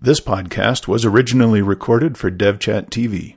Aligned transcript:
This 0.00 0.20
podcast 0.20 0.86
was 0.86 1.04
originally 1.04 1.60
recorded 1.60 2.16
for 2.16 2.30
DevChat 2.30 2.88
TV. 2.88 3.34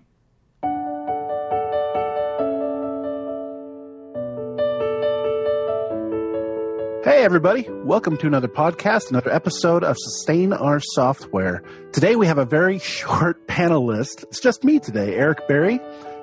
Hey, 7.03 7.23
everybody. 7.23 7.67
Welcome 7.67 8.15
to 8.17 8.27
another 8.27 8.47
podcast, 8.47 9.09
another 9.09 9.33
episode 9.33 9.83
of 9.83 9.97
Sustain 9.97 10.53
Our 10.53 10.79
Software. 10.79 11.63
Today 11.93 12.15
we 12.15 12.27
have 12.27 12.37
a 12.37 12.45
very 12.45 12.77
short 12.97 13.47
panelist. 13.47 14.21
It's 14.25 14.39
just 14.39 14.63
me 14.63 14.77
today, 14.77 15.15
Eric 15.15 15.47
Berry. 15.47 15.79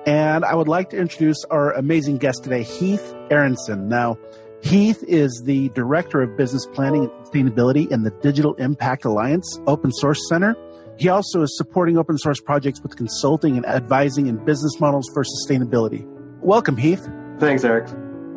And 0.06 0.44
I 0.44 0.54
would 0.54 0.68
like 0.68 0.90
to 0.90 0.98
introduce 0.98 1.44
our 1.50 1.72
amazing 1.72 2.18
guest 2.18 2.44
today, 2.44 2.62
Heath 2.62 3.12
Aronson. 3.28 3.88
Now, 3.88 4.16
Heath 4.62 5.04
is 5.06 5.42
the 5.44 5.68
Director 5.70 6.20
of 6.20 6.36
Business 6.36 6.66
Planning 6.66 7.04
and 7.04 7.12
Sustainability 7.24 7.90
in 7.92 8.02
the 8.02 8.10
Digital 8.10 8.54
Impact 8.54 9.04
Alliance 9.04 9.58
Open 9.68 9.92
Source 9.92 10.18
Center. 10.28 10.56
He 10.98 11.08
also 11.08 11.42
is 11.42 11.56
supporting 11.56 11.96
open 11.96 12.18
source 12.18 12.40
projects 12.40 12.82
with 12.82 12.96
consulting 12.96 13.56
and 13.56 13.64
advising 13.64 14.26
in 14.26 14.44
business 14.44 14.80
models 14.80 15.08
for 15.14 15.22
sustainability. 15.22 16.04
Welcome, 16.40 16.76
Heath. 16.76 17.08
Thanks, 17.38 17.62
Eric. 17.62 17.88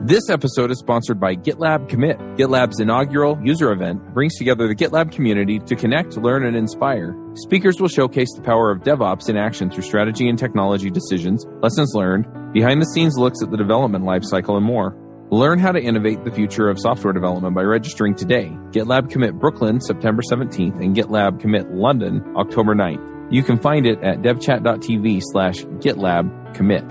This 0.03 0.29
episode 0.29 0.69
is 0.69 0.77
sponsored 0.77 1.19
by 1.19 1.35
GitLab 1.35 1.89
Commit. 1.89 2.19
GitLab's 2.37 2.79
inaugural 2.79 3.39
user 3.43 3.71
event 3.71 4.13
brings 4.13 4.35
together 4.35 4.67
the 4.67 4.75
GitLab 4.75 5.11
community 5.11 5.59
to 5.59 5.75
connect, 5.75 6.17
learn, 6.17 6.45
and 6.45 6.55
inspire. 6.55 7.15
Speakers 7.33 7.81
will 7.81 7.87
showcase 7.87 8.29
the 8.35 8.43
power 8.43 8.71
of 8.71 8.83
DevOps 8.83 9.27
in 9.27 9.37
action 9.37 9.71
through 9.71 9.83
strategy 9.83 10.29
and 10.29 10.37
technology 10.37 10.91
decisions, 10.91 11.45
lessons 11.61 11.93
learned, 11.95 12.27
behind 12.53 12.79
the 12.79 12.85
scenes 12.85 13.17
looks 13.17 13.41
at 13.41 13.49
the 13.49 13.57
development 13.57 14.05
lifecycle, 14.05 14.55
and 14.55 14.65
more. 14.65 14.95
Learn 15.33 15.59
how 15.59 15.71
to 15.71 15.81
innovate 15.81 16.25
the 16.25 16.31
future 16.31 16.67
of 16.67 16.77
software 16.77 17.13
development 17.13 17.55
by 17.55 17.61
registering 17.61 18.15
today. 18.15 18.49
GitLab 18.71 19.09
Commit 19.09 19.39
Brooklyn, 19.39 19.79
September 19.79 20.21
17th, 20.21 20.83
and 20.83 20.93
GitLab 20.93 21.39
Commit 21.39 21.71
London, 21.71 22.21
October 22.35 22.75
9th. 22.75 23.31
You 23.31 23.41
can 23.41 23.57
find 23.57 23.85
it 23.85 24.03
at 24.03 24.17
devchat.tv 24.17 25.21
slash 25.23 25.63
GitLab 25.79 26.53
Commit. 26.53 26.83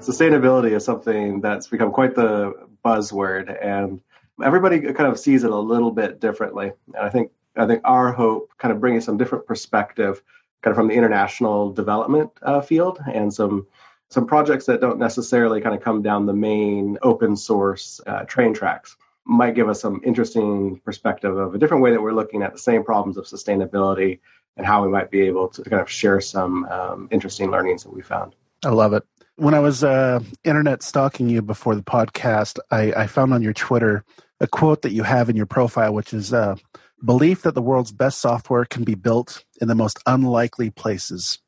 Sustainability 0.00 0.72
is 0.72 0.84
something 0.84 1.40
that's 1.40 1.68
become 1.68 1.92
quite 1.92 2.16
the 2.16 2.54
buzzword, 2.84 3.56
and 3.64 4.00
everybody 4.44 4.80
kind 4.80 5.08
of 5.08 5.16
sees 5.16 5.44
it 5.44 5.50
a 5.52 5.56
little 5.56 5.92
bit 5.92 6.18
differently. 6.18 6.72
And 6.88 7.06
I 7.06 7.08
think 7.08 7.30
I 7.56 7.68
think 7.68 7.82
our 7.84 8.10
hope, 8.10 8.50
kind 8.58 8.72
of 8.74 8.80
bringing 8.80 9.00
some 9.00 9.16
different 9.16 9.46
perspective, 9.46 10.20
kind 10.62 10.72
of 10.72 10.76
from 10.76 10.88
the 10.88 10.94
international 10.94 11.72
development 11.72 12.32
uh, 12.42 12.62
field, 12.62 12.98
and 13.14 13.32
some 13.32 13.68
some 14.10 14.26
projects 14.26 14.66
that 14.66 14.80
don't 14.80 14.98
necessarily 14.98 15.60
kind 15.60 15.74
of 15.74 15.82
come 15.82 16.02
down 16.02 16.26
the 16.26 16.34
main 16.34 16.98
open 17.02 17.36
source 17.36 18.00
uh, 18.06 18.24
train 18.24 18.52
tracks 18.52 18.96
might 19.24 19.54
give 19.54 19.68
us 19.68 19.80
some 19.80 20.00
interesting 20.04 20.80
perspective 20.84 21.36
of 21.36 21.54
a 21.54 21.58
different 21.58 21.82
way 21.82 21.92
that 21.92 22.02
we're 22.02 22.12
looking 22.12 22.42
at 22.42 22.52
the 22.52 22.58
same 22.58 22.82
problems 22.82 23.16
of 23.16 23.24
sustainability 23.24 24.18
and 24.56 24.66
how 24.66 24.82
we 24.82 24.88
might 24.88 25.10
be 25.10 25.20
able 25.20 25.48
to 25.48 25.62
kind 25.62 25.80
of 25.80 25.88
share 25.88 26.20
some 26.20 26.64
um, 26.66 27.08
interesting 27.10 27.50
learnings 27.50 27.84
that 27.84 27.92
we 27.92 28.02
found. 28.02 28.34
I 28.64 28.70
love 28.70 28.92
it. 28.92 29.04
When 29.36 29.54
I 29.54 29.60
was 29.60 29.84
uh, 29.84 30.20
internet 30.44 30.82
stalking 30.82 31.28
you 31.28 31.40
before 31.40 31.74
the 31.74 31.82
podcast, 31.82 32.58
I, 32.70 32.92
I, 32.92 33.06
found 33.06 33.32
on 33.32 33.40
your 33.40 33.54
Twitter 33.54 34.04
a 34.40 34.46
quote 34.46 34.82
that 34.82 34.92
you 34.92 35.04
have 35.04 35.30
in 35.30 35.36
your 35.36 35.46
profile, 35.46 35.94
which 35.94 36.12
is 36.12 36.34
uh, 36.34 36.56
belief 37.02 37.42
that 37.42 37.54
the 37.54 37.62
world's 37.62 37.92
best 37.92 38.20
software 38.20 38.66
can 38.66 38.84
be 38.84 38.94
built 38.94 39.44
in 39.60 39.68
the 39.68 39.74
most 39.74 39.98
unlikely 40.06 40.68
places. 40.68 41.38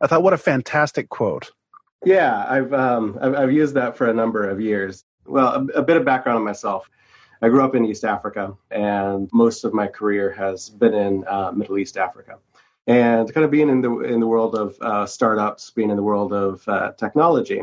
I 0.00 0.06
thought, 0.06 0.22
what 0.22 0.32
a 0.32 0.38
fantastic 0.38 1.08
quote. 1.08 1.50
Yeah, 2.04 2.46
I've, 2.48 2.72
um, 2.72 3.18
I've, 3.20 3.34
I've 3.34 3.52
used 3.52 3.74
that 3.74 3.96
for 3.96 4.08
a 4.08 4.14
number 4.14 4.48
of 4.48 4.60
years. 4.60 5.04
Well, 5.26 5.48
a, 5.48 5.80
a, 5.80 5.82
bit 5.82 5.96
of 5.96 6.04
background 6.04 6.38
on 6.38 6.44
myself. 6.44 6.88
I 7.42 7.48
grew 7.48 7.62
up 7.62 7.74
in 7.74 7.84
East 7.84 8.04
Africa, 8.04 8.54
and 8.70 9.28
most 9.32 9.64
of 9.64 9.74
my 9.74 9.86
career 9.86 10.32
has 10.32 10.70
been 10.70 10.94
in 10.94 11.24
uh, 11.26 11.52
Middle 11.52 11.78
East 11.78 11.96
Africa. 11.96 12.38
And 12.86 13.32
kind 13.32 13.44
of 13.44 13.50
being 13.50 13.68
in 13.68 13.82
the 13.82 14.00
in 14.00 14.20
the 14.20 14.26
world 14.26 14.54
of 14.56 14.76
uh, 14.80 15.06
startups, 15.06 15.70
being 15.70 15.90
in 15.90 15.96
the 15.96 16.02
world 16.02 16.32
of 16.32 16.66
uh, 16.66 16.92
technology, 16.98 17.60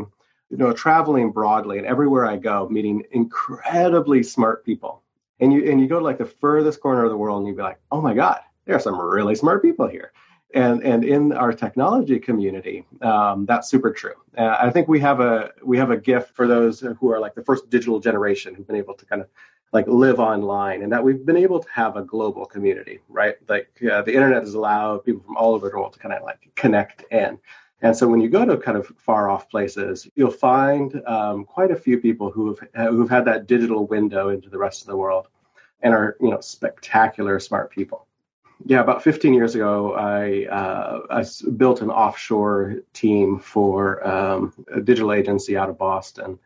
you 0.50 0.58
know, 0.58 0.72
traveling 0.72 1.32
broadly 1.32 1.80
and 1.80 1.88
everywhere 1.88 2.26
I 2.26 2.38
go, 2.38 2.70
meeting 2.70 3.04
incredibly 3.12 4.24
smart 4.24 4.64
people. 4.64 5.02
And 5.40 5.52
you 5.52 5.70
and 5.70 5.82
you 5.82 5.88
go 5.88 6.00
to 6.00 6.06
like 6.06 6.20
the 6.20 6.26
furthest 6.26 6.80
corner 6.80 7.04
of 7.04 7.10
the 7.10 7.18
world, 7.18 7.40
and 7.40 7.48
you'd 7.48 7.58
be 7.58 7.64
like, 7.64 7.80
oh 7.92 8.02
my 8.02 8.14
god, 8.14 8.40
there 8.66 8.76
are 8.76 8.80
some 8.80 9.00
really 9.00 9.36
smart 9.36 9.62
people 9.62 9.88
here 9.88 10.12
and 10.54 10.84
and 10.84 11.04
in 11.04 11.34
our 11.34 11.52
technology 11.52 12.20
community 12.20 12.86
um, 13.02 13.46
that's 13.46 13.70
super 13.70 13.92
true. 13.92 14.14
Uh, 14.38 14.56
i 14.60 14.70
think 14.70 14.88
we 14.88 15.00
have 15.00 15.20
a 15.20 15.52
we 15.64 15.78
have 15.78 15.92
a 15.92 15.98
gift 15.98 16.36
for 16.36 16.48
those 16.48 16.80
who 16.80 17.12
are 17.12 17.20
like 17.20 17.36
the 17.36 17.44
first 17.44 17.70
digital 17.70 18.00
generation 18.00 18.56
who've 18.56 18.68
been 18.68 18.76
able 18.76 18.94
to 18.94 19.06
kind 19.06 19.22
of 19.22 19.28
like 19.74 19.86
live 19.88 20.20
online 20.20 20.82
and 20.84 20.92
that 20.92 21.04
we've 21.04 21.26
been 21.26 21.38
able 21.38 21.60
to 21.60 21.70
have 21.70 21.98
a 21.98 22.02
global 22.02 22.46
community 22.46 23.00
right? 23.10 23.36
Like 23.50 23.70
uh, 23.92 24.02
the 24.02 24.14
internet 24.14 24.44
has 24.44 24.54
allowed 24.54 25.04
people 25.04 25.22
from 25.24 25.36
all 25.38 25.54
over 25.54 25.70
the 25.70 25.76
world 25.76 25.94
to 25.94 26.00
kind 26.00 26.14
of 26.14 26.24
like 26.24 26.50
connect 26.56 27.04
in. 27.12 27.38
And 27.82 27.96
so 27.96 28.08
when 28.08 28.22
you 28.22 28.30
go 28.30 28.44
to 28.44 28.58
kind 28.58 28.78
of 28.78 28.88
far 28.98 29.30
off 29.30 29.50
places 29.50 30.08
you'll 30.16 30.32
find 30.32 31.02
um, 31.06 31.44
quite 31.46 31.72
a 31.72 31.76
few 31.76 32.00
people 32.00 32.32
who 32.32 32.58
have 32.74 32.90
who've 32.90 33.10
had 33.10 33.26
that 33.26 33.48
digital 33.48 33.86
window 33.88 34.30
into 34.30 34.50
the 34.50 34.58
rest 34.58 34.82
of 34.82 34.88
the 34.88 34.98
world 34.98 35.28
and 35.82 35.94
are 35.94 36.16
you 36.22 36.30
know 36.30 36.40
spectacular 36.40 37.40
smart 37.40 37.70
people 37.70 38.08
yeah, 38.66 38.82
about 38.82 39.04
15 39.04 39.34
years 39.34 39.56
ago, 39.56 39.94
I, 39.94 40.46
uh, 40.46 41.02
I 41.10 41.26
built 41.58 41.82
an 41.82 41.90
offshore 41.90 42.78
team 42.94 43.40
for 43.40 44.06
um, 44.08 44.54
a 44.74 44.82
digital 44.82 45.14
agency 45.14 45.56
out 45.56 45.70
of 45.70 45.78
Boston. 45.78 46.40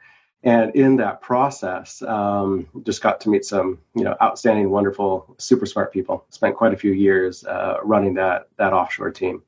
And 0.44 0.75
in 0.75 0.95
that 0.97 1.22
process, 1.22 2.01
um, 2.01 2.67
just 2.83 3.01
got 3.01 3.22
to 3.22 3.29
meet 3.29 3.45
some, 3.45 3.77
you 3.94 4.03
know, 4.03 4.16
outstanding, 4.22 4.72
wonderful, 4.72 5.35
super 5.38 5.66
smart 5.66 5.94
people. 5.94 6.25
Spent 6.29 6.55
quite 6.55 6.73
a 6.73 6.77
few 6.77 6.94
years 6.94 7.45
uh, 7.45 7.77
running 7.83 8.16
that 8.16 8.47
that 8.57 8.73
offshore 8.73 9.11
team, 9.11 9.43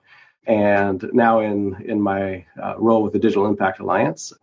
and 0.45 1.09
now 1.11 1.39
in 1.39 1.81
in 1.83 1.99
my 1.99 2.45
uh, 2.61 2.75
role 2.77 3.01
with 3.01 3.13
the 3.13 3.17
Digital 3.17 3.47
Impact 3.47 3.79
Alliance 3.79 4.33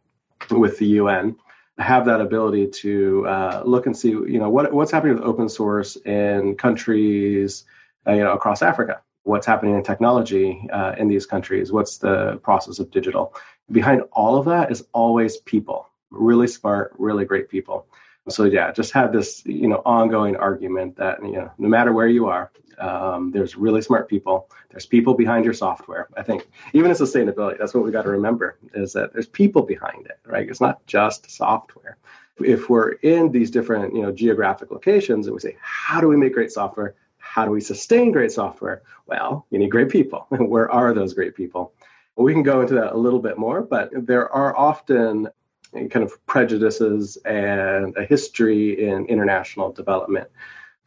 with 0.50 0.76
the 0.78 0.86
UN, 0.86 1.36
I 1.78 1.84
have 1.84 2.04
that 2.06 2.20
ability 2.20 2.66
to 2.66 3.28
uh, 3.28 3.62
look 3.64 3.86
and 3.86 3.96
see, 3.96 4.10
you 4.10 4.40
know, 4.40 4.50
what 4.50 4.72
what's 4.72 4.90
happening 4.90 5.14
with 5.14 5.22
open 5.22 5.48
source 5.48 5.94
in 6.04 6.56
countries 6.56 7.64
uh, 8.06 8.12
you 8.12 8.22
know, 8.22 8.32
across 8.32 8.62
Africa. 8.62 9.00
What's 9.24 9.46
happening 9.46 9.74
in 9.74 9.82
technology 9.82 10.66
uh, 10.72 10.94
in 10.98 11.08
these 11.08 11.26
countries? 11.26 11.72
What's 11.72 11.98
the 11.98 12.38
process 12.42 12.78
of 12.78 12.90
digital? 12.90 13.34
Behind 13.70 14.02
all 14.12 14.36
of 14.36 14.46
that 14.46 14.72
is 14.72 14.84
always 14.92 15.36
people, 15.38 15.88
really 16.10 16.48
smart, 16.48 16.94
really 16.98 17.24
great 17.24 17.48
people. 17.48 17.86
So 18.28 18.44
yeah, 18.44 18.72
just 18.72 18.92
have 18.92 19.12
this 19.12 19.44
you 19.44 19.68
know 19.68 19.82
ongoing 19.84 20.36
argument 20.36 20.96
that 20.96 21.22
you 21.22 21.32
know 21.32 21.50
no 21.58 21.68
matter 21.68 21.92
where 21.92 22.08
you 22.08 22.26
are, 22.26 22.50
um, 22.78 23.30
there's 23.30 23.56
really 23.56 23.82
smart 23.82 24.08
people. 24.08 24.50
There's 24.70 24.86
people 24.86 25.14
behind 25.14 25.44
your 25.44 25.54
software. 25.54 26.08
I 26.16 26.22
think 26.22 26.48
even 26.72 26.90
in 26.90 26.96
sustainability, 26.96 27.58
that's 27.58 27.74
what 27.74 27.84
we 27.84 27.90
got 27.90 28.02
to 28.02 28.10
remember 28.10 28.58
is 28.74 28.92
that 28.94 29.12
there's 29.12 29.26
people 29.26 29.62
behind 29.62 30.06
it, 30.06 30.18
right? 30.24 30.48
It's 30.48 30.60
not 30.60 30.84
just 30.86 31.30
software. 31.30 31.98
If 32.38 32.70
we're 32.70 32.92
in 33.02 33.32
these 33.32 33.50
different 33.50 33.94
you 33.94 34.02
know 34.02 34.12
geographic 34.12 34.70
locations 34.70 35.26
and 35.26 35.34
we 35.34 35.40
say, 35.40 35.56
how 35.60 36.00
do 36.00 36.08
we 36.08 36.16
make 36.16 36.34
great 36.34 36.52
software? 36.52 36.94
How 37.30 37.44
do 37.44 37.52
we 37.52 37.60
sustain 37.60 38.10
great 38.10 38.32
software? 38.32 38.82
Well, 39.06 39.46
you 39.50 39.60
need 39.60 39.70
great 39.70 39.88
people. 39.88 40.26
Where 40.30 40.68
are 40.68 40.92
those 40.92 41.14
great 41.14 41.36
people? 41.36 41.72
We 42.16 42.32
can 42.32 42.42
go 42.42 42.60
into 42.60 42.74
that 42.74 42.92
a 42.92 42.96
little 42.96 43.20
bit 43.20 43.38
more, 43.38 43.62
but 43.62 43.88
there 43.94 44.28
are 44.32 44.56
often 44.56 45.28
kind 45.72 46.02
of 46.02 46.26
prejudices 46.26 47.18
and 47.24 47.96
a 47.96 48.04
history 48.04 48.84
in 48.88 49.06
international 49.06 49.70
development 49.70 50.28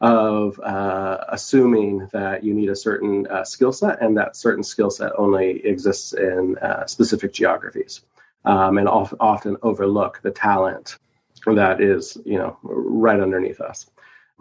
of 0.02 0.60
uh, 0.60 1.24
assuming 1.28 2.06
that 2.12 2.44
you 2.44 2.52
need 2.52 2.68
a 2.68 2.76
certain 2.76 3.26
uh, 3.28 3.42
skill 3.42 3.72
set 3.72 4.02
and 4.02 4.14
that 4.18 4.36
certain 4.36 4.62
skill 4.62 4.90
set 4.90 5.12
only 5.16 5.64
exists 5.64 6.12
in 6.12 6.58
uh, 6.58 6.84
specific 6.86 7.32
geographies 7.32 8.02
um, 8.44 8.76
and 8.76 8.86
of, 8.86 9.14
often 9.18 9.56
overlook 9.62 10.20
the 10.20 10.30
talent 10.30 10.98
that 11.46 11.80
is 11.80 12.16
you 12.24 12.38
know 12.38 12.56
right 12.62 13.20
underneath 13.20 13.60
us 13.60 13.86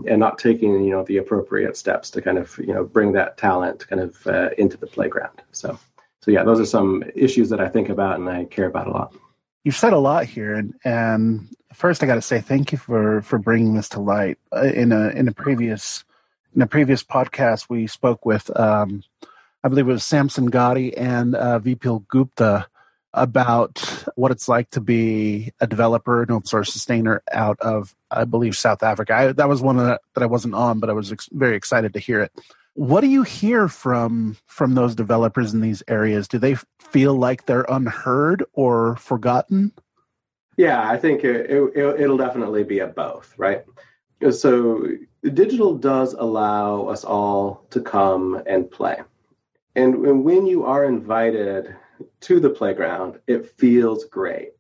and 0.07 0.19
not 0.19 0.37
taking 0.37 0.83
you 0.83 0.91
know 0.91 1.03
the 1.03 1.17
appropriate 1.17 1.77
steps 1.77 2.09
to 2.11 2.21
kind 2.21 2.37
of 2.37 2.57
you 2.57 2.73
know 2.73 2.83
bring 2.83 3.11
that 3.13 3.37
talent 3.37 3.87
kind 3.87 4.01
of 4.01 4.25
uh, 4.28 4.49
into 4.57 4.78
the 4.78 4.87
playground. 4.87 5.41
So 5.51 5.78
so 6.22 6.31
yeah 6.31 6.43
those 6.43 6.59
are 6.59 6.66
some 6.66 7.03
issues 7.16 7.49
that 7.49 7.59
i 7.59 7.67
think 7.67 7.90
about 7.90 8.19
and 8.19 8.29
i 8.29 8.45
care 8.45 8.67
about 8.67 8.87
a 8.87 8.91
lot. 8.91 9.16
You've 9.63 9.75
said 9.75 9.93
a 9.93 9.99
lot 9.99 10.25
here 10.25 10.55
and 10.55 10.73
and 10.84 11.47
first 11.73 12.03
i 12.03 12.05
got 12.05 12.16
to 12.16 12.22
say 12.22 12.41
thank 12.41 12.72
you 12.72 12.78
for 12.78 13.22
for 13.22 13.37
bringing 13.37 13.75
this 13.75 13.90
to 13.90 13.99
light. 13.99 14.37
Uh, 14.55 14.63
in 14.66 14.91
a 14.91 15.09
in 15.09 15.28
a 15.28 15.34
previous 15.34 16.03
in 16.55 16.61
a 16.61 16.67
previous 16.67 17.03
podcast 17.03 17.69
we 17.69 17.87
spoke 17.87 18.25
with 18.25 18.55
um 18.59 19.03
i 19.63 19.67
believe 19.67 19.87
it 19.87 19.91
was 19.91 20.03
samson 20.03 20.47
goddy 20.47 20.96
and 20.96 21.35
uh, 21.35 21.59
vipul 21.59 22.07
gupta 22.07 22.67
about 23.13 24.05
what 24.16 24.31
it's 24.31 24.49
like 24.49 24.69
to 24.72 24.81
be 24.81 25.51
a 25.59 25.67
developer 25.67 26.22
and 26.22 26.31
open 26.31 26.46
source 26.46 26.73
sustainer 26.73 27.22
out 27.31 27.59
of, 27.59 27.96
I 28.13 28.25
believe, 28.25 28.55
South 28.55 28.83
Africa. 28.83 29.13
I, 29.13 29.31
that 29.33 29.49
was 29.49 29.61
one 29.61 29.77
that, 29.77 30.01
that 30.13 30.23
I 30.23 30.27
wasn't 30.27 30.55
on, 30.55 30.79
but 30.79 30.89
I 30.89 30.93
was 30.93 31.11
ex- 31.11 31.29
very 31.31 31.55
excited 31.55 31.93
to 31.93 31.99
hear 31.99 32.21
it. 32.21 32.31
What 32.75 33.01
do 33.01 33.07
you 33.07 33.23
hear 33.23 33.67
from 33.67 34.37
from 34.47 34.75
those 34.75 34.95
developers 34.95 35.53
in 35.53 35.61
these 35.61 35.83
areas? 35.87 36.27
Do 36.27 36.39
they 36.39 36.55
feel 36.79 37.13
like 37.15 37.45
they're 37.45 37.65
unheard 37.69 38.43
or 38.53 38.95
forgotten? 38.95 39.73
Yeah, 40.57 40.87
I 40.87 40.97
think 40.97 41.23
it, 41.23 41.49
it, 41.49 41.73
it'll 41.75 42.17
definitely 42.17 42.63
be 42.63 42.79
a 42.79 42.87
both, 42.87 43.33
right? 43.37 43.63
So 44.31 44.87
digital 45.23 45.75
does 45.77 46.13
allow 46.13 46.85
us 46.87 47.03
all 47.03 47.65
to 47.71 47.81
come 47.81 48.41
and 48.45 48.69
play 48.69 49.01
And, 49.75 49.95
and 50.05 50.23
when 50.23 50.45
you 50.45 50.65
are 50.65 50.85
invited 50.85 51.75
to 52.21 52.39
the 52.39 52.49
playground, 52.49 53.19
it 53.27 53.51
feels 53.57 54.05
great. 54.05 54.51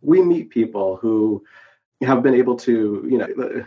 We 0.00 0.22
meet 0.22 0.50
people 0.50 0.96
who 0.96 1.44
have 2.06 2.22
been 2.22 2.34
able 2.34 2.56
to, 2.56 3.06
you 3.10 3.18
know, 3.18 3.64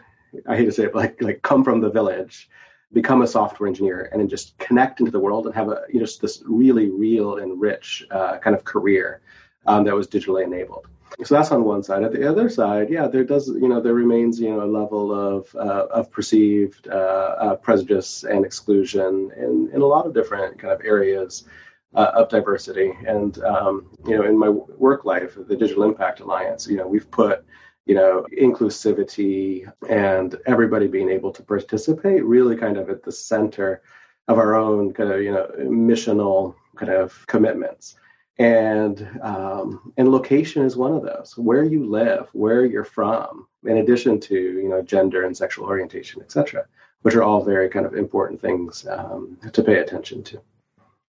I 0.47 0.55
hate 0.55 0.65
to 0.65 0.71
say 0.71 0.85
it, 0.85 0.95
like 0.95 1.21
like 1.21 1.41
come 1.41 1.63
from 1.63 1.81
the 1.81 1.89
village, 1.89 2.49
become 2.93 3.21
a 3.21 3.27
software 3.27 3.67
engineer, 3.67 4.09
and 4.11 4.21
then 4.21 4.29
just 4.29 4.57
connect 4.57 4.99
into 4.99 5.11
the 5.11 5.19
world 5.19 5.45
and 5.45 5.55
have 5.55 5.69
a 5.69 5.81
you 5.89 5.99
know 5.99 6.05
just 6.05 6.21
this 6.21 6.41
really 6.45 6.89
real 6.89 7.37
and 7.37 7.59
rich 7.59 8.05
uh, 8.11 8.37
kind 8.37 8.55
of 8.55 8.63
career 8.63 9.21
um, 9.65 9.83
that 9.85 9.95
was 9.95 10.07
digitally 10.07 10.43
enabled. 10.43 10.87
So 11.23 11.35
that's 11.35 11.51
on 11.51 11.65
one 11.65 11.83
side. 11.83 12.03
At 12.03 12.13
the 12.13 12.27
other 12.27 12.49
side, 12.49 12.89
yeah, 12.89 13.07
there 13.07 13.25
does 13.25 13.49
you 13.49 13.67
know 13.67 13.81
there 13.81 13.93
remains 13.93 14.39
you 14.39 14.49
know 14.49 14.63
a 14.63 14.65
level 14.65 15.13
of 15.13 15.53
uh, 15.55 15.87
of 15.91 16.09
perceived 16.11 16.87
uh, 16.87 17.35
uh 17.39 17.55
prejudice 17.55 18.23
and 18.23 18.45
exclusion 18.45 19.31
in 19.35 19.69
in 19.73 19.81
a 19.81 19.85
lot 19.85 20.05
of 20.05 20.13
different 20.13 20.57
kind 20.59 20.73
of 20.73 20.81
areas. 20.83 21.45
Uh, 21.93 22.09
of 22.15 22.29
diversity, 22.29 22.93
and 23.05 23.43
um, 23.43 23.85
you 24.07 24.15
know, 24.15 24.23
in 24.23 24.37
my 24.37 24.47
work 24.47 25.03
life, 25.03 25.35
the 25.35 25.57
Digital 25.57 25.83
Impact 25.83 26.21
Alliance, 26.21 26.65
you 26.65 26.77
know, 26.77 26.87
we've 26.87 27.11
put 27.11 27.43
you 27.85 27.95
know, 27.95 28.25
inclusivity 28.37 29.71
and 29.89 30.35
everybody 30.45 30.87
being 30.87 31.09
able 31.09 31.31
to 31.31 31.43
participate 31.43 32.23
really 32.23 32.55
kind 32.55 32.77
of 32.77 32.89
at 32.89 33.03
the 33.03 33.11
center 33.11 33.81
of 34.27 34.37
our 34.37 34.55
own 34.55 34.93
kind 34.93 35.11
of, 35.11 35.21
you 35.21 35.31
know, 35.31 35.49
missional 35.59 36.55
kind 36.75 36.91
of 36.91 37.25
commitments. 37.27 37.95
And 38.37 39.07
um, 39.21 39.93
and 39.97 40.09
location 40.09 40.63
is 40.63 40.75
one 40.75 40.93
of 40.93 41.03
those. 41.03 41.33
Where 41.37 41.63
you 41.63 41.85
live, 41.85 42.29
where 42.33 42.65
you're 42.65 42.83
from, 42.83 43.45
in 43.65 43.77
addition 43.77 44.19
to 44.21 44.35
you 44.35 44.69
know 44.69 44.81
gender 44.81 45.25
and 45.25 45.35
sexual 45.35 45.65
orientation, 45.65 46.21
et 46.23 46.31
cetera, 46.31 46.65
which 47.01 47.13
are 47.13 47.23
all 47.23 47.43
very 47.43 47.69
kind 47.69 47.85
of 47.85 47.93
important 47.93 48.41
things 48.41 48.87
um, 48.87 49.37
to 49.51 49.63
pay 49.63 49.79
attention 49.79 50.23
to. 50.23 50.41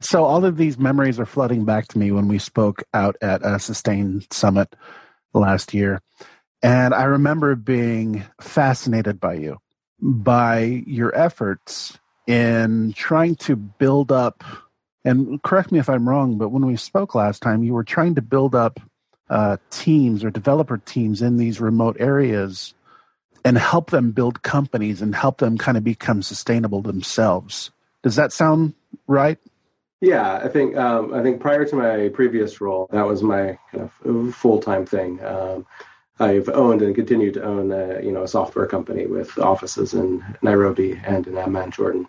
So 0.01 0.25
all 0.25 0.45
of 0.45 0.57
these 0.57 0.79
memories 0.79 1.21
are 1.21 1.25
flooding 1.25 1.65
back 1.65 1.87
to 1.89 1.99
me 1.99 2.11
when 2.11 2.29
we 2.29 2.39
spoke 2.39 2.83
out 2.93 3.17
at 3.23 3.41
a 3.45 3.59
Sustain 3.59 4.27
Summit 4.31 4.75
last 5.33 5.73
year. 5.73 6.03
And 6.63 6.95
I 6.95 7.05
remember 7.05 7.55
being 7.57 8.25
fascinated 8.41 9.19
by 9.19 9.35
you, 9.35 9.59
by 10.01 10.83
your 10.87 11.15
efforts 11.15 11.99
in 12.27 12.93
trying 12.93 13.35
to 13.37 13.57
build 13.57 14.13
up. 14.13 14.45
And 15.05 15.43
correct 15.43 15.73
me 15.73 15.81
if 15.81 15.89
I'm 15.89 16.09
wrong, 16.09 16.39
but 16.39 16.51
when 16.51 16.65
we 16.65 16.77
spoke 16.77 17.15
last 17.15 17.43
time, 17.43 17.65
you 17.65 17.75
were 17.75 17.85
trying 17.85 18.15
to 18.15 18.23
build 18.23 18.55
up 18.55 18.81
uh, 19.29 19.57
teams 19.71 20.23
or 20.23 20.31
developer 20.31 20.79
teams 20.79 21.23
in 21.23 21.37
these 21.37 21.61
remote 21.61 21.97
areas 21.99 22.75
and 23.45 23.59
help 23.59 23.91
them 23.91 24.13
build 24.13 24.43
companies 24.43 25.03
and 25.03 25.15
help 25.17 25.39
them 25.39 25.59
kind 25.59 25.77
of 25.77 25.83
become 25.83 26.23
sustainable 26.23 26.83
themselves. 26.83 27.73
Does 28.03 28.17
that 28.17 28.33
sound 28.33 28.75
right? 29.07 29.39
Yeah, 30.01 30.35
I 30.35 30.49
think 30.49 30.77
um, 30.77 31.15
I 31.15 31.23
think 31.23 31.41
prior 31.41 31.65
to 31.65 31.77
my 31.77 32.09
previous 32.09 32.61
role, 32.61 32.89
that 32.91 33.07
was 33.07 33.23
my 33.23 33.59
kind 33.71 33.89
of 34.05 34.35
full 34.35 34.61
time 34.61 34.85
thing. 34.85 35.25
Um, 35.25 35.65
I've 36.23 36.49
owned 36.51 36.83
and 36.83 36.95
continue 36.95 37.33
to 37.33 37.43
own 37.43 37.73
a, 37.73 38.01
you 38.01 38.13
know 38.13 38.23
a 38.23 38.29
software 38.29 38.67
company 38.67 39.07
with 39.07 39.37
offices 39.39 39.93
in 39.93 40.25
Nairobi 40.43 41.01
and 41.05 41.27
in 41.27 41.37
Amman, 41.37 41.73
Jordan. 41.73 42.09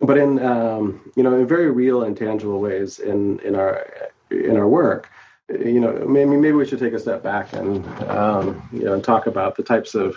But 0.00 0.18
in 0.18 0.38
um, 0.44 1.10
you 1.16 1.22
know 1.22 1.34
in 1.34 1.46
very 1.46 1.70
real 1.70 2.02
and 2.02 2.16
tangible 2.16 2.60
ways 2.60 2.98
in 2.98 3.38
in 3.40 3.56
our 3.56 3.86
in 4.30 4.56
our 4.56 4.68
work, 4.68 5.08
you 5.48 5.80
know 5.80 5.92
maybe 6.06 6.36
maybe 6.36 6.52
we 6.52 6.66
should 6.66 6.80
take 6.80 6.92
a 6.92 6.98
step 6.98 7.22
back 7.22 7.54
and 7.54 7.84
um, 8.04 8.68
you 8.72 8.84
know 8.84 8.92
and 8.92 9.02
talk 9.02 9.26
about 9.26 9.56
the 9.56 9.62
types 9.62 9.94
of 9.94 10.16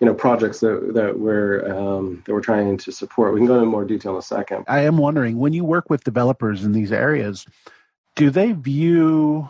you 0.00 0.06
know 0.06 0.14
projects 0.14 0.58
that 0.60 0.92
that 0.94 1.20
we're 1.20 1.72
um, 1.72 2.22
that 2.26 2.32
we're 2.32 2.40
trying 2.40 2.76
to 2.78 2.90
support. 2.90 3.32
We 3.32 3.40
can 3.40 3.46
go 3.46 3.54
into 3.54 3.66
more 3.66 3.84
detail 3.84 4.12
in 4.12 4.18
a 4.18 4.22
second. 4.22 4.64
I 4.66 4.80
am 4.80 4.98
wondering 4.98 5.38
when 5.38 5.52
you 5.52 5.64
work 5.64 5.88
with 5.88 6.02
developers 6.02 6.64
in 6.64 6.72
these 6.72 6.90
areas, 6.90 7.46
do 8.16 8.28
they 8.28 8.50
view 8.50 9.48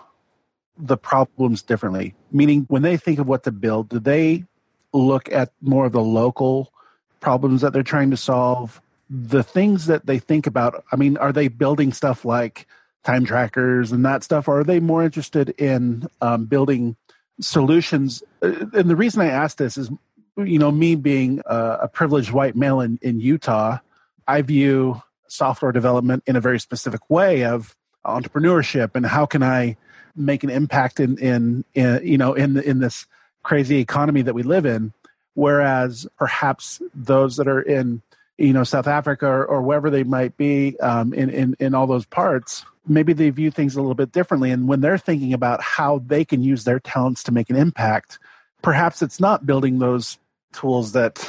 the 0.79 0.97
problems 0.97 1.63
differently? 1.63 2.15
Meaning, 2.31 2.67
when 2.69 2.83
they 2.83 2.97
think 2.97 3.19
of 3.19 3.27
what 3.27 3.45
to 3.45 3.53
build, 3.53 3.89
do 3.89 3.99
they 3.99 4.45
look 4.93 5.31
at 5.33 5.53
more 5.61 5.87
of 5.87 5.93
the 5.93 6.03
local 6.03 6.73
problems 7.21 7.61
that 7.61 7.73
they're 7.73 7.83
trying 7.83 8.11
to 8.11 8.17
solve? 8.17 8.81
The 9.09 9.43
things 9.43 9.87
that 9.87 10.07
they 10.07 10.19
think 10.19 10.47
about, 10.47 10.85
I 10.93 10.97
mean, 10.97 11.17
are 11.19 11.33
they 11.33 11.49
building 11.49 11.93
stuff 11.93 12.25
like 12.25 12.67
time 13.05 13.25
trackers 13.25 13.93
and 13.93 14.05
that 14.05 14.23
stuff, 14.23 14.49
or 14.49 14.61
are 14.61 14.65
they 14.65 14.81
more 14.81 15.03
interested 15.03 15.51
in 15.51 16.07
um, 16.21 16.47
building 16.47 16.97
solutions? 17.41 18.23
Uh, 18.41 18.67
and 18.73 18.89
the 18.89 18.97
reason 18.97 19.21
I 19.21 19.27
ask 19.27 19.57
this 19.57 19.77
is, 19.77 19.91
you 20.37 20.59
know, 20.59 20.71
me 20.71 20.95
being 20.95 21.43
a, 21.47 21.79
a 21.83 21.89
privileged 21.89 22.31
white 22.31 22.57
male 22.57 22.81
in, 22.81 22.99
in 23.03 23.21
Utah, 23.21 23.79
I 24.27 24.43
view 24.43 25.03
software 25.29 25.73
development 25.73 26.23
in 26.27 26.37
a 26.37 26.41
very 26.41 26.61
specific 26.61 27.09
way 27.11 27.45
of 27.45 27.75
entrepreneurship 28.05 28.91
and 28.95 29.07
how 29.07 29.27
can 29.27 29.43
I 29.43 29.77
make 30.15 30.45
an 30.45 30.51
impact 30.51 31.01
in 31.01 31.19
in, 31.19 31.65
in 31.75 32.01
you 32.05 32.19
know 32.19 32.35
in 32.35 32.59
in 32.59 32.81
this 32.81 33.07
crazy 33.43 33.79
economy 33.79 34.23
that 34.23 34.35
we 34.35 34.43
live 34.43 34.67
in 34.67 34.93
whereas 35.35 36.07
perhaps 36.19 36.81
those 36.95 37.37
that 37.37 37.49
are 37.49 37.61
in 37.61 38.03
you 38.39 38.53
know 38.53 38.65
South 38.65 38.87
Africa 38.87 39.27
or, 39.27 39.45
or 39.45 39.63
wherever 39.63 39.91
they 39.91 40.05
might 40.05 40.37
be 40.37 40.79
um, 40.81 41.13
in, 41.15 41.31
in 41.31 41.57
in 41.59 41.75
all 41.75 41.87
those 41.87 42.07
parts, 42.07 42.65
maybe 42.87 43.13
they 43.13 43.31
view 43.31 43.51
things 43.51 43.77
a 43.77 43.81
little 43.81 43.95
bit 43.95 44.13
differently. 44.13 44.51
And 44.51 44.69
when 44.69 44.81
they're 44.81 44.99
thinking 44.99 45.33
about 45.33 45.63
how 45.63 46.03
they 46.07 46.25
can 46.25 46.43
use 46.43 46.65
their 46.65 46.81
talents 46.81 47.23
to 47.25 47.33
make 47.33 47.51
an 47.51 47.57
impact, 47.57 48.19
perhaps 48.63 49.03
it's 49.03 49.21
not 49.21 49.47
building 49.47 49.79
those 49.79 50.19
tools 50.53 50.93
that 50.93 51.27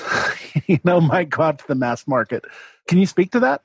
you 0.67 0.79
know 0.83 0.99
might 0.99 1.29
go 1.29 1.43
out 1.43 1.59
to 1.59 1.67
the 1.67 1.75
mass 1.75 2.07
market. 2.07 2.45
Can 2.87 2.97
you 2.97 3.05
speak 3.05 3.31
to 3.31 3.39
that? 3.41 3.61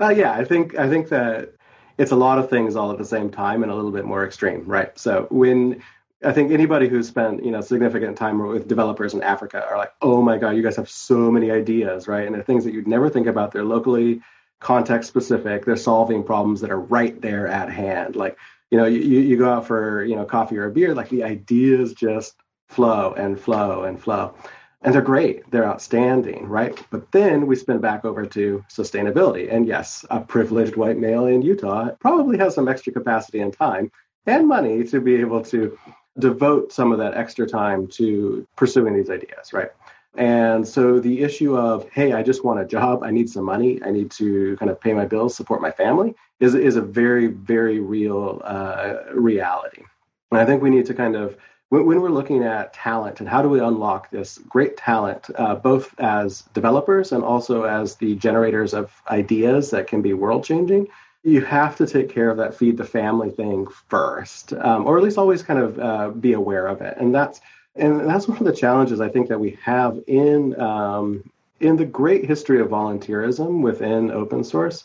Uh, 0.00 0.10
yeah, 0.10 0.32
I 0.32 0.44
think 0.44 0.76
I 0.78 0.88
think 0.88 1.08
that 1.08 1.54
it's 1.98 2.12
a 2.12 2.16
lot 2.16 2.38
of 2.38 2.48
things 2.48 2.76
all 2.76 2.92
at 2.92 2.98
the 2.98 3.04
same 3.04 3.28
time 3.28 3.62
and 3.62 3.70
a 3.70 3.74
little 3.74 3.90
bit 3.90 4.04
more 4.04 4.24
extreme, 4.24 4.64
right? 4.64 4.96
So 4.98 5.26
when 5.30 5.82
I 6.24 6.32
think 6.32 6.50
anybody 6.52 6.88
who's 6.88 7.08
spent 7.08 7.44
you 7.44 7.50
know 7.50 7.60
significant 7.60 8.16
time 8.16 8.38
with 8.46 8.66
developers 8.68 9.14
in 9.14 9.22
Africa 9.22 9.66
are 9.68 9.76
like, 9.76 9.92
oh 10.00 10.22
my 10.22 10.38
god, 10.38 10.50
you 10.56 10.62
guys 10.62 10.76
have 10.76 10.88
so 10.88 11.30
many 11.30 11.50
ideas, 11.50 12.08
right? 12.08 12.24
And 12.24 12.34
they're 12.34 12.42
things 12.42 12.64
that 12.64 12.72
you'd 12.72 12.88
never 12.88 13.10
think 13.10 13.26
about. 13.26 13.52
They're 13.52 13.64
locally 13.64 14.20
context 14.60 15.08
specific. 15.08 15.64
They're 15.64 15.76
solving 15.76 16.24
problems 16.24 16.60
that 16.60 16.70
are 16.70 16.80
right 16.80 17.20
there 17.20 17.46
at 17.46 17.70
hand. 17.70 18.16
Like 18.16 18.38
you 18.70 18.78
know, 18.78 18.86
you 18.86 19.00
you 19.00 19.36
go 19.36 19.50
out 19.50 19.66
for 19.66 20.04
you 20.04 20.16
know 20.16 20.24
coffee 20.24 20.58
or 20.58 20.66
a 20.66 20.70
beer, 20.70 20.94
like 20.94 21.08
the 21.08 21.24
ideas 21.24 21.92
just 21.94 22.34
flow 22.68 23.14
and 23.14 23.40
flow 23.40 23.84
and 23.84 24.00
flow 24.00 24.34
and 24.82 24.94
they're 24.94 25.02
great. 25.02 25.50
They're 25.50 25.66
outstanding 25.66 26.46
right? 26.46 26.80
But 26.90 27.10
then 27.12 27.46
we 27.46 27.56
spin 27.56 27.80
back 27.80 28.04
over 28.04 28.24
to 28.26 28.64
sustainability. 28.70 29.52
And 29.52 29.66
yes 29.66 30.04
a 30.10 30.20
privileged 30.20 30.76
white 30.76 30.98
male 30.98 31.26
in 31.26 31.42
utah 31.42 31.90
probably 32.00 32.38
has 32.38 32.54
some 32.54 32.68
extra 32.68 32.92
capacity 32.92 33.40
and 33.40 33.52
time 33.52 33.90
and 34.26 34.46
money 34.46 34.84
to 34.84 35.00
be 35.00 35.16
able 35.16 35.42
to 35.42 35.76
devote 36.18 36.72
some 36.72 36.92
of 36.92 36.98
that 36.98 37.14
extra 37.14 37.46
time 37.46 37.86
to 37.86 38.46
pursuing 38.56 38.94
these 38.94 39.10
ideas 39.10 39.52
right? 39.52 39.70
And 40.14 40.66
so 40.66 40.98
the 40.98 41.22
issue 41.22 41.56
of 41.56 41.88
hey 41.90 42.12
i 42.12 42.22
just 42.22 42.44
want 42.44 42.60
a 42.60 42.64
job. 42.64 43.02
I 43.02 43.10
need 43.10 43.28
some 43.30 43.44
money. 43.44 43.80
I 43.84 43.90
need 43.90 44.10
to 44.12 44.56
kind 44.56 44.70
of 44.70 44.80
pay 44.80 44.92
my 44.92 45.04
bills 45.06 45.36
support 45.36 45.60
my 45.60 45.70
family 45.70 46.14
is, 46.40 46.54
is 46.54 46.76
a 46.76 46.82
very 46.82 47.26
very 47.26 47.78
real 47.80 48.40
uh, 48.44 48.94
reality. 49.12 49.82
And 50.30 50.40
i 50.40 50.44
think 50.44 50.62
we 50.62 50.70
need 50.70 50.86
to 50.86 50.94
kind 50.94 51.16
of 51.16 51.36
when, 51.70 51.86
when, 51.86 52.00
we're 52.00 52.10
looking 52.10 52.44
at 52.44 52.72
talent 52.72 53.20
and 53.20 53.28
how 53.28 53.42
do 53.42 53.48
we 53.48 53.60
unlock 53.60 54.10
this 54.10 54.38
great 54.38 54.76
talent, 54.76 55.26
uh, 55.34 55.54
both 55.54 55.94
as 55.98 56.42
developers 56.54 57.12
and 57.12 57.22
also 57.22 57.64
as 57.64 57.96
the 57.96 58.14
generators 58.16 58.74
of 58.74 58.90
ideas 59.10 59.70
that 59.70 59.86
can 59.86 60.00
be 60.02 60.14
world 60.14 60.44
changing, 60.44 60.88
you 61.22 61.40
have 61.42 61.76
to 61.76 61.86
take 61.86 62.08
care 62.08 62.30
of 62.30 62.38
that 62.38 62.54
feed 62.54 62.76
the 62.76 62.84
family 62.84 63.30
thing 63.30 63.66
first, 63.88 64.52
um, 64.54 64.86
or 64.86 64.96
at 64.96 65.04
least 65.04 65.18
always 65.18 65.42
kind 65.42 65.58
of 65.58 65.78
uh, 65.78 66.08
be 66.10 66.32
aware 66.32 66.66
of 66.66 66.80
it. 66.80 66.96
And 66.98 67.14
that's 67.14 67.40
and 67.76 68.08
that's 68.08 68.26
one 68.26 68.38
of 68.38 68.44
the 68.44 68.52
challenges 68.52 69.00
I 69.00 69.08
think 69.08 69.28
that 69.28 69.38
we 69.38 69.56
have 69.62 70.00
in 70.06 70.58
um, 70.60 71.30
in 71.60 71.76
the 71.76 71.84
great 71.84 72.24
history 72.24 72.60
of 72.60 72.68
volunteerism 72.68 73.62
within 73.62 74.10
open 74.10 74.44
source 74.44 74.84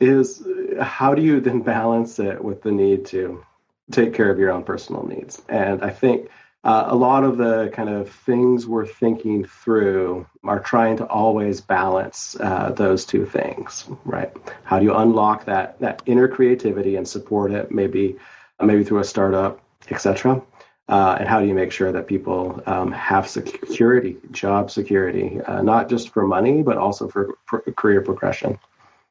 is 0.00 0.42
how 0.80 1.14
do 1.14 1.22
you 1.22 1.40
then 1.40 1.60
balance 1.60 2.18
it 2.18 2.42
with 2.42 2.62
the 2.62 2.72
need 2.72 3.04
to 3.06 3.44
take 3.90 4.14
care 4.14 4.30
of 4.30 4.38
your 4.38 4.50
own 4.50 4.64
personal 4.64 5.06
needs. 5.06 5.42
And 5.48 5.82
I 5.82 5.90
think 5.90 6.28
uh, 6.62 6.84
a 6.88 6.94
lot 6.94 7.24
of 7.24 7.38
the 7.38 7.70
kind 7.72 7.88
of 7.88 8.10
things 8.10 8.66
we're 8.66 8.86
thinking 8.86 9.44
through 9.44 10.26
are 10.44 10.60
trying 10.60 10.96
to 10.98 11.06
always 11.06 11.60
balance 11.60 12.36
uh, 12.40 12.70
those 12.72 13.06
two 13.06 13.24
things, 13.24 13.86
right? 14.04 14.30
How 14.64 14.78
do 14.78 14.84
you 14.84 14.94
unlock 14.94 15.46
that 15.46 15.78
that 15.80 16.02
inner 16.04 16.28
creativity 16.28 16.96
and 16.96 17.08
support 17.08 17.50
it, 17.50 17.70
maybe 17.70 18.16
maybe 18.60 18.84
through 18.84 18.98
a 18.98 19.04
startup, 19.04 19.60
etc. 19.90 20.42
Uh, 20.90 21.16
and 21.20 21.28
how 21.28 21.40
do 21.40 21.46
you 21.46 21.54
make 21.54 21.72
sure 21.72 21.92
that 21.92 22.06
people 22.06 22.62
um, 22.66 22.90
have 22.92 23.26
security, 23.26 24.16
job 24.32 24.70
security, 24.70 25.40
uh, 25.42 25.62
not 25.62 25.88
just 25.88 26.10
for 26.10 26.26
money, 26.26 26.62
but 26.62 26.76
also 26.76 27.08
for 27.08 27.36
career 27.76 28.02
progression? 28.02 28.58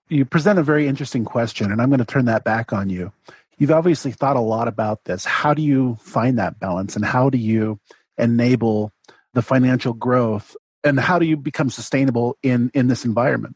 You 0.10 0.26
present 0.26 0.60
a 0.60 0.64
very 0.64 0.88
interesting 0.88 1.24
question, 1.24 1.72
and 1.72 1.82
I'm 1.82 1.90
going 1.90 2.00
to 2.00 2.06
turn 2.06 2.26
that 2.26 2.44
back 2.44 2.74
on 2.74 2.90
you 2.90 3.12
you've 3.60 3.72
obviously 3.72 4.12
thought 4.12 4.36
a 4.36 4.42
lot 4.42 4.68
about 4.68 5.04
this. 5.04 5.26
How 5.26 5.54
do 5.54 5.62
you 5.62 5.98
find 6.02 6.40
that 6.40 6.60
balance 6.60 6.96
and 6.96 7.06
how 7.06 7.30
do 7.30 7.38
you 7.38 7.80
enable 8.18 8.92
the 9.34 9.42
financial 9.44 9.94
growth 9.94 10.56
and 10.84 11.00
how 11.00 11.20
do 11.20 11.26
you 11.26 11.38
become 11.38 11.70
sustainable 11.70 12.38
in 12.42 12.72
in 12.74 12.88
this 12.88 13.06
environment? 13.06 13.56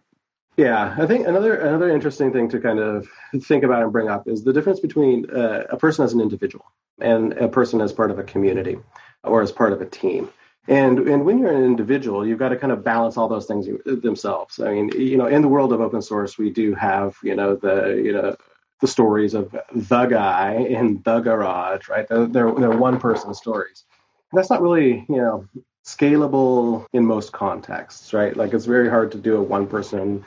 Yeah, 0.56 0.96
I 1.00 1.08
think 1.08 1.28
another 1.28 1.56
another 1.56 1.90
interesting 1.90 2.32
thing 2.32 2.50
to 2.50 2.60
kind 2.60 2.80
of 2.80 3.08
think 3.42 3.64
about 3.64 3.82
and 3.82 3.92
bring 3.92 4.10
up 4.10 4.28
is 4.28 4.44
the 4.44 4.54
difference 4.54 4.80
between 4.80 5.30
uh, 5.32 5.66
a 5.70 5.78
person 5.78 6.06
as 6.06 6.14
an 6.14 6.22
individual 6.22 6.66
and 7.00 7.34
a 7.34 7.48
person 7.48 7.82
as 7.82 7.92
part 7.92 8.12
of 8.12 8.20
a 8.20 8.24
community 8.24 8.78
or 9.24 9.42
as 9.42 9.52
part 9.52 9.74
of 9.74 9.82
a 9.82 9.86
team. 9.86 10.30
And 10.68 11.00
and 11.00 11.26
when 11.26 11.40
you're 11.40 11.52
an 11.52 11.64
individual, 11.64 12.26
you've 12.26 12.40
got 12.40 12.50
to 12.50 12.56
kind 12.56 12.72
of 12.72 12.84
balance 12.84 13.18
all 13.18 13.28
those 13.28 13.48
things 13.48 13.68
themselves. 13.86 14.60
I 14.60 14.74
mean, 14.74 14.92
you 14.96 15.18
know, 15.18 15.26
in 15.26 15.42
the 15.42 15.48
world 15.48 15.74
of 15.74 15.82
open 15.82 16.02
source, 16.02 16.38
we 16.38 16.52
do 16.52 16.76
have 16.76 17.16
you 17.24 17.36
know 17.36 17.56
the 17.56 18.02
you 18.04 18.14
know 18.14 18.36
the 18.84 18.88
stories 18.88 19.34
of 19.34 19.56
the 19.74 20.06
guy 20.08 20.56
in 20.56 21.02
the 21.06 21.22
garage, 21.22 21.88
right? 21.88 22.06
They're 22.06 22.28
they're, 22.28 22.54
they're 22.54 22.78
one 22.90 23.00
person 23.00 23.34
stories. 23.34 23.86
That's 24.34 24.50
not 24.50 24.62
really 24.62 25.06
you 25.08 25.22
know 25.24 25.48
scalable 25.86 26.86
in 26.92 27.06
most 27.06 27.32
contexts, 27.32 28.12
right? 28.12 28.36
Like 28.36 28.54
it's 28.54 28.66
very 28.66 28.90
hard 28.90 29.10
to 29.14 29.18
do 29.18 29.38
a 29.38 29.42
one 29.42 29.68
person, 29.68 30.24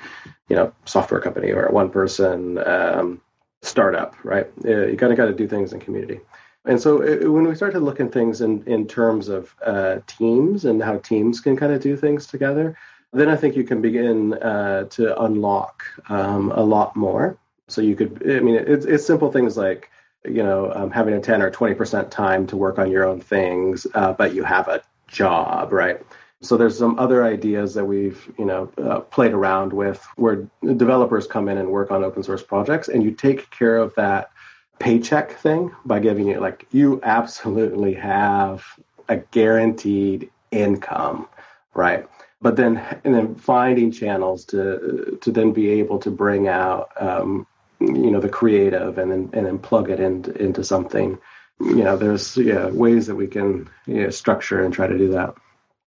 you 0.48 0.56
know, 0.56 0.72
software 0.86 1.20
company 1.20 1.50
or 1.52 1.66
a 1.66 1.72
one 1.72 1.90
person 1.90 2.58
um, 2.66 3.20
startup, 3.60 4.14
right? 4.24 4.46
You 4.64 4.96
kind 4.98 5.12
of 5.12 5.18
got 5.18 5.26
to 5.26 5.34
do 5.34 5.46
things 5.46 5.74
in 5.74 5.80
community. 5.80 6.20
And 6.64 6.80
so 6.80 7.02
it, 7.02 7.30
when 7.30 7.46
we 7.46 7.54
start 7.54 7.72
to 7.74 7.80
look 7.80 8.00
at 8.00 8.10
things 8.10 8.40
in, 8.40 8.64
in 8.66 8.86
terms 8.86 9.28
of 9.28 9.54
uh, 9.64 9.98
teams 10.06 10.64
and 10.64 10.82
how 10.82 10.96
teams 10.98 11.40
can 11.40 11.56
kind 11.56 11.72
of 11.72 11.80
do 11.82 11.94
things 11.94 12.26
together, 12.26 12.76
then 13.12 13.28
I 13.28 13.36
think 13.36 13.54
you 13.54 13.64
can 13.64 13.80
begin 13.82 14.34
uh, 14.34 14.84
to 14.96 15.22
unlock 15.22 15.84
um, 16.08 16.52
a 16.52 16.62
lot 16.62 16.96
more. 16.96 17.38
So 17.68 17.80
you 17.80 17.96
could, 17.96 18.22
I 18.28 18.40
mean, 18.40 18.54
it's, 18.54 18.86
it's 18.86 19.06
simple 19.06 19.30
things 19.32 19.56
like, 19.56 19.90
you 20.24 20.42
know, 20.42 20.72
um, 20.74 20.90
having 20.90 21.14
a 21.14 21.20
10 21.20 21.42
or 21.42 21.50
20% 21.50 22.10
time 22.10 22.46
to 22.48 22.56
work 22.56 22.78
on 22.78 22.90
your 22.90 23.04
own 23.04 23.20
things, 23.20 23.86
uh, 23.94 24.12
but 24.12 24.34
you 24.34 24.44
have 24.44 24.68
a 24.68 24.82
job, 25.08 25.72
right? 25.72 26.00
So 26.42 26.56
there's 26.56 26.78
some 26.78 26.98
other 26.98 27.24
ideas 27.24 27.74
that 27.74 27.84
we've, 27.84 28.32
you 28.38 28.44
know, 28.44 28.70
uh, 28.78 29.00
played 29.00 29.32
around 29.32 29.72
with 29.72 30.06
where 30.16 30.46
developers 30.62 31.26
come 31.26 31.48
in 31.48 31.58
and 31.58 31.70
work 31.70 31.90
on 31.90 32.04
open 32.04 32.22
source 32.22 32.42
projects 32.42 32.88
and 32.88 33.02
you 33.02 33.10
take 33.10 33.50
care 33.50 33.78
of 33.78 33.94
that 33.96 34.30
paycheck 34.78 35.32
thing 35.32 35.74
by 35.86 35.98
giving 35.98 36.28
you 36.28 36.38
like 36.38 36.66
you 36.70 37.00
absolutely 37.02 37.94
have 37.94 38.64
a 39.08 39.16
guaranteed 39.16 40.30
income, 40.50 41.28
right? 41.74 42.06
But 42.42 42.56
then 42.56 42.76
and 43.04 43.14
then 43.14 43.34
finding 43.34 43.90
channels 43.90 44.44
to 44.46 45.18
to 45.20 45.32
then 45.32 45.52
be 45.52 45.70
able 45.70 45.98
to 46.00 46.10
bring 46.10 46.48
out 46.48 46.90
um, 47.00 47.46
you 47.86 48.10
know 48.10 48.20
the 48.20 48.28
creative 48.28 48.98
and 48.98 49.10
then 49.10 49.30
and 49.32 49.46
then 49.46 49.58
plug 49.58 49.90
it 49.90 50.00
into 50.00 50.32
into 50.42 50.64
something. 50.64 51.18
You 51.60 51.84
know, 51.84 51.96
there's 51.96 52.36
yeah 52.36 52.66
ways 52.66 53.06
that 53.06 53.16
we 53.16 53.26
can 53.26 53.68
you 53.86 54.02
know, 54.02 54.10
structure 54.10 54.62
and 54.62 54.72
try 54.72 54.86
to 54.86 54.98
do 54.98 55.08
that. 55.12 55.34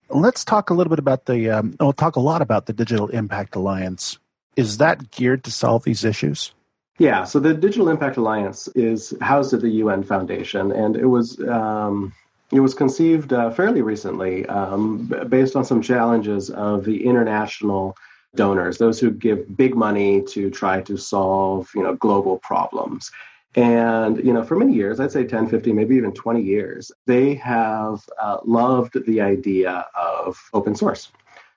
Let's 0.09 0.45
talk 0.45 0.69
a 0.69 0.73
little 0.73 0.89
bit 0.89 0.99
about 0.99 1.25
the. 1.25 1.49
Um, 1.49 1.75
we'll 1.79 1.93
talk 1.93 2.15
a 2.15 2.21
lot 2.21 2.41
about 2.41 2.65
the 2.65 2.73
Digital 2.73 3.09
Impact 3.09 3.55
Alliance. 3.55 4.19
Is 4.55 4.77
that 4.77 5.11
geared 5.11 5.43
to 5.43 5.51
solve 5.51 5.83
these 5.83 6.03
issues? 6.03 6.53
Yeah, 6.97 7.25
so 7.25 7.39
the 7.39 7.53
Digital 7.53 7.89
Impact 7.89 8.17
Alliance 8.17 8.67
is 8.69 9.13
housed 9.21 9.53
at 9.53 9.61
the 9.61 9.69
UN 9.69 10.03
Foundation, 10.03 10.71
and 10.71 10.95
it 10.95 11.05
was 11.05 11.39
um, 11.41 12.13
it 12.51 12.61
was 12.61 12.73
conceived 12.73 13.33
uh, 13.33 13.51
fairly 13.51 13.81
recently, 13.81 14.45
um, 14.47 15.11
based 15.27 15.55
on 15.55 15.65
some 15.65 15.81
challenges 15.81 16.49
of 16.49 16.85
the 16.85 17.05
international 17.05 17.95
donors, 18.37 18.77
those 18.77 18.99
who 18.99 19.11
give 19.11 19.57
big 19.57 19.75
money 19.75 20.21
to 20.21 20.49
try 20.49 20.81
to 20.81 20.95
solve 20.95 21.69
you 21.75 21.83
know 21.83 21.95
global 21.95 22.37
problems. 22.37 23.11
And 23.55 24.23
you 24.23 24.31
know, 24.31 24.43
for 24.43 24.55
many 24.55 24.73
years, 24.73 24.99
I'd 24.99 25.11
say 25.11 25.25
10, 25.25 25.49
15, 25.49 25.75
maybe 25.75 25.95
even 25.95 26.13
20 26.13 26.41
years, 26.41 26.91
they 27.07 27.33
have 27.35 28.07
uh, 28.21 28.37
loved 28.45 29.03
the 29.05 29.19
idea 29.19 29.85
of 29.95 30.37
open 30.53 30.75
source 30.75 31.11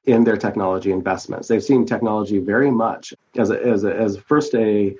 in 0.06 0.24
their 0.24 0.36
technology 0.36 0.92
investments. 0.92 1.48
They've 1.48 1.62
seen 1.62 1.84
technology 1.84 2.38
very 2.38 2.70
much 2.70 3.12
as 3.36 3.50
a, 3.50 3.62
as 3.62 3.84
a, 3.84 3.94
as 3.94 4.16
first 4.16 4.54
a 4.54 4.96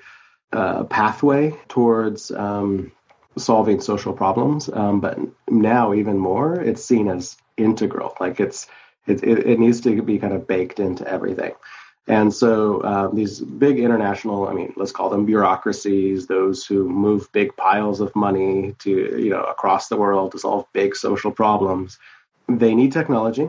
uh, 0.53 0.83
pathway 0.83 1.57
towards 1.69 2.29
um, 2.31 2.91
solving 3.37 3.81
social 3.81 4.13
problems. 4.13 4.69
Um, 4.71 4.99
but 4.99 5.17
now, 5.49 5.93
even 5.93 6.17
more, 6.17 6.59
it's 6.59 6.83
seen 6.83 7.07
as 7.07 7.37
integral. 7.57 8.13
Like 8.19 8.39
it's 8.39 8.67
it, 9.07 9.23
it, 9.23 9.47
it 9.47 9.59
needs 9.59 9.81
to 9.81 10.01
be 10.01 10.19
kind 10.19 10.33
of 10.33 10.47
baked 10.47 10.79
into 10.79 11.07
everything. 11.07 11.53
And 12.07 12.33
so 12.33 12.81
uh, 12.81 13.09
these 13.09 13.39
big 13.39 13.79
international, 13.79 14.47
I 14.47 14.53
mean, 14.53 14.73
let's 14.75 14.91
call 14.91 15.09
them 15.09 15.25
bureaucracies, 15.25 16.27
those 16.27 16.65
who 16.65 16.89
move 16.89 17.31
big 17.31 17.55
piles 17.57 18.01
of 18.01 18.15
money 18.15 18.75
to, 18.79 18.89
you 18.89 19.29
know, 19.29 19.43
across 19.43 19.87
the 19.87 19.97
world 19.97 20.31
to 20.31 20.39
solve 20.39 20.65
big 20.73 20.95
social 20.95 21.31
problems, 21.31 21.99
they 22.49 22.73
need 22.73 22.91
technology. 22.91 23.47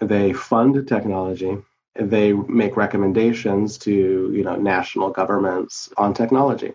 They 0.00 0.32
fund 0.32 0.86
technology 0.88 1.58
they 1.94 2.32
make 2.32 2.76
recommendations 2.76 3.78
to 3.78 4.32
you 4.34 4.42
know 4.42 4.56
national 4.56 5.10
governments 5.10 5.88
on 5.96 6.14
technology. 6.14 6.72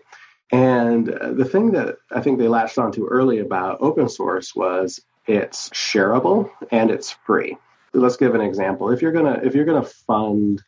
And 0.52 1.06
the 1.06 1.44
thing 1.44 1.70
that 1.72 1.98
I 2.10 2.20
think 2.20 2.38
they 2.38 2.48
latched 2.48 2.78
onto 2.78 3.06
early 3.06 3.38
about 3.38 3.78
open 3.80 4.08
source 4.08 4.54
was 4.54 5.00
it's 5.26 5.68
shareable 5.70 6.50
and 6.72 6.90
it's 6.90 7.10
free. 7.10 7.56
Let's 7.92 8.16
give 8.16 8.34
an 8.34 8.40
example. 8.40 8.90
If 8.90 9.02
you're 9.02 9.12
gonna 9.12 9.40
if 9.42 9.54
you're 9.54 9.64
gonna 9.64 9.84
fund 9.84 10.62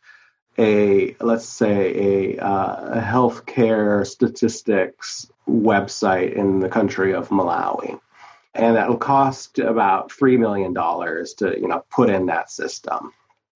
a 0.57 1.15
let's 1.19 1.45
say 1.45 2.35
a, 2.35 2.39
uh, 2.39 2.99
a 2.99 3.01
healthcare 3.01 4.05
statistics 4.05 5.31
website 5.47 6.33
in 6.33 6.59
the 6.59 6.69
country 6.69 7.13
of 7.13 7.29
Malawi, 7.29 7.99
and 8.53 8.75
that'll 8.75 8.97
cost 8.97 9.57
about 9.59 10.11
three 10.11 10.37
million 10.37 10.73
dollars 10.73 11.33
to 11.35 11.59
you 11.59 11.67
know 11.67 11.83
put 11.89 12.09
in 12.09 12.27
that 12.27 12.51
system 12.51 13.11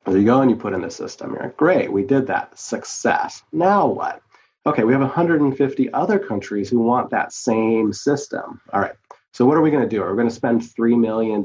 there 0.08 0.20
you 0.20 0.26
go, 0.26 0.42
and 0.42 0.50
you 0.50 0.56
put 0.56 0.74
in 0.74 0.82
the 0.82 0.90
system. 0.90 1.34
You're 1.34 1.44
like, 1.44 1.58
great, 1.58 1.92
we 1.92 2.04
did 2.04 2.28
that. 2.28 2.58
Success. 2.58 3.44
Now 3.52 3.88
what? 3.88 4.22
Okay, 4.66 4.84
we 4.84 4.94
have 4.94 5.02
150 5.02 5.94
other 5.94 6.20
countries 6.20 6.70
who 6.70 6.80
want 6.80 7.10
that 7.10 7.34
same 7.34 7.94
system. 7.94 8.62
All 8.74 8.82
right. 8.82 8.96
So 9.34 9.46
what 9.46 9.58
are 9.58 9.62
we 9.62 9.72
going 9.72 9.84
to 9.84 9.90
do? 9.90 10.02
Are 10.02 10.12
we 10.12 10.18
going 10.18 10.30
to 10.30 10.34
spend 10.34 10.62
$3 10.62 10.98
million 10.98 11.44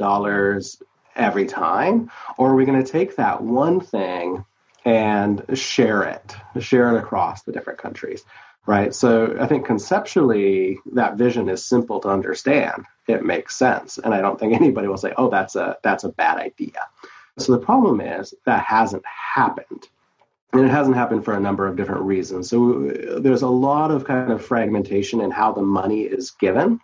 every 1.16 1.46
time? 1.46 2.10
Or 2.38 2.50
are 2.50 2.54
we 2.54 2.64
going 2.64 2.82
to 2.82 2.90
take 2.90 3.16
that 3.16 3.42
one 3.42 3.80
thing 3.80 4.44
and 4.84 5.44
share 5.54 6.02
it, 6.02 6.34
share 6.60 6.94
it 6.94 6.98
across 6.98 7.42
the 7.42 7.52
different 7.52 7.78
countries? 7.78 8.24
Right. 8.64 8.94
So 8.94 9.36
I 9.40 9.46
think 9.48 9.66
conceptually 9.66 10.78
that 10.92 11.16
vision 11.16 11.48
is 11.48 11.64
simple 11.64 11.98
to 12.00 12.08
understand. 12.08 12.84
It 13.08 13.24
makes 13.24 13.56
sense. 13.56 13.98
And 13.98 14.14
I 14.14 14.20
don't 14.20 14.38
think 14.38 14.54
anybody 14.54 14.86
will 14.86 14.96
say, 14.96 15.12
oh, 15.16 15.28
that's 15.28 15.56
a 15.56 15.76
that's 15.82 16.04
a 16.04 16.10
bad 16.10 16.38
idea. 16.38 16.78
So 17.38 17.52
the 17.52 17.58
problem 17.58 18.00
is 18.00 18.34
that 18.44 18.64
hasn't 18.64 19.04
happened. 19.06 19.88
And 20.52 20.64
it 20.64 20.70
hasn't 20.70 20.96
happened 20.96 21.24
for 21.24 21.34
a 21.34 21.40
number 21.40 21.66
of 21.66 21.76
different 21.76 22.02
reasons. 22.02 22.50
So 22.50 22.90
uh, 22.90 23.18
there's 23.20 23.42
a 23.42 23.48
lot 23.48 23.90
of 23.90 24.04
kind 24.04 24.30
of 24.30 24.44
fragmentation 24.44 25.20
in 25.20 25.30
how 25.30 25.52
the 25.52 25.62
money 25.62 26.02
is 26.02 26.30
given 26.30 26.78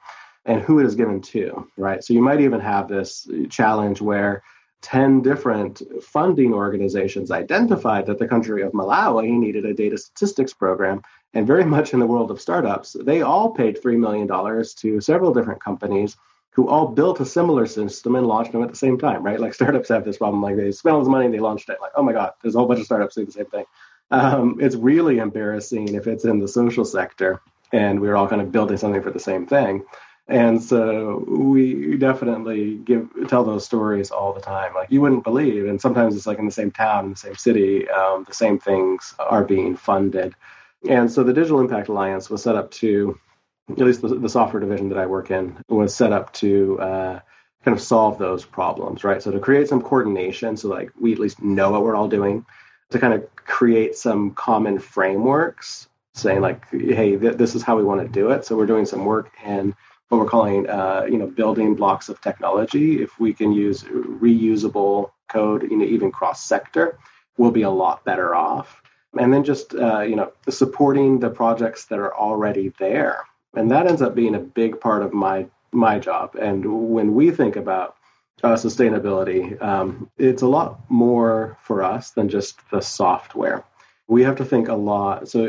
and 0.49 0.63
who 0.63 0.81
it 0.81 0.87
is 0.87 0.97
given 0.97 1.21
to, 1.21 1.69
right? 1.77 2.03
So 2.03 2.15
you 2.15 2.23
might 2.23 2.41
even 2.41 2.59
have 2.59 2.89
this 2.89 3.29
challenge 3.51 4.01
where 4.01 4.43
10 4.81 5.21
different 5.21 5.83
funding 6.03 6.55
organizations 6.55 7.31
identified 7.31 8.07
that 8.07 8.19
the 8.19 8.27
country 8.27 8.63
of 8.63 8.73
Malawi 8.73 9.31
needed 9.31 9.67
a 9.67 9.75
data 9.75 9.99
statistics 9.99 10.55
program. 10.55 11.03
And 11.35 11.47
very 11.47 11.65
much 11.65 11.93
in 11.93 12.01
the 12.01 12.07
world 12.07 12.31
of 12.31 12.41
startups, 12.41 12.97
they 12.99 13.21
all 13.21 13.51
paid 13.51 13.81
$3 13.81 13.99
million 13.99 14.27
to 14.27 15.01
several 15.01 15.35
different 15.35 15.63
companies 15.63 16.17
who 16.53 16.67
all 16.67 16.89
built 16.89 17.21
a 17.21 17.27
similar 17.27 17.67
system 17.67 18.17
and 18.17 18.27
launched 18.27 18.53
them 18.53 18.63
at 18.63 18.71
the 18.71 18.77
same 18.77 18.99
time, 18.99 19.23
right? 19.23 19.39
Like 19.39 19.53
startups 19.55 19.91
have 19.91 20.05
this 20.05 20.17
problem. 20.17 20.43
Like 20.43 20.57
they 20.57 20.73
spent 20.73 20.95
all 20.95 21.01
this 21.01 21.11
money 21.11 21.27
and 21.27 21.35
they 21.35 21.41
launched 21.41 21.69
it. 21.69 21.77
Like, 21.83 21.93
oh 21.95 22.03
my 22.03 22.13
God, 22.13 22.33
there's 22.41 22.55
a 22.55 22.59
whole 22.59 22.67
bunch 22.67 22.81
of 22.81 22.87
startups 22.87 23.17
doing 23.17 23.27
the 23.27 23.33
same 23.33 23.47
thing. 23.47 23.65
Um, 24.11 24.57
it's 24.59 24.77
really 24.77 25.19
embarrassing 25.19 25.95
if 25.95 26.07
it's 26.07 26.25
in 26.25 26.39
the 26.39 26.49
social 26.49 26.87
sector 26.87 27.43
and 27.73 28.01
we're 28.01 28.17
all 28.17 28.27
kind 28.27 28.41
of 28.41 28.51
building 28.51 28.79
something 28.79 29.03
for 29.03 29.11
the 29.11 29.21
same 29.21 29.47
thing. 29.47 29.85
And 30.29 30.63
so 30.63 31.25
we 31.27 31.97
definitely 31.97 32.77
give 32.85 33.09
tell 33.29 33.45
those 33.45 33.65
stories 33.65 34.11
all 34.11 34.35
the 34.35 34.41
time. 34.41 34.75
Like 34.75 34.91
you 34.91 35.01
wouldn't 35.01 35.25
believe, 35.25 35.67
and 35.67 35.81
sometimes 35.81 36.15
it's 36.15 36.27
like 36.27 36.39
in 36.39 36.45
the 36.45 36.53
same 36.53 36.71
town, 36.71 37.07
in 37.07 37.11
the 37.13 37.17
same 37.17 37.35
city, 37.35 37.89
um, 37.89 38.25
the 38.29 38.35
same 38.35 38.59
things 38.59 39.15
are 39.19 39.45
being 39.45 39.75
funded. 39.75 40.35
And 40.89 41.11
so 41.11 41.25
the 41.25 41.33
Digital 41.33 41.61
Impact 41.61 41.89
Alliance 41.89 42.29
was 42.29 42.43
set 42.43 42.57
up 42.57 42.71
to 42.73 43.19
at 43.71 43.79
least 43.79 44.03
the, 44.03 44.09
the 44.09 44.29
software 44.29 44.61
division 44.61 44.91
that 44.91 44.99
I 44.99 45.07
work 45.07 45.31
in, 45.31 45.57
was 45.69 45.95
set 45.95 46.13
up 46.13 46.33
to 46.35 46.79
uh, 46.81 47.21
kind 47.65 47.77
of 47.77 47.83
solve 47.83 48.19
those 48.19 48.45
problems, 48.45 49.05
right? 49.05 49.23
So 49.23 49.31
to 49.31 49.41
create 49.41 49.69
some 49.69 49.83
coordination, 49.83 50.57
so 50.57 50.69
like 50.69 50.91
we 51.01 51.13
at 51.13 51.19
least 51.19 51.43
know 51.43 51.71
what 51.71 51.83
we're 51.83 51.97
all 51.97 52.09
doing, 52.09 52.45
to 52.91 52.99
kind 52.99 53.13
of 53.15 53.35
create 53.35 53.97
some 53.97 54.33
common 54.33 54.79
frameworks, 54.79 55.89
saying 56.15 56.41
like, 56.41 56.69
hey, 56.71 57.17
th- 57.17 57.37
this 57.37 57.55
is 57.55 57.63
how 57.63 57.77
we 57.77 57.85
want 57.85 58.01
to 58.01 58.09
do 58.09 58.31
it. 58.31 58.45
So 58.45 58.57
we're 58.57 58.67
doing 58.67 58.87
some 58.87 59.05
work 59.05 59.31
in 59.45 59.75
what 60.09 60.19
we're 60.19 60.29
calling, 60.29 60.69
uh, 60.69 61.07
you 61.09 61.19
know, 61.19 61.27
building 61.27 61.75
blocks 61.75 62.09
of 62.09 62.21
technology. 62.21 63.03
If 63.03 63.19
we 63.21 63.33
can 63.33 63.53
use 63.53 63.83
reusable 63.83 65.11
code, 65.29 65.63
you 65.71 65.77
know, 65.77 65.85
even 65.85 66.11
cross 66.11 66.45
sector, 66.45 66.99
we'll 67.37 67.51
be 67.51 67.63
a 67.63 67.71
lot 67.71 68.05
better 68.05 68.35
off. 68.35 68.83
And 69.19 69.33
then 69.33 69.45
just 69.45 69.75
uh, 69.75 70.01
you 70.01 70.17
know 70.17 70.33
supporting 70.49 71.19
the 71.19 71.31
projects 71.31 71.87
that 71.87 71.99
are 71.99 72.15
already 72.15 72.73
there 72.79 73.25
and 73.55 73.71
that 73.71 73.87
ends 73.87 74.03
up 74.03 74.15
being 74.15 74.35
a 74.35 74.41
big 74.41 74.81
part 74.81 75.03
of 75.03 75.13
my 75.13 75.47
my 75.73 75.99
job. 75.99 76.35
And 76.37 76.91
when 76.91 77.15
we 77.15 77.31
think 77.31 77.57
about 77.57 77.97
uh, 78.43 78.55
sustainability, 78.55 79.61
um, 79.63 80.11
it's 80.17 80.43
a 80.43 80.47
lot 80.47 80.81
more 80.89 81.59
for 81.63 81.83
us 81.83 82.11
than 82.13 82.29
just 82.29 82.59
the 82.71 82.81
software. 82.81 83.65
We 84.09 84.23
have 84.23 84.37
to 84.37 84.45
think 84.45 84.69
a 84.69 84.75
lot. 84.75 85.29
So, 85.29 85.47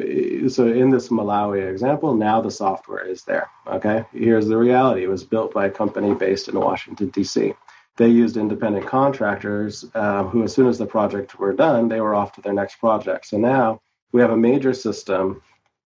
so 0.49 0.67
in 0.67 0.89
this 0.89 1.07
Malawi 1.07 1.69
example, 1.69 2.13
now 2.13 2.41
the 2.41 2.51
software 2.51 3.05
is 3.05 3.23
there. 3.23 3.49
Okay, 3.65 4.05
here's 4.11 4.47
the 4.47 4.57
reality: 4.57 5.03
it 5.03 5.09
was 5.09 5.23
built 5.23 5.53
by 5.53 5.65
a 5.65 5.71
company 5.71 6.13
based 6.13 6.49
in 6.49 6.59
Washington 6.59 7.09
D.C. 7.09 7.53
They 7.95 8.07
used 8.07 8.37
independent 8.37 8.85
contractors 8.85 9.85
uh, 9.95 10.23
who, 10.23 10.43
as 10.43 10.53
soon 10.53 10.67
as 10.67 10.77
the 10.77 10.85
project 10.85 11.39
were 11.39 11.53
done, 11.53 11.87
they 11.87 12.01
were 12.01 12.15
off 12.15 12.33
to 12.33 12.41
their 12.41 12.53
next 12.53 12.75
project. 12.75 13.25
So 13.27 13.37
now 13.37 13.81
we 14.11 14.21
have 14.21 14.31
a 14.31 14.37
major 14.37 14.73
system 14.73 15.41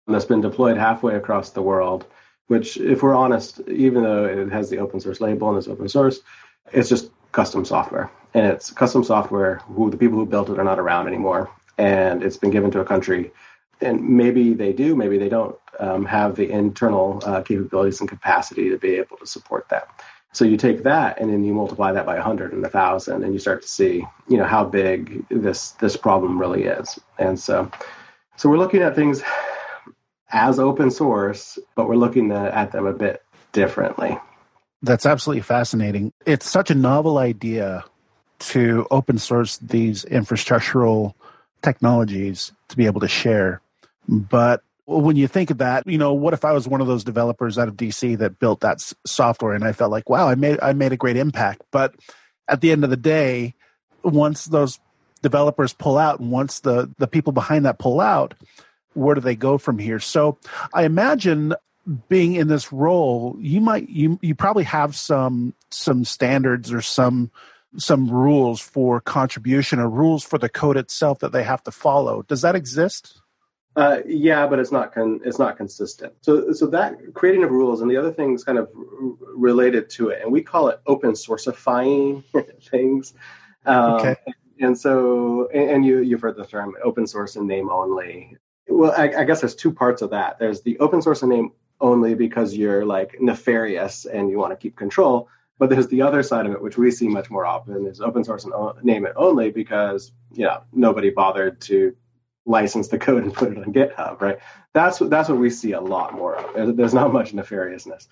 that's 0.07 0.25
been 0.25 0.41
deployed 0.41 0.77
halfway 0.77 1.17
across 1.17 1.51
the 1.51 1.63
world. 1.63 2.07
Which, 2.47 2.79
if 2.79 3.05
we're 3.05 3.15
honest, 3.15 3.61
even 3.69 4.03
though 4.03 4.25
it 4.25 4.51
has 4.51 4.71
the 4.71 4.79
open 4.79 4.99
source 4.99 5.21
label 5.21 5.51
and 5.51 5.59
it's 5.59 5.69
open 5.69 5.89
source, 5.89 6.21
it's 6.73 6.89
just 6.89 7.11
custom 7.31 7.65
software 7.65 8.11
and 8.35 8.47
it's 8.47 8.71
custom 8.71 9.05
software 9.05 9.57
who 9.67 9.89
the 9.91 9.97
people 9.97 10.19
who 10.19 10.27
built 10.27 10.51
it 10.51 10.59
are 10.59 10.65
not 10.65 10.81
around 10.81 11.07
anymore 11.07 11.49
and 11.81 12.23
it's 12.23 12.37
been 12.37 12.51
given 12.51 12.71
to 12.71 12.81
a 12.81 12.85
country 12.85 13.33
and 13.81 14.07
maybe 14.07 14.53
they 14.53 14.73
do 14.73 14.95
maybe 14.95 15.19
they 15.19 15.29
don't 15.29 15.57
um, 15.79 16.05
have 16.05 16.37
the 16.37 16.51
internal 16.51 17.23
uh, 17.25 17.41
capabilities 17.41 18.01
and 18.01 18.09
capacity 18.09 18.69
to 18.69 18.77
be 18.77 18.97
able 18.97 19.17
to 19.17 19.27
support 19.27 19.67
that. 19.71 19.89
So 20.33 20.45
you 20.45 20.59
take 20.59 20.83
that 20.83 21.19
and 21.19 21.33
then 21.33 21.43
you 21.43 21.55
multiply 21.55 21.91
that 21.93 22.05
by 22.05 22.15
100 22.15 22.53
and 22.53 22.63
1000 22.63 23.25
and 23.25 23.33
you 23.33 23.39
start 23.39 23.63
to 23.63 23.69
see 23.69 24.05
you 24.29 24.37
know 24.37 24.45
how 24.45 24.65
big 24.65 25.27
this 25.31 25.71
this 25.73 25.97
problem 25.97 26.39
really 26.39 26.65
is. 26.65 26.99
And 27.19 27.41
so 27.41 27.71
so 28.37 28.49
we're 28.49 28.59
looking 28.59 28.83
at 28.83 28.95
things 28.95 29.23
as 30.31 30.59
open 30.59 30.91
source 30.91 31.59
but 31.75 31.89
we're 31.89 31.97
looking 31.97 32.31
at 32.31 32.73
them 32.73 32.87
a 32.87 32.93
bit 32.93 33.23
differently. 33.53 34.19
That's 34.83 35.07
absolutely 35.07 35.43
fascinating. 35.43 36.13
It's 36.27 36.49
such 36.49 36.71
a 36.71 36.75
novel 36.75 37.19
idea 37.19 37.85
to 38.41 38.87
open 38.91 39.19
source 39.19 39.59
these 39.59 40.05
infrastructural 40.07 41.15
technologies 41.63 42.53
to 42.69 42.77
be 42.77 42.87
able 42.87 43.01
to 43.01 43.09
share. 43.09 43.61
But 44.09 44.63
when 44.87 45.17
you 45.17 45.29
think 45.29 45.51
of 45.51 45.59
that, 45.59 45.87
you 45.87 45.99
know, 45.99 46.13
what 46.13 46.35
if 46.35 46.45
I 46.45 46.53
was 46.53 46.67
one 46.67 46.81
of 46.81 46.87
those 46.87 47.05
developers 47.05 47.59
out 47.59 47.69
of 47.69 47.77
DC 47.77 48.19
that 48.19 48.39
built 48.39 48.61
that 48.61 48.81
software 49.07 49.55
and 49.55 49.65
I 49.65 49.73
felt 49.73 49.91
like, 49.91 50.09
wow, 50.09 50.29
I 50.29 50.35
made 50.35 50.59
I 50.61 50.73
made 50.73 50.93
a 50.93 50.97
great 50.97 51.17
impact. 51.17 51.63
But 51.71 51.95
at 52.49 52.61
the 52.61 52.73
end 52.73 52.85
of 52.85 52.91
the 52.91 52.97
day, 52.97 53.55
once 54.03 54.47
those 54.47 54.81
developers 55.23 55.73
pull 55.73 55.99
out 55.99 56.19
and 56.19 56.31
once 56.31 56.61
the 56.61 56.93
the 56.99 57.07
people 57.07 57.33
behind 57.33 57.67
that 57.67 57.79
pull 57.79 58.01
out, 58.01 58.35
where 58.95 59.15
do 59.15 59.21
they 59.21 59.37
go 59.37 59.59
from 59.59 59.79
here? 59.79 60.01
So 60.01 60.39
I 60.75 60.85
imagine 60.85 61.55
being 62.09 62.35
in 62.35 62.49
this 62.49 62.73
role, 62.73 63.37
you 63.39 63.61
might 63.61 63.89
you 63.89 64.19
you 64.23 64.35
probably 64.35 64.65
have 64.65 64.97
some 64.97 65.55
some 65.71 66.05
standards 66.05 66.73
or 66.73 66.83
some 66.83 67.31
some 67.77 68.11
rules 68.11 68.61
for 68.61 69.01
contribution 69.01 69.79
or 69.79 69.89
rules 69.89 70.25
for 70.25 70.39
the 70.39 70.49
code 70.49 70.77
itself 70.77 71.21
that 71.21 71.33
they 71.33 71.45
have 71.45 71.63
to 71.65 71.71
follow. 71.71 72.23
Does 72.23 72.43
that 72.43 72.55
exist? 72.55 73.21
Uh, 73.77 73.99
yeah, 74.05 74.47
but 74.47 74.59
it's 74.59 74.73
not 74.73 74.93
con- 74.93 75.21
it's 75.25 75.39
not 75.39 75.57
consistent. 75.57 76.13
So 76.23 76.53
so 76.53 76.67
that 76.69 77.15
creating 77.15 77.45
of 77.45 77.51
rules 77.51 77.81
and 77.81 77.91
the 77.91 77.97
other 77.97 78.13
things 78.13 78.43
kind 78.43 78.59
of 78.59 78.69
r- 78.77 78.85
related 79.37 79.89
to 79.91 80.09
it, 80.09 80.23
and 80.23 80.33
we 80.33 80.43
call 80.43 80.69
it 80.69 80.81
open 80.87 81.13
sourceifying 81.13 82.25
things. 82.71 83.15
Um, 83.65 83.93
okay. 83.93 84.17
And 84.59 84.79
so, 84.79 85.49
and, 85.55 85.71
and, 85.71 85.87
you 85.87 86.01
you've 86.01 86.21
heard 86.21 86.37
the 86.37 86.45
term 86.45 86.75
open 86.83 87.07
source 87.07 87.37
and 87.37 87.47
name 87.47 87.71
only. 87.71 88.37
Well, 88.69 88.93
I, 88.97 89.21
I 89.21 89.25
guess 89.25 89.41
there's 89.41 89.55
two 89.55 89.73
parts 89.73 90.03
of 90.03 90.11
that. 90.11 90.39
There's 90.39 90.63
the 90.63 90.79
open 90.81 91.01
source 91.01 91.23
and 91.23 91.31
name 91.31 91.53
only 91.81 92.15
because 92.15 92.55
you're 92.55 92.85
like 92.85 93.17
nefarious 93.21 94.05
and 94.05 94.29
you 94.29 94.39
want 94.39 94.53
to 94.53 94.57
keep 94.57 94.77
control. 94.77 95.29
But 95.61 95.69
there's 95.69 95.89
the 95.89 96.01
other 96.01 96.23
side 96.23 96.47
of 96.47 96.53
it, 96.53 96.63
which 96.63 96.79
we 96.79 96.91
see 96.91 97.07
much 97.07 97.29
more 97.31 97.45
often, 97.45 97.87
is 97.87 98.01
open 98.01 98.25
source 98.25 98.45
and 98.45 98.55
name 98.83 99.05
it 99.05 99.13
only 99.15 99.51
because 99.51 100.11
you 100.33 100.47
know 100.47 100.63
nobody 100.73 101.11
bothered 101.11 101.61
to 101.63 101.95
license 102.47 102.89
the 102.89 102.99
code 102.99 103.23
and 103.23 103.35
put 103.35 103.53
it 103.53 103.59
on 103.59 103.71
GitHub, 103.71 104.23
right? 104.23 104.39
That's 104.73 105.01
that's 105.01 105.29
what 105.29 105.39
we 105.39 105.51
see 105.51 105.73
a 105.73 105.81
lot 105.81 106.15
more 106.15 106.37
of. 106.37 106.77
There's 106.79 106.95
not 106.95 107.13
much 107.13 107.35
nefariousness. 107.35 108.09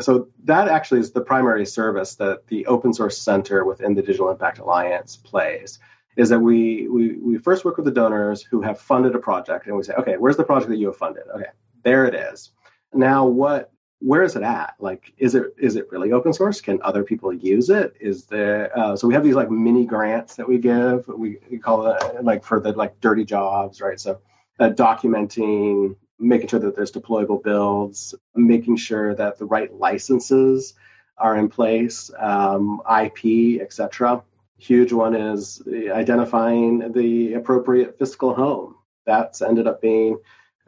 So 0.00 0.28
that 0.44 0.68
actually 0.68 1.00
is 1.00 1.10
the 1.10 1.20
primary 1.20 1.66
service 1.66 2.14
that 2.14 2.46
the 2.46 2.64
Open 2.66 2.94
Source 2.94 3.18
Center 3.18 3.64
within 3.64 3.94
the 3.94 4.02
Digital 4.02 4.30
Impact 4.30 4.60
Alliance 4.60 5.16
plays. 5.16 5.80
Is 6.16 6.28
that 6.28 6.38
we 6.38 6.86
we 6.88 7.16
we 7.18 7.36
first 7.36 7.64
work 7.64 7.78
with 7.78 7.86
the 7.86 7.90
donors 7.90 8.42
who 8.42 8.62
have 8.62 8.78
funded 8.78 9.16
a 9.16 9.18
project, 9.18 9.66
and 9.66 9.76
we 9.76 9.82
say, 9.82 9.94
okay, 9.94 10.18
where's 10.18 10.36
the 10.36 10.44
project 10.44 10.70
that 10.70 10.76
you 10.76 10.86
have 10.86 10.96
funded? 10.96 11.24
Okay, 11.34 11.50
there 11.82 12.04
it 12.04 12.14
is. 12.14 12.52
Now, 12.94 13.26
what 13.26 13.71
where 14.02 14.22
is 14.22 14.34
it 14.34 14.42
at? 14.42 14.74
Like, 14.80 15.12
is 15.18 15.34
it 15.34 15.54
is 15.58 15.76
it 15.76 15.90
really 15.90 16.12
open 16.12 16.32
source? 16.32 16.60
Can 16.60 16.80
other 16.82 17.04
people 17.04 17.32
use 17.32 17.70
it? 17.70 17.94
Is 18.00 18.24
there? 18.24 18.76
Uh, 18.76 18.96
so 18.96 19.06
we 19.06 19.14
have 19.14 19.22
these 19.22 19.36
like 19.36 19.50
mini 19.50 19.86
grants 19.86 20.34
that 20.36 20.48
we 20.48 20.58
give. 20.58 21.06
We, 21.06 21.38
we 21.50 21.58
call 21.58 21.86
it 21.86 22.24
like 22.24 22.44
for 22.44 22.60
the 22.60 22.72
like 22.72 23.00
dirty 23.00 23.24
jobs, 23.24 23.80
right? 23.80 24.00
So 24.00 24.20
uh, 24.58 24.70
documenting, 24.70 25.96
making 26.18 26.48
sure 26.48 26.58
that 26.60 26.74
there's 26.74 26.90
deployable 26.90 27.42
builds, 27.42 28.14
making 28.34 28.76
sure 28.76 29.14
that 29.14 29.38
the 29.38 29.44
right 29.44 29.72
licenses 29.72 30.74
are 31.18 31.36
in 31.36 31.48
place, 31.48 32.10
um, 32.18 32.82
IP, 33.00 33.60
etc. 33.60 34.22
Huge 34.58 34.92
one 34.92 35.14
is 35.14 35.62
identifying 35.92 36.92
the 36.92 37.34
appropriate 37.34 37.98
fiscal 37.98 38.34
home. 38.34 38.74
That's 39.06 39.42
ended 39.42 39.66
up 39.66 39.80
being 39.80 40.18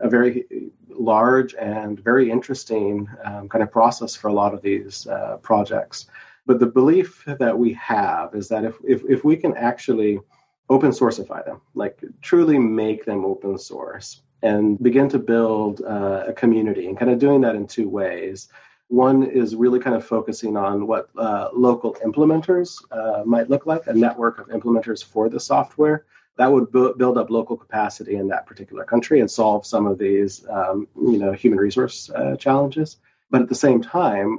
a 0.01 0.09
very 0.09 0.45
large 0.89 1.55
and 1.55 2.01
very 2.01 2.31
interesting 2.31 3.09
um, 3.25 3.49
kind 3.49 3.63
of 3.63 3.71
process 3.71 4.15
for 4.15 4.29
a 4.29 4.33
lot 4.33 4.55
of 4.55 4.63
these 4.63 5.07
uh, 5.07 5.37
projects. 5.43 6.07
But 6.47 6.61
the 6.61 6.67
belief 6.67 7.25
that 7.27 7.57
we 7.57 7.73
have 7.75 8.35
is 8.35 8.49
that 8.49 8.65
if, 8.65 8.77
if, 8.85 9.03
if 9.09 9.25
we 9.25 9.37
can 9.37 9.57
actually 9.57 10.21
open 10.69 10.91
sourceify 10.91 11.45
them, 11.45 11.61
like 11.75 12.03
truly 12.23 12.59
make 12.59 13.05
them 13.05 13.25
open 13.25 13.59
source 13.59 14.23
and 14.43 14.83
begin 14.83 15.09
to 15.09 15.19
build 15.19 15.81
uh, 15.83 16.25
a 16.27 16.33
community 16.33 16.87
and 16.89 16.99
kind 16.99 17.11
of 17.11 17.19
doing 17.19 17.41
that 17.41 17.55
in 17.55 17.67
two 17.67 17.89
ways. 17.89 18.49
One 18.89 19.23
is 19.23 19.57
really 19.57 19.81
kind 19.81 19.97
of 19.97 20.05
focusing 20.05 20.57
on 20.57 20.87
what 20.87 21.09
uh, 21.17 21.49
local 21.55 21.95
implementers 22.05 22.77
uh, 22.91 23.25
might 23.25 23.49
look 23.49 23.65
like, 23.65 23.87
a 23.87 23.95
network 23.95 24.39
of 24.39 24.49
implementers 24.49 25.03
for 25.03 25.31
the 25.31 25.41
software 25.41 26.05
that 26.37 26.51
would 26.53 26.71
bu- 26.71 26.95
build 26.97 27.17
up 27.17 27.31
local 27.31 27.57
capacity 27.57 28.17
in 28.17 28.29
that 28.29 28.47
particular 28.47 28.85
country 28.85 29.21
and 29.21 29.31
solve 29.31 29.65
some 29.65 29.87
of 29.87 29.99
these, 29.99 30.45
um, 30.49 30.89
you 30.97 31.19
know, 31.19 31.33
human 31.33 31.59
resource 31.59 32.11
uh, 32.11 32.37
challenges. 32.37 32.97
But 33.31 33.43
at 33.43 33.49
the 33.49 33.55
same 33.55 33.83
time, 33.83 34.39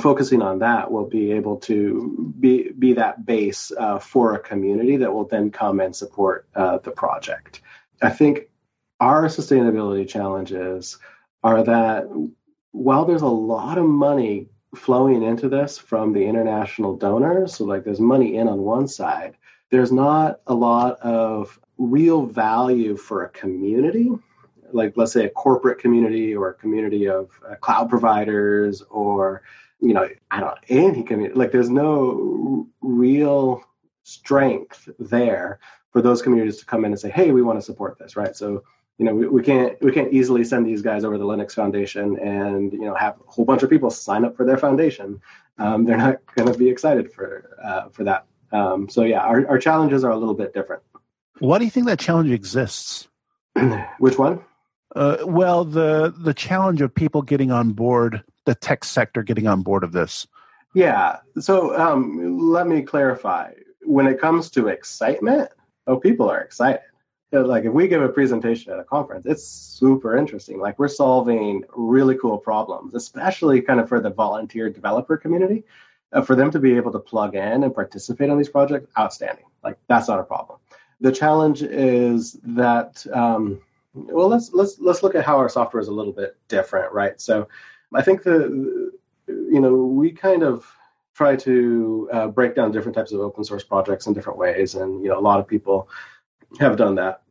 focusing 0.00 0.42
on 0.42 0.58
that 0.58 0.90
will 0.90 1.06
be 1.06 1.32
able 1.32 1.56
to 1.56 2.34
be 2.38 2.70
be 2.78 2.92
that 2.92 3.24
base 3.24 3.72
uh, 3.78 3.98
for 3.98 4.34
a 4.34 4.38
community 4.38 4.96
that 4.98 5.12
will 5.12 5.24
then 5.24 5.50
come 5.50 5.80
and 5.80 5.96
support 5.96 6.46
uh, 6.54 6.78
the 6.78 6.90
project. 6.90 7.62
I 8.02 8.10
think 8.10 8.50
our 9.00 9.24
sustainability 9.26 10.06
challenges 10.06 10.98
are 11.42 11.62
that 11.62 12.06
while 12.72 13.04
there's 13.04 13.22
a 13.22 13.26
lot 13.26 13.78
of 13.78 13.86
money 13.86 14.48
flowing 14.74 15.22
into 15.22 15.48
this 15.48 15.78
from 15.78 16.12
the 16.12 16.24
international 16.24 16.96
donors, 16.96 17.54
so 17.54 17.64
like 17.64 17.84
there's 17.84 18.00
money 18.00 18.36
in 18.36 18.48
on 18.48 18.58
one 18.58 18.86
side, 18.86 19.36
there's 19.70 19.92
not 19.92 20.40
a 20.46 20.54
lot 20.54 20.98
of 21.00 21.58
real 21.76 22.26
value 22.26 22.96
for 22.96 23.24
a 23.24 23.28
community. 23.30 24.10
Like 24.72 24.96
let's 24.96 25.12
say 25.12 25.24
a 25.24 25.30
corporate 25.30 25.78
community 25.78 26.34
or 26.34 26.50
a 26.50 26.54
community 26.54 27.08
of 27.08 27.30
uh, 27.48 27.54
cloud 27.56 27.88
providers 27.88 28.82
or 28.90 29.42
you 29.80 29.94
know 29.94 30.08
i 30.30 30.40
don't 30.40 30.48
know 30.48 30.56
any 30.68 31.02
community 31.02 31.38
like 31.38 31.52
there's 31.52 31.70
no 31.70 32.66
real 32.80 33.62
strength 34.02 34.88
there 34.98 35.60
for 35.92 36.02
those 36.02 36.20
communities 36.22 36.58
to 36.58 36.66
come 36.66 36.84
in 36.84 36.90
and 36.90 37.00
say 37.00 37.10
hey 37.10 37.30
we 37.30 37.42
want 37.42 37.58
to 37.58 37.62
support 37.62 37.98
this 37.98 38.16
right? 38.16 38.36
So 38.36 38.62
you 38.98 39.04
know 39.04 39.14
we, 39.14 39.28
we 39.28 39.42
can't 39.42 39.80
we 39.82 39.92
can't 39.92 40.12
easily 40.12 40.44
send 40.44 40.66
these 40.66 40.82
guys 40.82 41.04
over 41.04 41.16
the 41.18 41.24
linux 41.24 41.52
foundation 41.52 42.18
and 42.18 42.72
you 42.72 42.80
know 42.80 42.94
have 42.94 43.14
a 43.26 43.30
whole 43.30 43.44
bunch 43.44 43.62
of 43.62 43.70
people 43.70 43.90
sign 43.90 44.24
up 44.24 44.36
for 44.36 44.44
their 44.44 44.58
foundation. 44.58 45.20
Um, 45.58 45.84
they're 45.84 45.96
not 45.96 46.18
going 46.34 46.52
to 46.52 46.58
be 46.58 46.68
excited 46.68 47.12
for 47.12 47.56
uh, 47.62 47.88
for 47.88 48.04
that 48.04 48.26
um, 48.52 48.88
so 48.88 49.02
yeah, 49.02 49.20
our, 49.20 49.46
our 49.48 49.58
challenges 49.58 50.04
are 50.04 50.10
a 50.10 50.16
little 50.16 50.34
bit 50.34 50.54
different. 50.54 50.82
Why 51.38 51.58
do 51.58 51.64
you 51.64 51.70
think 51.70 51.86
that 51.86 51.98
challenge 51.98 52.30
exists? 52.30 53.08
Which 53.98 54.18
one? 54.18 54.40
Uh, 54.96 55.18
well, 55.24 55.64
the 55.64 56.14
the 56.16 56.34
challenge 56.34 56.80
of 56.80 56.94
people 56.94 57.22
getting 57.22 57.50
on 57.50 57.72
board, 57.72 58.24
the 58.46 58.54
tech 58.54 58.84
sector 58.84 59.22
getting 59.22 59.46
on 59.46 59.62
board 59.62 59.84
of 59.84 59.92
this. 59.92 60.26
Yeah. 60.74 61.18
So 61.38 61.78
um, 61.78 62.38
let 62.38 62.66
me 62.66 62.82
clarify. 62.82 63.52
When 63.82 64.06
it 64.06 64.20
comes 64.20 64.50
to 64.50 64.68
excitement, 64.68 65.50
oh, 65.86 65.98
people 65.98 66.28
are 66.30 66.40
excited. 66.40 66.82
Like 67.30 67.64
if 67.64 67.72
we 67.72 67.88
give 67.88 68.02
a 68.02 68.08
presentation 68.08 68.72
at 68.72 68.78
a 68.78 68.84
conference, 68.84 69.26
it's 69.26 69.46
super 69.46 70.16
interesting. 70.16 70.58
Like 70.58 70.78
we're 70.78 70.88
solving 70.88 71.62
really 71.74 72.16
cool 72.16 72.38
problems, 72.38 72.94
especially 72.94 73.60
kind 73.60 73.80
of 73.80 73.88
for 73.88 74.00
the 74.00 74.10
volunteer 74.10 74.70
developer 74.70 75.18
community 75.18 75.64
for 76.24 76.34
them 76.34 76.50
to 76.50 76.58
be 76.58 76.76
able 76.76 76.92
to 76.92 76.98
plug 76.98 77.34
in 77.34 77.62
and 77.64 77.74
participate 77.74 78.30
on 78.30 78.38
these 78.38 78.48
projects, 78.48 78.90
outstanding. 78.98 79.44
Like 79.62 79.78
that's 79.88 80.08
not 80.08 80.20
a 80.20 80.24
problem. 80.24 80.58
The 81.00 81.12
challenge 81.12 81.62
is 81.62 82.38
that 82.42 83.06
um, 83.12 83.60
well, 83.94 84.28
let's 84.28 84.52
let's 84.52 84.78
let's 84.78 85.02
look 85.02 85.14
at 85.14 85.24
how 85.24 85.36
our 85.38 85.48
software 85.48 85.80
is 85.80 85.88
a 85.88 85.92
little 85.92 86.12
bit 86.12 86.36
different, 86.48 86.92
right? 86.92 87.20
So, 87.20 87.48
I 87.94 88.02
think 88.02 88.22
the 88.22 88.92
you 89.26 89.60
know 89.60 89.74
we 89.74 90.12
kind 90.12 90.42
of 90.42 90.66
try 91.14 91.34
to 91.36 92.08
uh, 92.12 92.28
break 92.28 92.54
down 92.54 92.70
different 92.70 92.94
types 92.94 93.12
of 93.12 93.20
open 93.20 93.44
source 93.44 93.64
projects 93.64 94.06
in 94.06 94.12
different 94.12 94.38
ways, 94.38 94.74
and 94.74 95.02
you 95.02 95.08
know 95.08 95.18
a 95.18 95.20
lot 95.20 95.40
of 95.40 95.46
people 95.46 95.88
have 96.60 96.76
done 96.76 96.94
that. 96.96 97.22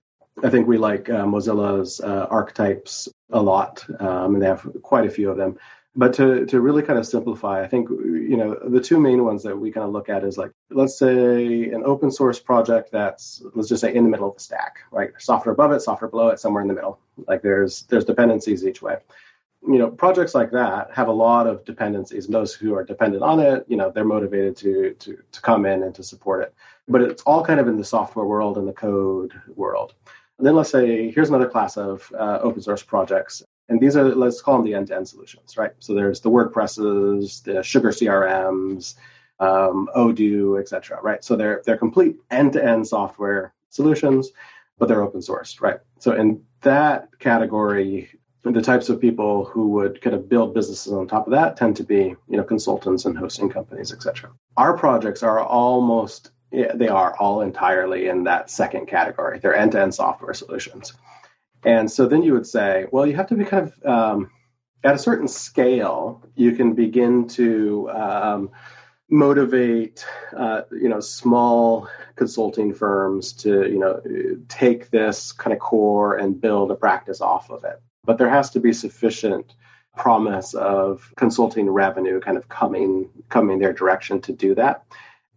I 0.44 0.50
think 0.50 0.68
we 0.68 0.78
like 0.78 1.10
uh, 1.10 1.26
Mozilla's 1.26 2.00
uh, 2.02 2.28
archetypes 2.30 3.10
a 3.32 3.42
lot, 3.42 3.86
um, 4.00 4.36
and 4.36 4.42
they 4.42 4.48
have 4.48 4.68
quite 4.84 5.06
a 5.06 5.10
few 5.10 5.30
of 5.30 5.38
them. 5.38 5.58
But 6.00 6.14
to, 6.14 6.46
to 6.46 6.62
really 6.62 6.84
kind 6.84 7.00
of 7.00 7.08
simplify, 7.08 7.64
I 7.64 7.68
think 7.68 7.90
you 7.90 8.38
know 8.38 8.56
the 8.70 8.80
two 8.80 9.00
main 9.00 9.26
ones 9.26 9.42
that 9.42 9.58
we 9.58 9.72
kind 9.72 9.84
of 9.84 9.92
look 9.92 10.10
at 10.10 10.24
is 10.24 10.38
like 10.38 10.52
let's 10.70 10.98
say 10.98 11.72
an 11.72 11.82
open 11.84 12.12
source 12.12 12.40
project 12.40 12.92
that's 12.92 13.42
let's 13.56 13.68
just 13.68 13.82
say 13.82 13.96
in 13.96 14.04
the 14.04 14.10
middle 14.10 14.30
of 14.30 14.36
the 14.36 14.40
stack, 14.40 14.78
right? 14.92 15.10
Software 15.18 15.54
above 15.54 15.72
it, 15.72 15.82
software 15.82 16.08
below 16.08 16.28
it, 16.28 16.40
somewhere 16.40 16.62
in 16.62 16.68
the 16.68 16.76
middle. 16.76 17.00
Like 17.28 17.42
there's 17.42 17.82
there's 17.90 18.06
dependencies 18.06 18.64
each 18.64 18.84
way. 18.84 18.98
You 19.68 19.80
know, 19.80 19.90
projects 19.90 20.36
like 20.36 20.52
that 20.52 20.92
have 20.94 21.08
a 21.08 21.12
lot 21.12 21.48
of 21.48 21.66
dependencies, 21.66 22.26
and 22.26 22.34
those 22.34 22.54
who 22.54 22.76
are 22.76 22.84
dependent 22.84 23.24
on 23.24 23.40
it, 23.40 23.66
you 23.68 23.76
know, 23.76 23.90
they're 23.90 24.06
motivated 24.06 24.56
to 24.58 24.94
to 25.00 25.18
to 25.32 25.42
come 25.42 25.66
in 25.66 25.82
and 25.82 25.96
to 25.96 26.04
support 26.04 26.44
it. 26.44 26.54
But 26.88 27.02
it's 27.02 27.24
all 27.24 27.44
kind 27.44 27.60
of 27.60 27.68
in 27.68 27.76
the 27.76 27.84
software 27.84 28.26
world 28.26 28.60
and 28.60 28.68
the 28.68 28.74
code 28.74 29.34
world. 29.56 29.96
And 30.38 30.46
then 30.46 30.56
let's 30.56 30.70
say 30.70 31.10
here's 31.10 31.30
another 31.30 31.50
class 31.50 31.76
of 31.76 32.12
uh, 32.18 32.38
open 32.44 32.62
source 32.62 32.84
projects, 32.84 33.44
and 33.70 33.80
these 33.80 33.96
are 33.96 34.16
let's 34.16 34.42
call 34.42 34.58
them 34.58 34.66
the 34.66 34.74
end-to-end 34.74 35.08
solutions, 35.08 35.58
right? 35.58 35.72
So 35.80 35.94
there's 35.94 36.22
the 36.22 36.32
WordPresses, 36.32 37.44
the 37.44 37.62
Sugar 37.64 37.90
CRMs, 37.90 38.96
um, 39.40 39.90
Odoo, 39.96 40.60
etc. 40.60 41.00
Right? 41.02 41.24
So 41.24 41.36
they're 41.36 41.62
they're 41.66 41.78
complete 41.78 42.18
end-to-end 42.32 42.88
software 42.88 43.54
solutions, 43.70 44.32
but 44.78 44.88
they're 44.88 45.04
open 45.04 45.22
source, 45.22 45.62
right? 45.62 45.80
So 46.00 46.14
in 46.14 46.42
that 46.62 47.10
category, 47.20 48.10
the 48.44 48.62
types 48.62 48.90
of 48.90 49.02
people 49.02 49.46
who 49.46 49.70
would 49.70 50.02
kind 50.02 50.16
of 50.16 50.30
build 50.30 50.54
businesses 50.54 50.94
on 50.94 51.08
top 51.08 51.28
of 51.28 51.32
that 51.32 51.58
tend 51.58 51.76
to 51.78 51.84
be 51.84 52.16
you 52.30 52.38
know 52.38 52.44
consultants 52.44 53.06
and 53.06 53.18
hosting 53.18 53.50
companies, 53.50 53.92
etc. 53.92 54.32
Our 54.56 54.78
projects 54.78 55.24
are 55.24 55.40
almost 55.40 56.32
yeah, 56.52 56.72
they 56.74 56.88
are 56.88 57.16
all 57.18 57.42
entirely 57.42 58.08
in 58.08 58.24
that 58.24 58.50
second 58.50 58.86
category. 58.88 59.40
They're 59.40 59.56
end 59.56 59.74
to 59.74 59.82
end 59.82 59.94
software 59.94 60.34
solutions. 60.34 60.94
And 61.66 61.92
so 61.92 62.08
then 62.08 62.24
you 62.24 62.34
would 62.34 62.48
say, 62.48 62.86
well, 62.92 63.06
you 63.06 63.16
have 63.16 63.28
to 63.28 63.36
be 63.36 63.46
kind 63.46 63.72
of 63.72 63.86
um, 63.86 64.32
at 64.84 64.96
a 64.96 65.00
certain 65.00 65.28
scale, 65.28 66.24
you 66.36 66.54
can 66.54 66.74
begin 66.74 67.28
to 67.30 67.90
um, 67.92 68.50
motivate, 69.10 70.06
uh, 70.36 70.62
you 70.72 70.90
know, 70.90 71.00
small 71.00 71.88
consulting 72.16 72.74
firms 72.74 73.34
to, 73.34 73.70
you 73.70 73.80
know, 73.80 74.02
take 74.50 74.90
this 74.90 75.32
kind 75.32 75.54
of 75.54 75.60
core 75.60 76.18
and 76.18 76.40
build 76.40 76.72
a 76.72 76.76
practice 76.76 77.22
off 77.22 77.50
of 77.50 77.64
it. 77.64 77.82
But 78.06 78.18
there 78.18 78.30
has 78.30 78.50
to 78.52 78.60
be 78.60 78.72
sufficient 78.72 79.56
promise 79.96 80.54
of 80.54 81.12
consulting 81.18 81.70
revenue 81.70 82.20
kind 82.20 82.38
of 82.38 82.48
coming 82.50 83.10
coming 83.30 83.58
their 83.60 83.74
direction 83.74 84.22
to 84.22 84.32
do 84.32 84.54
that. 84.56 84.86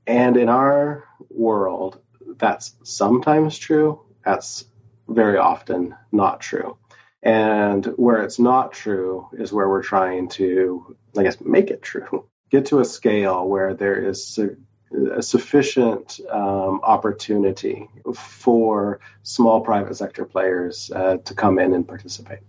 And 0.07 0.37
in 0.37 0.49
our 0.49 1.05
world, 1.31 2.01
that's 2.37 2.75
sometimes 2.83 3.59
true. 3.59 4.01
That's 4.25 4.65
very 5.11 5.37
often 5.37 5.95
not 6.13 6.41
true. 6.41 6.77
And 7.23 7.87
where 7.97 8.23
it's 8.23 8.39
not 8.39 8.73
true 8.73 9.29
is 9.33 9.53
where 9.53 9.69
we're 9.69 9.83
trying 9.83 10.29
to, 10.31 10.97
I 11.17 11.23
guess, 11.23 11.41
make 11.41 11.71
it 11.71 11.83
true. 11.83 12.27
Get 12.51 12.67
to 12.67 12.81
a 12.81 12.85
scale 12.85 13.47
where 13.47 13.75
there 13.75 14.03
is 14.03 14.39
a, 14.39 15.19
a 15.19 15.23
sufficient 15.23 16.19
um, 16.31 16.81
opportunity 16.83 17.89
for 18.15 18.99
small 19.23 19.61
private 19.61 19.95
sector 19.95 20.25
players 20.25 20.91
uh, 20.95 21.19
to 21.19 21.35
come 21.35 21.59
in 21.59 21.75
and 21.75 21.87
participate. 21.87 22.41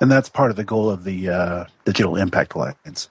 And 0.00 0.10
that's 0.10 0.28
part 0.28 0.50
of 0.50 0.56
the 0.56 0.62
goal 0.62 0.88
of 0.88 1.02
the 1.02 1.30
uh, 1.30 1.64
Digital 1.84 2.16
Impact 2.16 2.54
Alliance. 2.54 3.08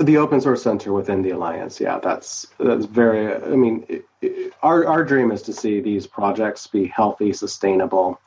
The 0.00 0.16
open 0.16 0.40
source 0.40 0.62
center 0.62 0.94
within 0.94 1.20
the 1.20 1.30
alliance, 1.30 1.78
yeah, 1.78 1.98
that's 1.98 2.46
that's 2.58 2.86
very. 2.86 3.34
I 3.34 3.54
mean, 3.54 3.84
it, 3.86 4.06
it, 4.22 4.54
our 4.62 4.86
our 4.86 5.04
dream 5.04 5.30
is 5.30 5.42
to 5.42 5.52
see 5.52 5.80
these 5.80 6.06
projects 6.06 6.66
be 6.66 6.86
healthy, 6.86 7.34
sustainable, 7.34 8.18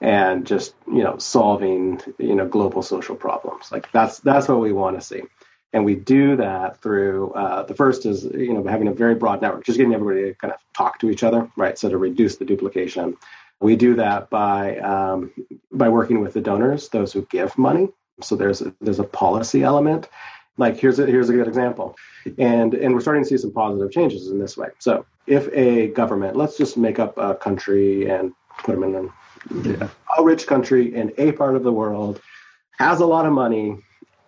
and 0.00 0.44
just 0.44 0.74
you 0.88 1.04
know 1.04 1.18
solving 1.18 2.00
you 2.18 2.34
know 2.34 2.48
global 2.48 2.82
social 2.82 3.14
problems. 3.14 3.70
Like 3.70 3.92
that's 3.92 4.18
that's 4.18 4.48
what 4.48 4.58
we 4.58 4.72
want 4.72 4.98
to 4.98 5.06
see, 5.06 5.22
and 5.72 5.84
we 5.84 5.94
do 5.94 6.34
that 6.34 6.82
through 6.82 7.32
uh, 7.34 7.62
the 7.62 7.76
first 7.76 8.06
is 8.06 8.24
you 8.24 8.52
know 8.52 8.64
having 8.66 8.88
a 8.88 8.92
very 8.92 9.14
broad 9.14 9.40
network, 9.40 9.64
just 9.64 9.78
getting 9.78 9.94
everybody 9.94 10.32
to 10.32 10.34
kind 10.34 10.52
of 10.52 10.58
talk 10.76 10.98
to 10.98 11.10
each 11.10 11.22
other, 11.22 11.48
right? 11.56 11.78
So 11.78 11.88
to 11.88 11.96
reduce 11.96 12.36
the 12.36 12.44
duplication. 12.44 13.16
We 13.60 13.76
do 13.76 13.94
that 13.96 14.30
by 14.30 14.78
um, 14.78 15.30
by 15.70 15.90
working 15.90 16.20
with 16.22 16.32
the 16.32 16.40
donors, 16.40 16.88
those 16.88 17.12
who 17.12 17.22
give 17.26 17.56
money. 17.56 17.88
So 18.20 18.34
there's 18.34 18.62
a, 18.62 18.74
there's 18.80 18.98
a 18.98 19.04
policy 19.04 19.62
element 19.62 20.08
like 20.56 20.78
here's 20.78 20.98
a 20.98 21.06
here's 21.06 21.28
a 21.30 21.32
good 21.32 21.48
example, 21.48 21.96
and 22.38 22.74
and 22.74 22.94
we're 22.94 23.00
starting 23.00 23.22
to 23.22 23.28
see 23.28 23.38
some 23.38 23.52
positive 23.52 23.90
changes 23.90 24.28
in 24.28 24.38
this 24.38 24.56
way. 24.56 24.68
So 24.78 25.06
if 25.26 25.48
a 25.52 25.88
government, 25.88 26.36
let's 26.36 26.56
just 26.56 26.76
make 26.76 26.98
up 26.98 27.16
a 27.18 27.34
country 27.34 28.10
and 28.10 28.32
put 28.58 28.78
them 28.78 28.84
in 28.84 28.94
a, 28.94 29.68
yeah. 29.68 29.88
a 30.18 30.22
rich 30.22 30.46
country 30.46 30.94
in 30.94 31.12
a 31.18 31.32
part 31.32 31.56
of 31.56 31.62
the 31.62 31.72
world, 31.72 32.20
has 32.78 33.00
a 33.00 33.06
lot 33.06 33.26
of 33.26 33.32
money 33.32 33.78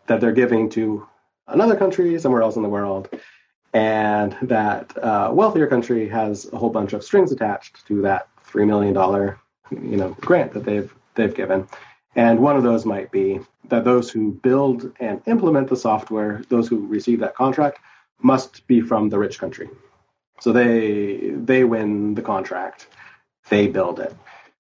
that 0.07 0.21
they're 0.21 0.33
giving 0.33 0.71
to 0.71 1.07
another 1.49 1.77
country 1.77 2.19
somewhere 2.19 2.43
else 2.43 2.57
in 2.57 2.63
the 2.63 2.69
world, 2.69 3.09
and 3.75 4.37
that 4.43 4.97
uh, 5.03 5.31
wealthier 5.33 5.67
country 5.67 6.09
has 6.09 6.51
a 6.53 6.57
whole 6.57 6.71
bunch 6.71 6.93
of 6.93 7.05
strings 7.05 7.33
attached 7.33 7.87
to 7.87 8.01
that 8.03 8.29
three 8.45 8.65
million 8.65 8.95
dollar 8.95 9.39
you 9.71 9.97
know 9.97 10.17
grant 10.21 10.53
that 10.53 10.65
they've 10.65 10.95
they've 11.15 11.35
given 11.35 11.67
and 12.15 12.41
one 12.41 12.57
of 12.57 12.63
those 12.63 12.85
might 12.85 13.11
be 13.11 13.41
that 13.69 13.85
those 13.85 14.11
who 14.11 14.33
build 14.33 14.93
and 15.01 15.23
implement 15.27 15.69
the 15.69 15.77
software, 15.77 16.43
those 16.49 16.69
who 16.69 16.87
receive 16.87 17.21
that 17.21 17.35
contract, 17.35 17.79
must 18.21 18.67
be 18.67 18.81
from 18.81 19.09
the 19.09 19.19
rich 19.19 19.39
country. 19.39 19.69
So 20.41 20.53
they 20.53 21.31
they 21.31 21.65
win 21.65 22.15
the 22.15 22.23
contract, 22.23 22.89
they 23.49 23.69
build 23.69 24.01
it. 24.01 24.15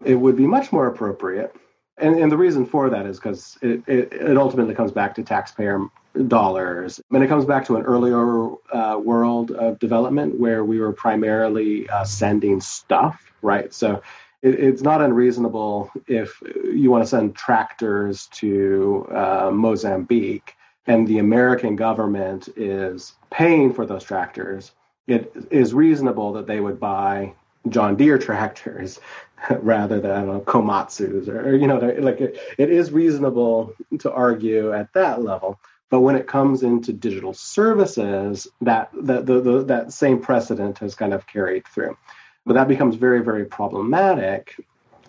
It 0.05 0.15
would 0.15 0.37
be 0.37 0.47
much 0.47 0.73
more 0.73 0.87
appropriate, 0.87 1.55
and, 1.99 2.19
and 2.19 2.33
the 2.33 2.37
reason 2.37 2.67
for 2.67 2.91
that 2.91 3.07
is 3.07 3.19
because 3.19 3.59
it, 3.63 3.83
it, 3.87 4.13
it, 4.13 4.37
ultimately 4.37 4.75
comes 4.75 4.93
back 4.93 5.15
to 5.17 5.23
taxpayer 5.23 5.81
dollars, 6.27 7.01
and 7.11 7.23
it 7.23 7.29
comes 7.29 7.45
back 7.45 7.65
to 7.67 7.77
an 7.77 7.83
earlier 7.83 8.51
uh, 8.73 8.99
world 8.99 9.51
of 9.53 9.79
development 9.79 10.39
where 10.39 10.65
we 10.65 10.81
were 10.81 10.93
primarily 10.93 11.89
uh, 11.89 12.05
sending 12.05 12.61
stuff, 12.61 13.33
right? 13.43 13.73
So 13.73 14.03
it, 14.43 14.59
it's 14.61 14.83
not 14.83 15.01
unreasonable 15.01 15.91
if 16.07 16.43
you 16.73 16.91
want 16.91 17.03
to 17.03 17.09
send 17.09 17.35
tractors 17.35 18.27
to 18.33 19.07
uh, 19.13 19.51
Mozambique 19.53 20.55
and 20.87 21.07
the 21.07 21.19
American 21.19 21.77
government 21.77 22.49
is 22.57 23.15
paying 23.31 23.73
for 23.73 23.87
those 23.87 24.05
tractors. 24.05 24.73
It 25.07 25.33
is 25.51 25.75
reasonable 25.75 26.33
that 26.33 26.47
they 26.47 26.61
would 26.61 26.81
buy 26.81 27.35
John 27.69 27.97
Deere 27.97 28.19
tractors 28.19 28.99
rather 29.61 30.01
than 30.01 30.27
know, 30.27 30.41
Komatsu's 30.41 31.29
or, 31.29 31.41
or, 31.41 31.55
you 31.55 31.67
know 31.67 31.79
like 31.79 32.21
it, 32.21 32.39
it 32.59 32.71
is 32.71 32.91
reasonable 32.91 33.75
to 34.01 34.13
argue 34.13 34.73
at 34.73 34.93
that 34.95 35.23
level. 35.23 35.59
But 35.91 36.01
when 36.01 36.17
it 36.17 36.27
comes 36.27 36.63
into 36.63 36.93
digital 36.93 37.35
services, 37.35 38.49
that 38.63 38.91
that 39.03 39.27
the, 39.27 39.41
the, 39.41 39.63
that 39.65 39.93
same 39.93 40.21
precedent 40.21 40.79
has 40.79 40.95
kind 40.95 41.13
of 41.13 41.27
carried 41.27 41.67
through. 41.69 41.97
But 42.45 42.55
that 42.55 42.69
becomes 42.69 42.97
very, 42.97 43.23
very 43.23 43.45
problematic 43.45 44.57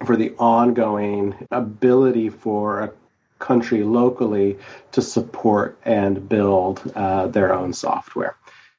for 0.06 0.16
the 0.16 0.34
ongoing 0.38 1.36
ability 1.52 2.30
for 2.30 2.82
a 2.82 2.92
country 3.40 3.84
locally 3.84 4.58
to 4.92 5.02
support 5.02 5.78
and 5.84 6.30
build 6.30 6.92
uh, 6.96 7.28
their 7.28 7.54
own 7.54 7.74
software. 7.74 8.36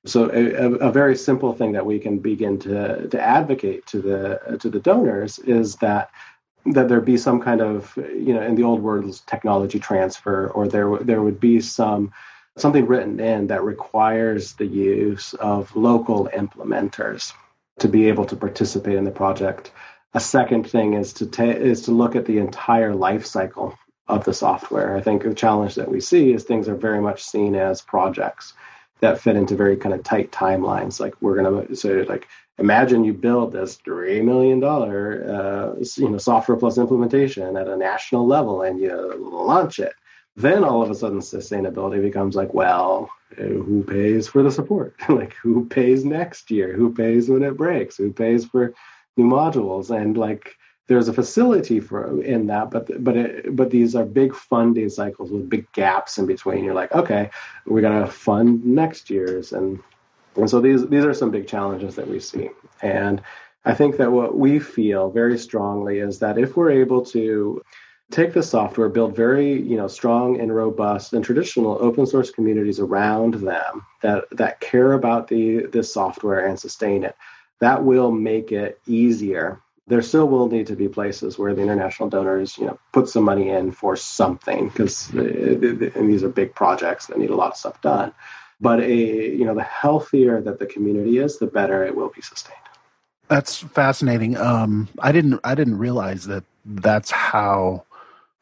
So 0.07 0.31
a, 0.31 0.88
a, 0.88 0.93
very 0.93 1.17
simple 1.17 1.55
thing 1.55 1.73
that 1.73 1.87
we 1.87 1.99
can 1.99 2.19
begin 2.19 2.59
to, 2.61 3.09
to 3.09 3.21
advocate 3.21 3.87
to 3.87 4.03
the 4.03 4.59
to 4.59 4.69
the 4.69 4.79
donors 4.79 5.38
is 5.38 5.77
that 5.77 6.11
that 6.67 6.88
there 6.88 7.01
be 7.01 7.17
some 7.17 7.40
kind 7.40 7.62
of 7.62 7.97
you 7.97 8.35
know 8.35 8.43
in 8.43 8.55
the 8.55 8.64
old 8.64 8.83
words 8.83 9.21
technology 9.21 9.79
transfer 9.79 10.49
or 10.49 10.69
there 10.69 10.99
there 10.99 11.23
would 11.23 11.40
be 11.40 11.59
some 11.61 12.12
something 12.57 12.87
written 12.87 13.19
in 13.19 13.47
that 13.47 13.62
requires 13.62 14.53
the 14.55 14.67
use 14.67 15.33
of 15.35 15.75
local 15.75 16.29
implementers 16.35 17.33
to 17.85 17.88
be 17.88 18.09
able 18.09 18.25
to 18.25 18.35
participate 18.35 18.97
in 18.97 19.05
the 19.05 19.11
project. 19.11 19.70
A 20.14 20.20
second 20.20 20.64
thing 20.70 20.94
is 20.94 21.12
to 21.14 21.27
ta- 21.27 21.61
is 21.73 21.83
to 21.83 21.90
look 21.90 22.16
at 22.16 22.25
the 22.25 22.38
entire 22.38 22.94
life 22.94 23.27
cycle 23.27 23.79
of 24.09 24.25
the 24.25 24.33
software. 24.33 24.97
I 24.97 25.03
think 25.03 25.23
the 25.23 25.35
challenge 25.35 25.75
that 25.75 25.90
we 25.90 26.01
see 26.01 26.33
is 26.33 26.44
things 26.44 26.66
are 26.66 26.75
very 26.75 27.03
much 27.03 27.23
seen 27.23 27.55
as 27.55 27.83
projects 27.83 28.55
that 29.01 29.20
fit 29.20 29.37
into 29.37 29.55
very 29.55 29.77
kind 29.77 29.94
of 29.94 30.03
tight 30.03 30.33
timelines. 30.33 30.99
Like 30.99 31.14
we're 31.20 31.37
gonna 31.37 31.77
say, 31.77 32.05
like 32.05 32.27
imagine 32.57 33.05
you 33.05 33.12
build 33.12 33.53
this 33.53 33.75
three 33.77 34.23
million 34.23 34.61
dollar 34.61 34.97
uh, 35.37 35.85
you 35.99 36.09
know 36.09 36.16
software 36.16 36.57
plus 36.57 36.79
implementation 36.79 37.55
at 37.55 37.68
a 37.68 37.77
national 37.77 38.27
level 38.27 38.62
and 38.62 38.81
you 38.81 38.94
launch 39.18 39.79
it. 39.79 39.92
Then 40.37 40.64
all 40.64 40.83
of 40.83 40.90
a 40.90 40.94
sudden 40.94 41.20
sustainability 41.20 42.01
becomes 42.01 42.35
like, 42.35 42.55
well, 42.55 43.11
who 43.37 43.85
pays 43.85 44.29
for 44.29 44.42
the 44.42 44.51
support? 44.51 44.94
like 45.09 45.35
who 45.35 45.66
pays 45.66 46.05
next 46.05 46.51
year? 46.51 46.75
Who 46.75 46.92
pays 46.92 47.29
when 47.29 47.42
it 47.42 47.57
breaks? 47.57 47.97
Who 47.97 48.12
pays 48.12 48.44
for 48.44 48.75
new 49.16 49.27
modules? 49.27 49.90
And 49.90 50.16
like 50.16 50.57
there's 50.87 51.09
a 51.09 51.12
facility 51.12 51.81
for 51.81 52.23
in 52.23 52.47
that, 52.49 52.70
but 52.70 53.03
but 53.03 53.16
it, 53.16 53.57
but 53.57 53.70
these 53.70 53.94
are 53.94 54.05
big 54.05 54.35
funding 54.35 54.90
cycles 54.90 55.31
with 55.31 55.49
big 55.49 55.70
gaps 55.73 56.18
in 56.18 56.27
between. 56.27 56.64
You're 56.64 56.75
like, 56.75 56.92
okay, 56.92 57.31
we're 57.66 57.81
gonna 57.81 58.07
fund 58.07 58.64
next 58.64 59.09
year's, 59.09 59.53
and 59.53 59.81
and 60.37 60.49
so 60.49 60.61
these 60.61 60.87
these 60.88 61.05
are 61.05 61.14
some 61.14 61.31
big 61.31 61.47
challenges 61.47 61.94
that 61.97 62.09
we 62.09 62.20
see. 62.20 62.51
And 62.83 63.23
I 63.64 63.73
think 63.73 63.97
that 63.97 64.12
what 64.12 64.37
we 64.37 64.59
feel 64.59 65.11
very 65.11 65.38
strongly 65.38 65.99
is 65.99 66.18
that 66.18 66.38
if 66.38 66.57
we're 66.57 66.70
able 66.70 67.03
to 67.07 67.62
take 68.11 68.33
the 68.33 68.43
software, 68.43 68.88
build 68.88 69.17
very 69.17 69.61
you 69.61 69.77
know 69.77 69.88
strong 69.88 70.40
and 70.40 70.55
robust 70.55 71.12
and 71.12 71.25
traditional 71.25 71.79
open 71.81 72.07
source 72.07 72.31
communities 72.31 72.81
around 72.81 73.35
them 73.35 73.87
that 74.03 74.25
that 74.33 74.61
care 74.61 74.93
about 74.93 75.29
the 75.29 75.67
this 75.67 75.93
software 75.93 76.47
and 76.47 76.59
sustain 76.59 77.05
it, 77.05 77.17
that 77.61 77.85
will 77.85 78.11
make 78.11 78.53
it 78.53 78.81
easier. 78.87 79.61
There 79.87 80.01
still 80.01 80.29
will 80.29 80.49
need 80.49 80.67
to 80.69 80.77
be 80.77 80.88
places 80.88 81.38
where 81.38 81.55
the 81.55 81.62
international 81.62 82.09
donors 82.09 82.57
you 82.59 82.67
know 82.67 82.79
put 82.93 83.09
some 83.09 83.25
money 83.25 83.51
in 83.51 83.73
for 83.73 83.97
something 83.97 84.69
because 84.69 85.09
these 85.09 86.23
are 86.23 86.29
big 86.29 86.55
projects 86.55 87.07
that 87.07 87.19
need 87.19 87.31
a 87.31 87.37
lot 87.37 87.53
of 87.53 87.57
stuff 87.57 87.81
done. 87.83 88.12
But 88.61 88.81
a 88.81 88.95
you 88.95 89.45
know 89.45 89.55
the 89.55 89.62
healthier 89.62 90.40
that 90.40 90.59
the 90.59 90.67
community 90.67 91.19
is, 91.19 91.38
the 91.38 91.47
better 91.47 91.85
it 91.85 91.97
will 91.97 92.11
be 92.14 92.23
sustained. 92.23 92.59
That's 93.29 93.57
fascinating. 93.57 94.37
Um, 94.37 94.88
I 94.99 95.11
didn't 95.11 95.40
I 95.43 95.55
didn't 95.55 95.79
realize 95.79 96.27
that 96.27 96.45
that's 96.64 97.11
how 97.11 97.85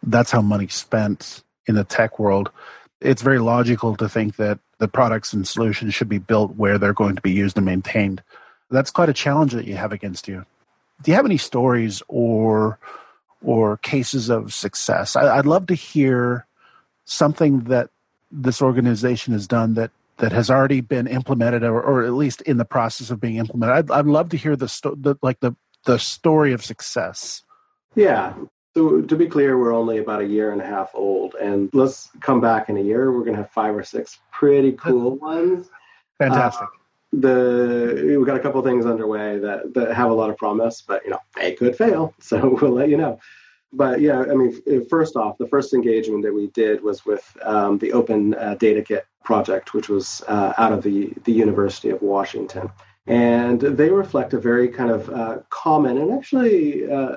that's 0.02 0.30
how 0.30 0.42
money's 0.42 0.74
spent 0.74 1.42
in 1.66 1.74
the 1.74 1.84
tech 1.84 2.18
world. 2.18 2.50
It's 3.00 3.22
very 3.22 3.38
logical 3.38 3.96
to 3.96 4.08
think 4.08 4.36
that 4.36 4.58
the 4.78 4.88
products 4.88 5.32
and 5.32 5.46
solutions 5.46 5.94
should 5.94 6.08
be 6.08 6.18
built 6.18 6.56
where 6.56 6.78
they're 6.78 6.92
going 6.92 7.16
to 7.16 7.22
be 7.22 7.32
used 7.32 7.56
and 7.56 7.66
maintained. 7.66 8.22
That's 8.70 8.90
quite 8.90 9.08
a 9.08 9.14
challenge 9.14 9.52
that 9.52 9.66
you 9.66 9.76
have 9.76 9.92
against 9.92 10.28
you. 10.28 10.44
Do 11.02 11.10
you 11.10 11.14
have 11.14 11.26
any 11.26 11.38
stories 11.38 12.02
or 12.08 12.78
or 13.44 13.76
cases 13.78 14.30
of 14.30 14.54
success? 14.54 15.16
I, 15.16 15.36
would 15.36 15.46
love 15.46 15.66
to 15.66 15.74
hear 15.74 16.46
something 17.04 17.64
that 17.64 17.90
this 18.30 18.62
organization 18.62 19.32
has 19.32 19.46
done 19.46 19.74
that 19.74 19.90
that 20.18 20.32
has 20.32 20.50
already 20.50 20.80
been 20.80 21.06
implemented 21.06 21.64
or, 21.64 21.82
or 21.82 22.04
at 22.04 22.12
least 22.12 22.42
in 22.42 22.56
the 22.56 22.64
process 22.64 23.10
of 23.10 23.20
being 23.20 23.36
implemented. 23.36 23.76
I'd, 23.76 23.90
I'd 23.90 24.06
love 24.06 24.28
to 24.30 24.36
hear 24.36 24.54
the, 24.54 24.68
sto- 24.68 24.94
the 24.94 25.16
like 25.22 25.40
the 25.40 25.54
the 25.84 25.98
story 25.98 26.52
of 26.52 26.64
success. 26.64 27.42
Yeah, 27.94 28.34
so 28.74 29.02
to 29.02 29.16
be 29.16 29.26
clear, 29.26 29.58
we're 29.58 29.74
only 29.74 29.98
about 29.98 30.22
a 30.22 30.26
year 30.26 30.52
and 30.52 30.60
a 30.60 30.66
half 30.66 30.90
old, 30.94 31.34
and 31.34 31.68
let's 31.74 32.10
come 32.20 32.40
back 32.40 32.68
in 32.70 32.78
a 32.78 32.80
year. 32.80 33.12
We're 33.12 33.24
going 33.24 33.36
to 33.36 33.42
have 33.42 33.50
five 33.50 33.76
or 33.76 33.84
six 33.84 34.20
pretty 34.30 34.72
cool 34.72 35.16
ones. 35.16 35.68
Fantastic. 36.18 36.62
Uh, 36.62 36.78
the 37.12 38.14
we've 38.16 38.26
got 38.26 38.36
a 38.36 38.40
couple 38.40 38.62
things 38.62 38.86
underway 38.86 39.38
that 39.38 39.74
that 39.74 39.94
have 39.94 40.10
a 40.10 40.14
lot 40.14 40.30
of 40.30 40.38
promise, 40.38 40.82
but 40.86 41.04
you 41.04 41.10
know 41.10 41.20
they 41.36 41.52
could 41.52 41.76
fail, 41.76 42.14
so 42.20 42.58
we'll 42.60 42.72
let 42.72 42.88
you 42.88 42.96
know. 42.96 43.20
But 43.74 44.00
yeah, 44.00 44.20
I 44.20 44.34
mean, 44.34 44.86
first 44.88 45.16
off, 45.16 45.38
the 45.38 45.46
first 45.46 45.74
engagement 45.74 46.22
that 46.22 46.32
we 46.32 46.48
did 46.48 46.82
was 46.82 47.04
with 47.06 47.36
um, 47.42 47.78
the 47.78 47.92
Open 47.92 48.34
uh, 48.34 48.54
Data 48.54 48.82
Kit 48.82 49.06
project, 49.24 49.72
which 49.72 49.88
was 49.88 50.22
uh, 50.28 50.54
out 50.56 50.72
of 50.72 50.82
the 50.82 51.12
the 51.24 51.32
University 51.32 51.90
of 51.90 52.00
Washington, 52.00 52.70
and 53.06 53.60
they 53.60 53.90
reflect 53.90 54.32
a 54.32 54.38
very 54.38 54.68
kind 54.68 54.90
of 54.90 55.10
uh, 55.10 55.38
common 55.50 55.98
and 55.98 56.12
actually 56.12 56.90
uh, 56.90 57.16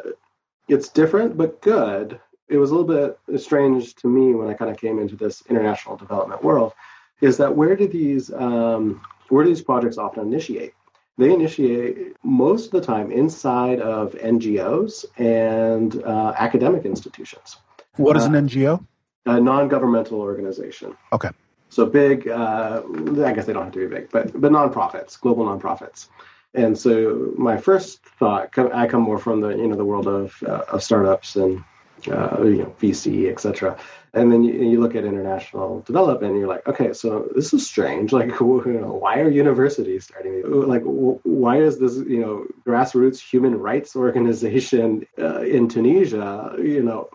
it's 0.67 0.89
different 0.89 1.37
but 1.37 1.61
good. 1.61 2.19
It 2.47 2.57
was 2.57 2.71
a 2.71 2.75
little 2.75 3.17
bit 3.27 3.41
strange 3.41 3.95
to 3.95 4.07
me 4.07 4.35
when 4.35 4.47
I 4.49 4.53
kind 4.53 4.69
of 4.69 4.77
came 4.77 4.99
into 4.99 5.15
this 5.15 5.43
international 5.49 5.97
development 5.97 6.43
world. 6.43 6.73
Is 7.21 7.37
that 7.37 7.55
where 7.55 7.75
do 7.75 7.87
these 7.87 8.31
um, 8.33 9.01
where 9.29 9.43
do 9.43 9.49
these 9.49 9.61
projects 9.61 9.97
often 9.97 10.27
initiate? 10.27 10.73
They 11.17 11.33
initiate 11.33 12.15
most 12.23 12.65
of 12.65 12.71
the 12.71 12.81
time 12.81 13.11
inside 13.11 13.79
of 13.79 14.13
NGOs 14.13 15.05
and 15.17 16.03
uh, 16.03 16.33
academic 16.37 16.83
institutions. 16.83 17.57
What 17.95 18.17
is 18.17 18.25
an 18.25 18.33
NGO? 18.33 18.85
A 19.25 19.39
non-governmental 19.39 20.19
organization. 20.19 20.95
Okay. 21.13 21.29
So 21.69 21.85
big, 21.85 22.27
uh, 22.27 22.81
I 23.23 23.31
guess 23.33 23.45
they 23.45 23.53
don't 23.53 23.63
have 23.63 23.73
to 23.73 23.79
be 23.79 23.87
big, 23.87 24.11
but 24.11 24.39
but 24.39 24.51
nonprofits, 24.51 25.19
global 25.19 25.45
nonprofits. 25.45 26.09
And 26.55 26.77
so 26.77 27.33
my 27.37 27.57
first 27.57 28.01
thought, 28.03 28.57
I 28.57 28.87
come 28.87 29.01
more 29.01 29.19
from 29.19 29.41
the 29.41 29.49
you 29.49 29.67
know 29.67 29.75
the 29.75 29.85
world 29.85 30.07
of 30.07 30.41
uh, 30.43 30.63
of 30.69 30.81
startups 30.81 31.35
and 31.35 31.63
uh, 32.07 32.41
you 32.43 32.57
know 32.57 32.75
VC, 32.79 33.29
et 33.29 33.39
cetera. 33.39 33.77
And 34.13 34.31
then 34.31 34.43
you, 34.43 34.53
you, 34.53 34.79
look 34.79 34.95
at 34.95 35.03
international 35.03 35.81
development, 35.81 36.31
and 36.31 36.39
you're 36.39 36.47
like, 36.47 36.65
okay, 36.67 36.93
so 36.93 37.27
this 37.35 37.53
is 37.53 37.67
strange. 37.67 38.13
Like, 38.13 38.27
you 38.39 38.79
know, 38.79 38.93
why 38.93 39.19
are 39.19 39.29
universities 39.29 40.05
starting? 40.05 40.41
Like, 40.45 40.83
why 40.83 41.57
is 41.57 41.79
this 41.79 41.97
you 41.97 42.21
know 42.21 42.45
grassroots 42.65 43.19
human 43.19 43.59
rights 43.59 43.95
organization 43.95 45.05
uh, 45.19 45.41
in 45.41 45.67
Tunisia? 45.67 46.55
You 46.57 46.83
know, 46.83 47.09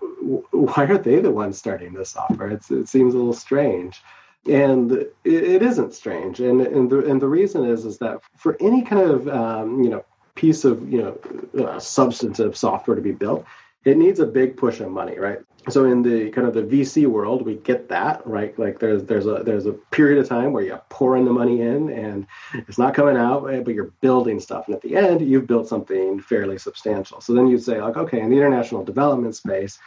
why 0.50 0.84
are 0.84 0.98
they 0.98 1.20
the 1.20 1.30
ones 1.30 1.56
starting 1.56 1.94
this 1.94 2.10
software? 2.10 2.50
It's, 2.50 2.70
it 2.70 2.88
seems 2.88 3.14
a 3.14 3.16
little 3.16 3.32
strange 3.32 4.02
and 4.48 4.92
it, 5.24 5.62
isn't 5.62 5.94
strange. 5.94 6.40
And 6.40 6.60
and 6.60 6.90
the 6.90 7.04
and 7.10 7.20
the 7.20 7.28
reason 7.28 7.64
is 7.64 7.84
is 7.84 7.98
that 7.98 8.20
for 8.36 8.56
any 8.60 8.82
kind 8.82 9.10
of 9.10 9.28
um, 9.28 9.82
you 9.82 9.90
know 9.90 10.04
piece 10.34 10.64
of 10.64 10.90
you 10.90 11.02
know 11.02 11.64
uh, 11.66 11.78
substantive 11.78 12.56
software 12.56 12.96
to 12.96 13.02
be 13.02 13.12
built 13.12 13.44
it 13.84 13.96
needs 13.96 14.20
a 14.20 14.26
big 14.26 14.56
push 14.56 14.80
of 14.80 14.90
money 14.90 15.18
right? 15.18 15.38
So 15.68 15.84
in 15.84 16.02
the 16.02 16.30
kind 16.30 16.46
of 16.46 16.54
the 16.54 16.62
vc 16.62 17.06
world 17.06 17.44
we 17.44 17.56
get 17.56 17.88
that 17.88 18.26
right? 18.26 18.58
Like 18.58 18.78
there's 18.78 19.04
there's 19.04 19.26
a 19.26 19.42
there's 19.44 19.66
a 19.66 19.72
period 19.72 20.18
of 20.18 20.28
time 20.28 20.52
where 20.52 20.62
you're 20.62 20.82
pouring 20.88 21.24
the 21.24 21.32
money 21.32 21.60
in 21.60 21.90
and 21.90 22.26
it's 22.54 22.78
not 22.78 22.94
coming 22.94 23.16
out 23.16 23.44
eh, 23.46 23.60
but 23.60 23.74
you're 23.74 23.92
building 24.00 24.40
stuff. 24.40 24.66
And 24.66 24.74
at 24.74 24.82
the 24.82 24.96
end 24.96 25.20
you've 25.20 25.46
built 25.46 25.68
something 25.68 26.20
fairly 26.20 26.58
substantial. 26.58 27.20
So 27.20 27.34
then 27.34 27.46
you'd 27.46 27.62
say 27.62 27.80
like 27.80 27.96
okay 27.96 28.20
in 28.20 28.30
the 28.30 28.36
international 28.36 28.84
development 28.84 29.36
space 29.36 29.78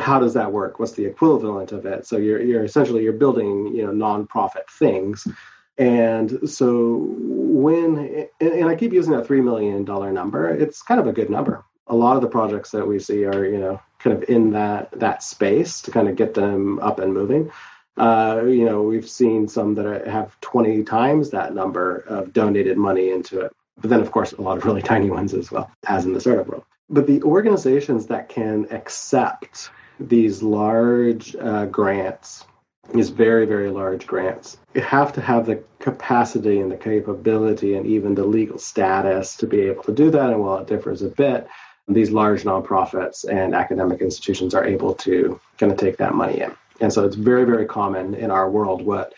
how 0.00 0.18
does 0.18 0.34
that 0.34 0.52
work? 0.52 0.78
What's 0.78 0.92
the 0.92 1.04
equivalent 1.04 1.72
of 1.72 1.86
it? 1.86 2.06
So 2.06 2.16
you're 2.16 2.42
you're 2.42 2.64
essentially 2.64 3.02
you're 3.02 3.12
building 3.12 3.68
you 3.74 3.86
know 3.86 3.92
nonprofit 3.92 4.68
things, 4.78 5.26
and 5.78 6.48
so 6.48 7.06
when 7.16 8.28
and, 8.40 8.68
I 8.68 8.74
keep 8.74 8.92
using 8.92 9.12
that 9.12 9.26
three 9.26 9.40
million 9.40 9.84
dollar 9.84 10.12
number, 10.12 10.50
it's 10.50 10.82
kind 10.82 11.00
of 11.00 11.06
a 11.06 11.12
good 11.12 11.30
number. 11.30 11.64
A 11.86 11.94
lot 11.94 12.16
of 12.16 12.22
the 12.22 12.28
projects 12.28 12.70
that 12.70 12.86
we 12.86 12.98
see 12.98 13.24
are 13.24 13.44
you 13.44 13.58
know 13.58 13.80
kind 13.98 14.16
of 14.16 14.28
in 14.28 14.50
that 14.52 14.90
that 14.98 15.22
space 15.22 15.80
to 15.82 15.90
kind 15.90 16.08
of 16.08 16.16
get 16.16 16.34
them 16.34 16.78
up 16.80 16.98
and 16.98 17.12
moving. 17.12 17.50
Uh, 17.96 18.44
you 18.46 18.64
know, 18.64 18.82
we've 18.82 19.08
seen 19.08 19.46
some 19.46 19.74
that 19.74 20.06
have 20.06 20.40
20 20.40 20.84
times 20.84 21.30
that 21.30 21.54
number 21.54 21.98
of 22.08 22.32
donated 22.32 22.78
money 22.78 23.10
into 23.10 23.40
it. 23.40 23.52
But 23.76 23.90
then, 23.90 24.00
of 24.00 24.10
course, 24.10 24.32
a 24.32 24.40
lot 24.40 24.56
of 24.56 24.64
really 24.64 24.80
tiny 24.92 25.10
ones 25.10 25.34
as 25.34 25.50
well, 25.50 25.70
as 25.86 26.06
in 26.06 26.14
the 26.14 26.20
startup 26.20 26.46
world. 26.46 26.64
But 26.88 27.06
the 27.06 27.22
organizations 27.22 28.06
that 28.06 28.28
can 28.28 28.66
accept 28.70 29.70
these 30.00 30.42
large 30.42 31.36
uh, 31.36 31.66
grants, 31.66 32.46
these 32.94 33.10
very, 33.10 33.46
very 33.46 33.70
large 33.70 34.06
grants, 34.06 34.58
you 34.74 34.80
have 34.80 35.12
to 35.12 35.20
have 35.20 35.46
the 35.46 35.62
capacity 35.78 36.60
and 36.60 36.72
the 36.72 36.76
capability 36.76 37.74
and 37.74 37.86
even 37.86 38.14
the 38.14 38.24
legal 38.24 38.58
status 38.58 39.36
to 39.36 39.46
be 39.46 39.60
able 39.60 39.82
to 39.84 39.92
do 39.92 40.10
that. 40.10 40.30
And 40.30 40.40
while 40.40 40.58
it 40.58 40.66
differs 40.66 41.02
a 41.02 41.08
bit, 41.08 41.46
these 41.86 42.10
large 42.10 42.44
nonprofits 42.44 43.28
and 43.28 43.54
academic 43.54 44.00
institutions 44.00 44.54
are 44.54 44.64
able 44.64 44.94
to 44.94 45.40
kind 45.58 45.70
of 45.72 45.78
take 45.78 45.96
that 45.98 46.14
money 46.14 46.40
in. 46.40 46.52
And 46.80 46.92
so 46.92 47.04
it's 47.04 47.16
very, 47.16 47.44
very 47.44 47.66
common 47.66 48.14
in 48.14 48.30
our 48.30 48.50
world 48.50 48.82
what 48.82 49.12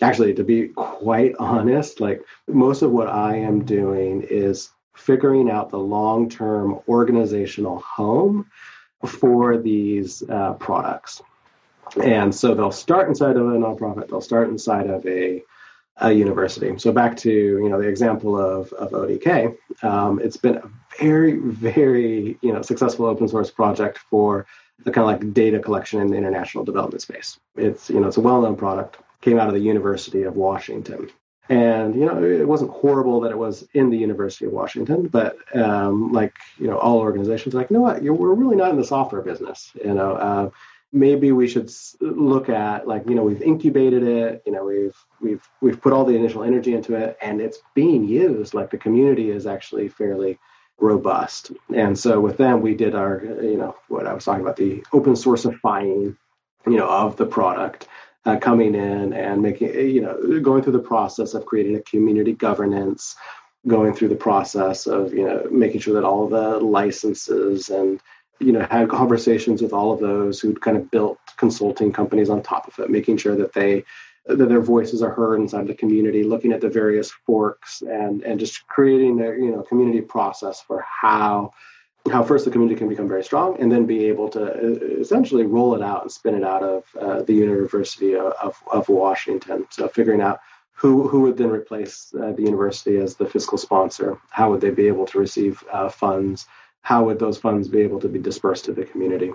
actually 0.00 0.34
to 0.34 0.44
be 0.44 0.68
quite 0.68 1.34
honest, 1.38 2.00
like 2.00 2.22
most 2.48 2.82
of 2.82 2.90
what 2.90 3.08
I 3.08 3.36
am 3.36 3.64
doing 3.64 4.22
is 4.22 4.70
figuring 4.96 5.50
out 5.50 5.70
the 5.70 5.78
long-term 5.78 6.80
organizational 6.88 7.78
home 7.80 8.46
for 9.06 9.58
these 9.58 10.22
uh, 10.28 10.54
products. 10.54 11.22
And 12.02 12.34
so 12.34 12.54
they'll 12.54 12.72
start 12.72 13.08
inside 13.08 13.36
of 13.36 13.46
a 13.46 13.50
nonprofit, 13.50 14.08
they'll 14.08 14.20
start 14.20 14.48
inside 14.48 14.88
of 14.88 15.04
a, 15.06 15.42
a 15.98 16.12
university. 16.12 16.78
So 16.78 16.92
back 16.92 17.16
to 17.18 17.30
you 17.30 17.68
know 17.68 17.80
the 17.80 17.88
example 17.88 18.38
of, 18.38 18.72
of 18.74 18.92
ODK, 18.92 19.56
um, 19.82 20.18
it's 20.20 20.36
been 20.36 20.56
a 20.56 20.70
very, 20.98 21.36
very 21.36 22.38
you 22.40 22.52
know 22.52 22.62
successful 22.62 23.06
open 23.06 23.28
source 23.28 23.50
project 23.50 23.98
for 23.98 24.46
the 24.84 24.90
kind 24.90 25.04
of 25.04 25.20
like 25.20 25.34
data 25.34 25.58
collection 25.58 26.00
in 26.00 26.08
the 26.08 26.16
international 26.16 26.64
development 26.64 27.02
space. 27.02 27.38
It's 27.56 27.90
you 27.90 28.00
know 28.00 28.08
it's 28.08 28.16
a 28.16 28.22
well-known 28.22 28.56
product, 28.56 28.98
came 29.20 29.38
out 29.38 29.48
of 29.48 29.54
the 29.54 29.60
University 29.60 30.22
of 30.22 30.36
Washington. 30.36 31.10
And 31.48 31.94
you 31.96 32.06
know, 32.06 32.22
it 32.22 32.46
wasn't 32.46 32.70
horrible 32.70 33.20
that 33.20 33.32
it 33.32 33.38
was 33.38 33.66
in 33.74 33.90
the 33.90 33.98
University 33.98 34.44
of 34.44 34.52
Washington, 34.52 35.08
but 35.08 35.36
um, 35.56 36.12
like 36.12 36.34
you 36.58 36.68
know, 36.68 36.78
all 36.78 36.98
organizations, 36.98 37.54
like 37.54 37.70
you 37.70 37.76
know 37.76 37.82
what, 37.82 38.02
You're, 38.02 38.14
we're 38.14 38.34
really 38.34 38.56
not 38.56 38.70
in 38.70 38.76
the 38.76 38.84
software 38.84 39.22
business. 39.22 39.72
You 39.84 39.94
know, 39.94 40.12
uh, 40.12 40.50
maybe 40.92 41.32
we 41.32 41.48
should 41.48 41.70
look 42.00 42.48
at 42.48 42.86
like 42.86 43.08
you 43.08 43.16
know, 43.16 43.24
we've 43.24 43.42
incubated 43.42 44.04
it. 44.04 44.42
You 44.46 44.52
know, 44.52 44.64
we've 44.64 44.96
we've 45.20 45.48
we've 45.60 45.80
put 45.80 45.92
all 45.92 46.04
the 46.04 46.14
initial 46.14 46.44
energy 46.44 46.74
into 46.74 46.94
it, 46.94 47.18
and 47.20 47.40
it's 47.40 47.58
being 47.74 48.06
used. 48.06 48.54
Like 48.54 48.70
the 48.70 48.78
community 48.78 49.30
is 49.30 49.46
actually 49.46 49.88
fairly 49.88 50.38
robust. 50.78 51.52
And 51.74 51.98
so 51.98 52.20
with 52.20 52.36
them, 52.36 52.60
we 52.60 52.74
did 52.74 52.94
our 52.94 53.20
you 53.24 53.56
know 53.56 53.74
what 53.88 54.06
I 54.06 54.14
was 54.14 54.24
talking 54.24 54.42
about 54.42 54.56
the 54.56 54.84
open 54.92 55.14
sourceifying 55.14 56.16
you 56.66 56.76
know 56.76 56.88
of 56.88 57.16
the 57.16 57.26
product 57.26 57.88
uh, 58.24 58.36
coming 58.36 58.74
in 58.74 59.12
and 59.12 59.42
making 59.42 59.74
you 59.74 60.00
know 60.00 60.40
going 60.40 60.62
through 60.62 60.72
the 60.72 60.78
process 60.78 61.34
of 61.34 61.46
creating 61.46 61.76
a 61.76 61.82
community 61.82 62.32
governance 62.32 63.16
going 63.66 63.94
through 63.94 64.08
the 64.08 64.14
process 64.14 64.86
of 64.86 65.12
you 65.12 65.24
know 65.24 65.46
making 65.50 65.80
sure 65.80 65.94
that 65.94 66.04
all 66.04 66.28
the 66.28 66.58
licenses 66.58 67.68
and 67.68 68.00
you 68.38 68.52
know 68.52 68.66
had 68.70 68.88
conversations 68.88 69.62
with 69.62 69.72
all 69.72 69.92
of 69.92 70.00
those 70.00 70.40
who'd 70.40 70.60
kind 70.60 70.76
of 70.76 70.90
built 70.90 71.18
consulting 71.36 71.92
companies 71.92 72.30
on 72.30 72.42
top 72.42 72.66
of 72.66 72.78
it 72.78 72.90
making 72.90 73.16
sure 73.16 73.36
that 73.36 73.52
they 73.52 73.84
that 74.26 74.48
their 74.48 74.60
voices 74.60 75.02
are 75.02 75.10
heard 75.10 75.40
inside 75.40 75.66
the 75.66 75.74
community, 75.74 76.22
looking 76.22 76.52
at 76.52 76.60
the 76.60 76.68
various 76.68 77.10
forks 77.10 77.82
and 77.82 78.22
and 78.22 78.38
just 78.38 78.66
creating 78.68 79.20
a 79.20 79.30
you 79.30 79.50
know 79.50 79.62
community 79.62 80.00
process 80.00 80.60
for 80.60 80.84
how 80.88 81.50
how 82.10 82.22
first 82.22 82.44
the 82.44 82.50
community 82.50 82.76
can 82.76 82.88
become 82.88 83.08
very 83.08 83.22
strong 83.22 83.56
and 83.60 83.70
then 83.70 83.86
be 83.86 84.04
able 84.06 84.28
to 84.28 84.42
uh, 84.42 85.00
essentially 85.00 85.46
roll 85.46 85.74
it 85.74 85.82
out 85.82 86.02
and 86.02 86.10
spin 86.10 86.34
it 86.34 86.44
out 86.44 86.62
of 86.62 86.84
uh, 87.00 87.22
the 87.22 87.32
University 87.32 88.16
of, 88.16 88.60
of, 88.72 88.88
Washington. 88.88 89.66
So 89.70 89.88
figuring 89.88 90.20
out 90.20 90.40
who, 90.72 91.06
who 91.06 91.20
would 91.20 91.36
then 91.36 91.50
replace 91.50 92.12
uh, 92.20 92.32
the 92.32 92.42
university 92.42 92.96
as 92.96 93.14
the 93.14 93.26
fiscal 93.26 93.56
sponsor, 93.56 94.18
how 94.30 94.50
would 94.50 94.60
they 94.60 94.70
be 94.70 94.88
able 94.88 95.06
to 95.06 95.18
receive 95.18 95.62
uh, 95.72 95.88
funds, 95.88 96.46
how 96.82 97.04
would 97.04 97.18
those 97.18 97.38
funds 97.38 97.68
be 97.68 97.80
able 97.80 98.00
to 98.00 98.08
be 98.08 98.18
dispersed 98.18 98.64
to 98.64 98.72
the 98.72 98.84
community. 98.84 99.30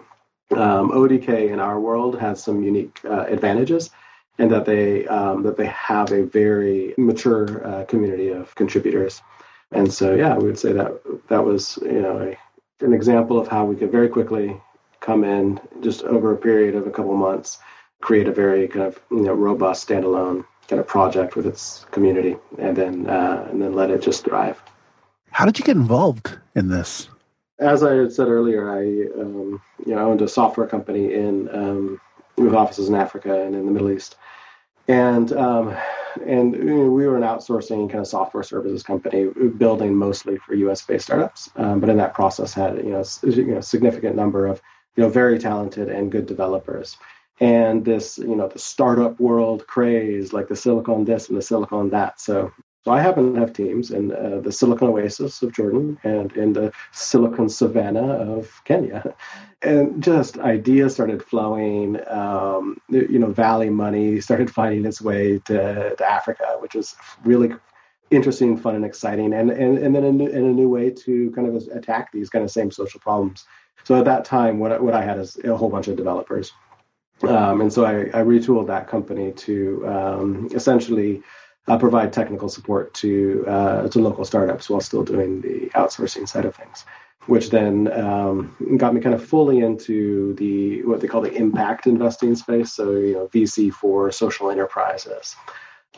Um, 0.52 0.92
ODK 0.92 1.52
in 1.52 1.60
our 1.60 1.80
world 1.80 2.20
has 2.20 2.44
some 2.44 2.64
unique 2.64 3.00
uh, 3.06 3.26
advantages 3.28 3.92
and 4.40 4.52
that 4.52 4.66
they 4.66 5.08
um, 5.08 5.44
that 5.44 5.58
they 5.58 5.66
have 5.66 6.12
a 6.12 6.24
very 6.24 6.94
mature 6.98 7.66
uh, 7.66 7.86
community 7.86 8.30
of 8.30 8.54
contributors. 8.56 9.22
And 9.72 9.92
so, 9.92 10.16
yeah, 10.16 10.38
we 10.38 10.46
would 10.46 10.60
say 10.60 10.72
that 10.74 11.02
that 11.28 11.44
was 11.44 11.80
you 11.82 12.02
know 12.02 12.20
a 12.20 12.38
an 12.82 12.94
example 12.94 13.40
of 13.40 13.48
how 13.48 13.66
we 13.66 13.76
could 13.76 13.92
very 13.92 14.10
quickly 14.10 14.60
come 15.00 15.24
in 15.24 15.60
just 15.82 16.04
over 16.04 16.34
a 16.34 16.38
period 16.38 16.76
of 16.76 16.88
a 16.88 16.92
couple 16.92 17.12
of 17.12 17.18
months, 17.18 17.60
create 18.02 18.28
a 18.28 18.32
very 18.32 18.68
kind 18.68 18.86
of 18.86 19.00
you 19.12 19.22
know, 19.22 19.34
robust 19.34 19.88
standalone 19.88 20.46
kind 20.68 20.80
of 20.80 20.88
project 20.88 21.36
with 21.36 21.46
its 21.46 21.86
community, 21.92 22.36
and 22.58 22.76
then 22.76 23.10
uh, 23.10 23.48
and 23.50 23.62
then 23.62 23.74
let 23.74 23.90
it 23.90 24.02
just 24.02 24.26
thrive. 24.26 24.62
How 25.32 25.46
did 25.46 25.58
you 25.58 25.66
get 25.66 25.78
involved 25.78 26.38
in 26.56 26.68
this? 26.70 27.10
As 27.60 27.84
I 27.84 27.96
had 27.96 28.12
said 28.12 28.28
earlier, 28.28 28.70
I 28.70 28.82
um, 29.20 29.62
you 29.86 29.96
know 29.96 30.00
I 30.00 30.02
owned 30.02 30.22
a 30.22 30.28
software 30.28 30.68
company 30.68 31.14
in 31.14 31.50
um, 31.56 32.02
with 32.38 32.54
offices 32.54 32.90
in 32.90 32.96
Africa 32.96 33.42
and 33.42 33.56
in 33.56 33.66
the 33.66 33.72
Middle 33.72 33.92
East, 33.92 34.16
and 34.88 35.32
um, 35.34 35.76
and 36.26 36.54
you 36.54 36.64
know, 36.64 36.92
we 36.92 37.08
were 37.08 37.18
an 37.18 37.24
outsourcing 37.24 37.90
kind 37.90 38.02
of 38.02 38.08
software 38.08 38.44
services 38.44 38.84
company, 38.84 39.30
building 39.58 39.96
mostly 39.96 40.38
for 40.38 40.54
U.S. 40.56 40.86
based 40.86 41.06
startups. 41.06 41.50
Um, 41.56 41.80
but 41.80 41.90
in 41.90 41.98
that 41.98 42.14
process, 42.14 42.54
had 42.54 42.78
you 42.78 42.92
know, 42.92 43.04
you 43.24 43.46
know 43.46 43.62
significant 43.62 44.16
number 44.16 44.48
of 44.48 44.62
you 44.96 45.04
know 45.04 45.10
very 45.10 45.40
talented 45.40 45.90
and 45.90 46.12
good 46.12 46.26
developers. 46.26 46.98
And 47.40 47.86
this 47.86 48.18
you 48.18 48.36
know 48.36 48.48
the 48.48 48.60
startup 48.60 49.20
world 49.20 49.68
craze, 49.68 50.34
like 50.34 50.48
the 50.48 50.56
Silicon 50.56 51.06
this 51.06 51.30
and 51.30 51.38
the 51.38 51.42
Silicon 51.42 51.90
that. 51.92 52.20
So 52.20 52.52
so 52.84 52.92
I 52.92 53.02
happen 53.02 53.34
to 53.34 53.40
have 53.40 53.54
teams 53.54 53.92
in 53.92 54.14
uh, 54.14 54.40
the 54.42 54.52
Silicon 54.52 54.88
Oasis 54.88 55.42
of 55.42 55.54
Jordan 55.54 55.98
and 56.04 56.32
in 56.38 56.54
the 56.54 56.72
Silicon 56.94 57.50
Savannah 57.50 58.14
of 58.14 58.62
Kenya. 58.66 59.14
And 59.64 60.04
just 60.04 60.38
ideas 60.38 60.94
started 60.94 61.24
flowing. 61.24 62.00
Um, 62.08 62.80
you 62.90 63.18
know, 63.18 63.32
Valley 63.32 63.72
money 63.72 64.22
started 64.22 64.52
finding 64.60 64.86
its 64.86 65.02
way 65.02 65.40
to, 65.46 65.96
to 65.96 66.06
Africa, 66.08 66.58
which 66.60 66.76
was 66.76 66.96
really 67.26 67.56
interesting, 68.12 68.56
fun, 68.56 68.76
and 68.76 68.86
exciting. 68.86 69.34
And 69.34 69.50
and, 69.50 69.80
and 69.80 69.96
then 69.96 70.04
a 70.04 70.12
new, 70.12 70.28
and 70.28 70.46
a 70.46 70.54
new 70.54 70.70
way 70.70 70.92
to 70.92 71.32
kind 71.32 71.48
of 71.48 71.56
attack 71.76 72.12
these 72.12 72.30
kind 72.30 72.46
of 72.46 72.52
same 72.52 72.70
social 72.70 73.00
problems. 73.00 73.48
So 73.84 73.98
at 73.98 74.06
that 74.06 74.26
time, 74.26 74.60
what, 74.60 74.80
what 74.84 74.94
I 74.94 75.02
had 75.02 75.18
is 75.18 75.38
a 75.44 75.58
whole 75.58 75.70
bunch 75.70 75.88
of 75.88 75.96
developers. 75.96 76.52
Um, 77.24 77.62
and 77.62 77.74
so 77.74 77.84
I, 77.84 78.02
I, 78.20 78.24
retooled 78.24 78.68
that 78.68 78.88
company 78.88 79.32
to 79.32 79.88
um, 79.88 80.50
essentially 80.54 81.24
uh, 81.68 81.78
provide 81.78 82.14
technical 82.14 82.50
support 82.50 82.94
to 82.96 83.46
uh, 83.48 83.88
to 83.90 84.00
local 84.00 84.26
startups 84.26 84.70
while 84.70 84.82
still 84.82 85.04
doing 85.04 85.42
the 85.42 85.70
outsourcing 85.76 86.28
side 86.28 86.46
of 86.46 86.56
things, 86.56 86.86
which 87.26 87.50
then 87.50 87.92
um, 88.00 88.56
got 88.78 88.94
me 88.94 89.02
kind 89.02 89.16
of 89.16 89.26
fully 89.26 89.60
into 89.60 90.34
the 90.36 90.84
what 90.84 91.02
they 91.02 91.08
call 91.08 91.22
the 91.22 91.34
impact 91.34 91.88
investing 91.88 92.36
space. 92.36 92.74
So 92.74 92.92
you 92.92 93.14
know 93.14 93.28
VC 93.28 93.72
for 93.74 94.12
social 94.12 94.50
enterprises, 94.50 95.36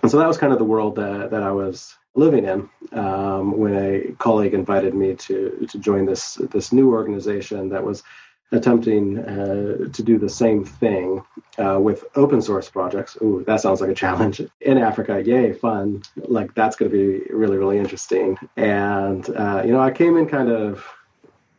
and 0.02 0.10
so 0.10 0.18
that 0.18 0.28
was 0.28 0.38
kind 0.38 0.54
of 0.54 0.60
the 0.60 0.66
world 0.66 0.96
that 0.96 1.30
that 1.32 1.44
I 1.44 1.52
was 1.52 1.96
living 2.16 2.46
in 2.46 2.70
um, 2.98 3.58
when 3.58 3.76
a 3.76 4.12
colleague 4.18 4.54
invited 4.54 4.94
me 4.96 5.14
to 5.16 5.68
to 5.70 5.78
join 5.78 6.06
this 6.06 6.36
this 6.52 6.72
new 6.74 6.92
organization 6.92 7.70
that 7.70 7.84
was 7.84 8.04
attempting 8.52 9.20
uh, 9.20 9.90
to 9.94 10.04
do 10.04 10.18
the 10.18 10.30
same 10.30 10.66
thing 10.66 11.24
uh, 11.58 11.80
with 11.80 12.04
open 12.16 12.42
source 12.42 12.70
projects. 12.70 13.18
Ooh, 13.22 13.44
that 13.46 13.62
sounds 13.62 13.82
like 13.82 13.90
a 13.90 13.96
challenge 13.96 14.42
in 14.62 14.78
Africa. 14.78 15.22
Yay, 15.24 15.54
fun! 15.54 16.02
Like 16.16 16.54
that's 16.56 16.76
going 16.76 16.92
to 16.92 16.98
be 16.98 17.32
really, 17.34 17.58
really 17.58 17.78
interesting. 17.78 18.38
And 18.58 19.30
uh, 19.30 19.64
you 19.66 19.72
know, 19.72 19.82
I 19.82 19.92
came 19.92 20.18
in 20.18 20.28
kind 20.28 20.50
of 20.50 20.86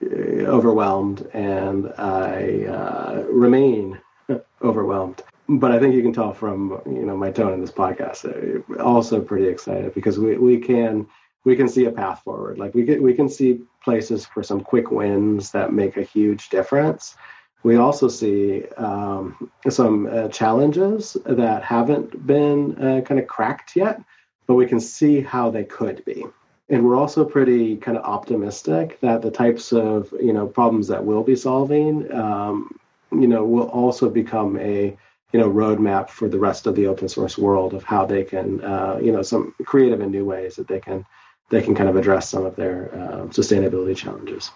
uh, 0.03 0.46
overwhelmed, 0.46 1.29
and 1.33 1.92
I 1.98 2.64
uh, 2.64 3.24
remain 3.31 4.00
overwhelmed. 4.62 5.22
But 5.48 5.72
I 5.72 5.81
think 5.81 5.94
you 5.94 6.03
can 6.03 6.12
tell 6.12 6.33
from 6.33 6.81
you 6.87 7.05
know 7.05 7.16
my 7.16 7.31
tone 7.31 7.53
in 7.53 7.61
this 7.61 7.72
podcast. 7.72 8.24
Uh, 8.24 8.83
also, 8.83 9.20
pretty 9.20 9.46
excited 9.46 9.94
because 9.94 10.18
we 10.18 10.37
we 10.38 10.59
can 10.59 11.07
we 11.44 11.57
can 11.57 11.68
see 11.68 11.87
a 11.87 11.92
path 11.92 12.22
forward. 12.22 12.59
Like 12.59 12.74
we 12.74 12.85
can 12.85 13.03
we 13.03 13.14
can 13.14 13.29
see 13.29 13.61
places 13.83 14.26
for 14.26 14.42
some 14.42 14.61
quick 14.61 14.90
wins 14.90 15.50
that 15.53 15.72
make 15.72 15.96
a 15.96 16.03
huge 16.03 16.48
difference. 16.50 17.16
We 17.62 17.76
also 17.76 18.09
see 18.09 18.64
um, 18.79 19.50
some 19.68 20.07
uh, 20.07 20.29
challenges 20.29 21.16
that 21.26 21.62
haven't 21.62 22.26
been 22.26 22.74
uh, 22.83 23.03
kind 23.03 23.20
of 23.20 23.26
cracked 23.26 23.76
yet, 23.76 24.03
but 24.46 24.55
we 24.55 24.66
can 24.66 24.81
see 24.81 25.20
how 25.20 25.50
they 25.50 25.64
could 25.64 26.03
be. 26.07 26.24
And 26.70 26.85
we're 26.85 26.96
also 26.96 27.24
pretty 27.24 27.76
kind 27.76 27.98
of 27.98 28.05
optimistic 28.05 28.98
that 29.00 29.20
the 29.22 29.31
types 29.31 29.72
of 29.72 30.12
you 30.20 30.33
know 30.33 30.46
problems 30.46 30.88
that 30.88 31.05
we'll 31.05 31.22
be 31.24 31.37
solving, 31.37 32.11
um, 32.12 32.79
you 33.12 33.26
know, 33.26 33.44
will 33.44 33.68
also 33.68 34.09
become 34.09 34.59
a 34.59 34.96
you 35.33 35.40
know 35.40 35.50
roadmap 35.50 36.09
for 36.09 36.29
the 36.29 36.38
rest 36.38 36.66
of 36.66 36.74
the 36.74 36.87
open 36.87 37.09
source 37.09 37.38
world 37.38 37.74
of 37.74 37.85
how 37.85 38.05
they 38.05 38.24
can 38.24 38.62
uh, 38.62 38.98
you 39.03 39.12
know 39.12 39.22
some 39.22 39.55
creative 39.64 40.00
and 40.00 40.12
new 40.12 40.24
ways 40.24 40.57
that 40.57 40.68
they 40.68 40.81
can 40.81 41.05
they 41.50 41.62
can 41.62 41.74
kind 41.74 41.88
of 41.88 41.96
address 41.96 42.28
some 42.28 42.46
of 42.46 42.56
their 42.56 42.90
uh, 42.94 43.26
sustainability 43.26 43.96
challenges. 43.96 44.50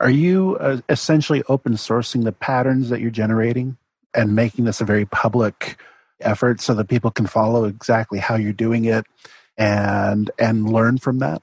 Are 0.00 0.10
you 0.10 0.56
uh, 0.56 0.80
essentially 0.88 1.42
open 1.48 1.74
sourcing 1.74 2.24
the 2.24 2.32
patterns 2.32 2.88
that 2.88 3.00
you're 3.00 3.10
generating 3.10 3.76
and 4.14 4.34
making 4.34 4.64
this 4.64 4.80
a 4.80 4.84
very 4.84 5.04
public 5.04 5.76
effort 6.20 6.60
so 6.60 6.74
that 6.74 6.88
people 6.88 7.10
can 7.10 7.26
follow 7.26 7.64
exactly 7.64 8.18
how 8.18 8.34
you're 8.34 8.52
doing 8.52 8.86
it 8.86 9.06
and 9.56 10.30
and 10.38 10.72
learn 10.72 10.98
from 10.98 11.18
that? 11.18 11.42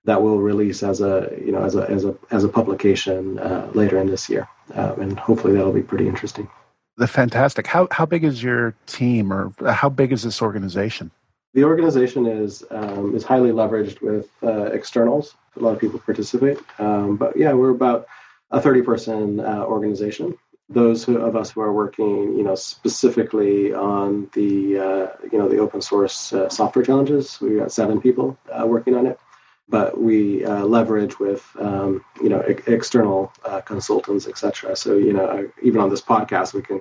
that 0.05 0.21
will 0.21 0.39
release 0.39 0.83
as 0.83 1.01
a 1.01 1.31
you 1.43 1.51
know 1.51 1.63
as 1.63 1.75
a 1.75 1.89
as 1.89 2.05
a 2.05 2.15
as 2.31 2.43
a 2.43 2.49
publication 2.49 3.39
uh, 3.39 3.69
later 3.73 3.97
in 3.97 4.07
this 4.07 4.29
year, 4.29 4.47
um, 4.73 4.99
and 4.99 5.19
hopefully 5.19 5.53
that'll 5.53 5.71
be 5.71 5.83
pretty 5.83 6.07
interesting. 6.07 6.49
The 6.97 7.07
fantastic. 7.07 7.67
How 7.67 7.87
how 7.91 8.05
big 8.05 8.23
is 8.23 8.43
your 8.43 8.75
team, 8.87 9.31
or 9.31 9.53
how 9.71 9.89
big 9.89 10.11
is 10.11 10.23
this 10.23 10.41
organization? 10.41 11.11
The 11.53 11.63
organization 11.63 12.25
is 12.25 12.63
um, 12.71 13.15
is 13.15 13.23
highly 13.23 13.51
leveraged 13.51 14.01
with 14.01 14.29
uh, 14.43 14.65
externals. 14.65 15.35
A 15.57 15.59
lot 15.59 15.73
of 15.73 15.79
people 15.79 15.99
participate, 15.99 16.59
um, 16.79 17.17
but 17.17 17.35
yeah, 17.35 17.51
we're 17.53 17.71
about 17.71 18.07
a 18.51 18.61
thirty 18.61 18.81
person 18.81 19.39
uh, 19.39 19.63
organization. 19.65 20.37
Those 20.69 21.03
who, 21.03 21.17
of 21.17 21.35
us 21.35 21.51
who 21.51 21.59
are 21.59 21.73
working, 21.73 22.37
you 22.37 22.43
know, 22.43 22.55
specifically 22.55 23.73
on 23.73 24.29
the 24.33 24.77
uh, 24.77 25.07
you 25.31 25.37
know 25.37 25.49
the 25.49 25.57
open 25.57 25.81
source 25.81 26.31
uh, 26.31 26.47
software 26.47 26.85
challenges, 26.85 27.39
we've 27.41 27.59
got 27.59 27.71
seven 27.71 27.99
people 27.99 28.37
uh, 28.51 28.65
working 28.65 28.95
on 28.95 29.05
it. 29.05 29.19
But 29.67 29.99
we 29.99 30.45
uh, 30.45 30.65
leverage 30.65 31.19
with 31.19 31.45
um, 31.59 32.03
you 32.21 32.29
know 32.29 32.43
e- 32.49 32.71
external 32.71 33.33
consultants, 33.65 34.27
etc. 34.27 34.75
So 34.75 34.97
you 34.97 35.13
know, 35.13 35.49
even 35.61 35.81
on 35.81 35.89
this 35.89 36.01
podcast, 36.01 36.53
we 36.53 36.61
can 36.61 36.79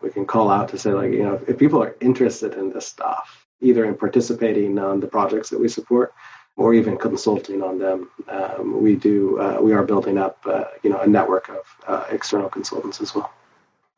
we 0.00 0.10
can 0.10 0.24
call 0.26 0.50
out 0.50 0.68
to 0.70 0.78
say 0.78 0.92
like 0.92 1.12
you 1.12 1.22
know 1.22 1.40
if 1.46 1.58
people 1.58 1.82
are 1.82 1.96
interested 2.00 2.54
in 2.54 2.72
this 2.72 2.86
stuff 2.86 3.46
either 3.60 3.84
in 3.84 3.94
participating 3.94 4.78
on 4.78 5.00
the 5.00 5.06
projects 5.06 5.50
that 5.50 5.60
we 5.60 5.68
support 5.68 6.12
or 6.56 6.74
even 6.74 6.96
consulting 6.96 7.62
on 7.62 7.78
them. 7.78 8.10
Um, 8.28 8.82
we 8.82 8.96
do 8.96 9.40
uh, 9.40 9.58
we 9.60 9.72
are 9.72 9.84
building 9.84 10.18
up 10.18 10.38
uh, 10.46 10.64
you 10.82 10.90
know 10.90 11.00
a 11.00 11.06
network 11.06 11.48
of 11.48 11.64
uh, 11.86 12.04
external 12.10 12.48
consultants 12.48 13.00
as 13.00 13.14
well. 13.14 13.30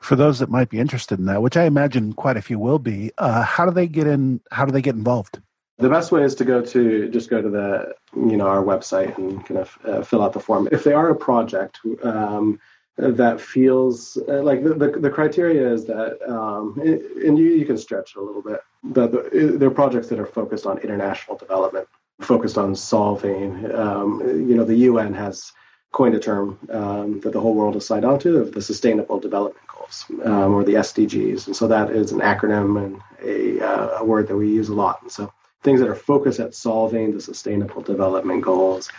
For 0.00 0.14
those 0.14 0.38
that 0.38 0.48
might 0.48 0.68
be 0.68 0.78
interested 0.78 1.18
in 1.18 1.26
that, 1.26 1.42
which 1.42 1.56
I 1.56 1.64
imagine 1.64 2.12
quite 2.12 2.36
a 2.36 2.42
few 2.42 2.58
will 2.58 2.78
be, 2.78 3.10
uh, 3.18 3.42
how 3.42 3.64
do 3.64 3.72
they 3.72 3.88
get 3.88 4.06
in? 4.06 4.40
How 4.52 4.64
do 4.64 4.72
they 4.72 4.82
get 4.82 4.94
involved? 4.94 5.40
The 5.78 5.88
best 5.88 6.10
way 6.10 6.24
is 6.24 6.34
to 6.36 6.44
go 6.44 6.60
to 6.60 7.08
just 7.08 7.30
go 7.30 7.40
to 7.40 7.48
the 7.48 7.94
you 8.16 8.36
know 8.36 8.48
our 8.48 8.62
website 8.62 9.16
and 9.18 9.44
kind 9.46 9.60
of 9.60 9.78
uh, 9.84 10.02
fill 10.02 10.22
out 10.22 10.32
the 10.32 10.40
form. 10.40 10.68
If 10.72 10.84
they 10.84 10.92
are 10.92 11.10
a 11.10 11.16
project. 11.16 11.80
Um, 12.02 12.60
that 13.00 13.40
feels 13.40 14.18
uh, 14.28 14.42
like 14.42 14.64
the, 14.64 14.74
the, 14.74 14.90
the, 14.90 15.08
criteria 15.08 15.72
is 15.72 15.84
that 15.84 16.18
um, 16.28 16.76
and 16.80 17.38
you, 17.38 17.50
you 17.50 17.64
can 17.64 17.78
stretch 17.78 18.16
it 18.16 18.18
a 18.18 18.20
little 18.20 18.42
bit 18.42 18.60
that 18.82 19.12
the, 19.12 19.56
they're 19.56 19.70
projects 19.70 20.08
that 20.08 20.18
are 20.18 20.26
focused 20.26 20.66
on 20.66 20.78
international 20.78 21.36
development 21.36 21.86
focused 22.20 22.58
on 22.58 22.74
solving. 22.74 23.72
Um, 23.74 24.20
you 24.48 24.54
know, 24.54 24.64
the 24.64 24.76
UN 24.76 25.14
has 25.14 25.52
coined 25.92 26.14
a 26.14 26.20
term 26.20 26.58
um, 26.70 27.20
that 27.20 27.32
the 27.32 27.40
whole 27.40 27.54
world 27.54 27.74
has 27.74 27.86
signed 27.86 28.04
on 28.04 28.18
to 28.20 28.38
of 28.38 28.52
the 28.52 28.60
Sustainable 28.60 29.18
Development 29.18 29.66
Goals 29.66 30.04
um, 30.24 30.54
or 30.54 30.64
the 30.64 30.74
SDGs, 30.74 31.46
and 31.46 31.56
so 31.56 31.66
that 31.68 31.90
is 31.90 32.12
an 32.12 32.20
acronym 32.20 32.84
and 32.84 33.00
a, 33.22 33.64
uh, 33.64 33.98
a 33.98 34.04
word 34.04 34.28
that 34.28 34.36
we 34.36 34.48
use 34.48 34.68
a 34.68 34.74
lot. 34.74 35.00
And 35.02 35.10
so 35.10 35.32
things 35.62 35.80
that 35.80 35.88
are 35.88 35.94
focused 35.94 36.40
at 36.40 36.54
solving 36.54 37.12
the 37.12 37.20
Sustainable 37.20 37.82
Development 37.82 38.42
Goals. 38.42 38.90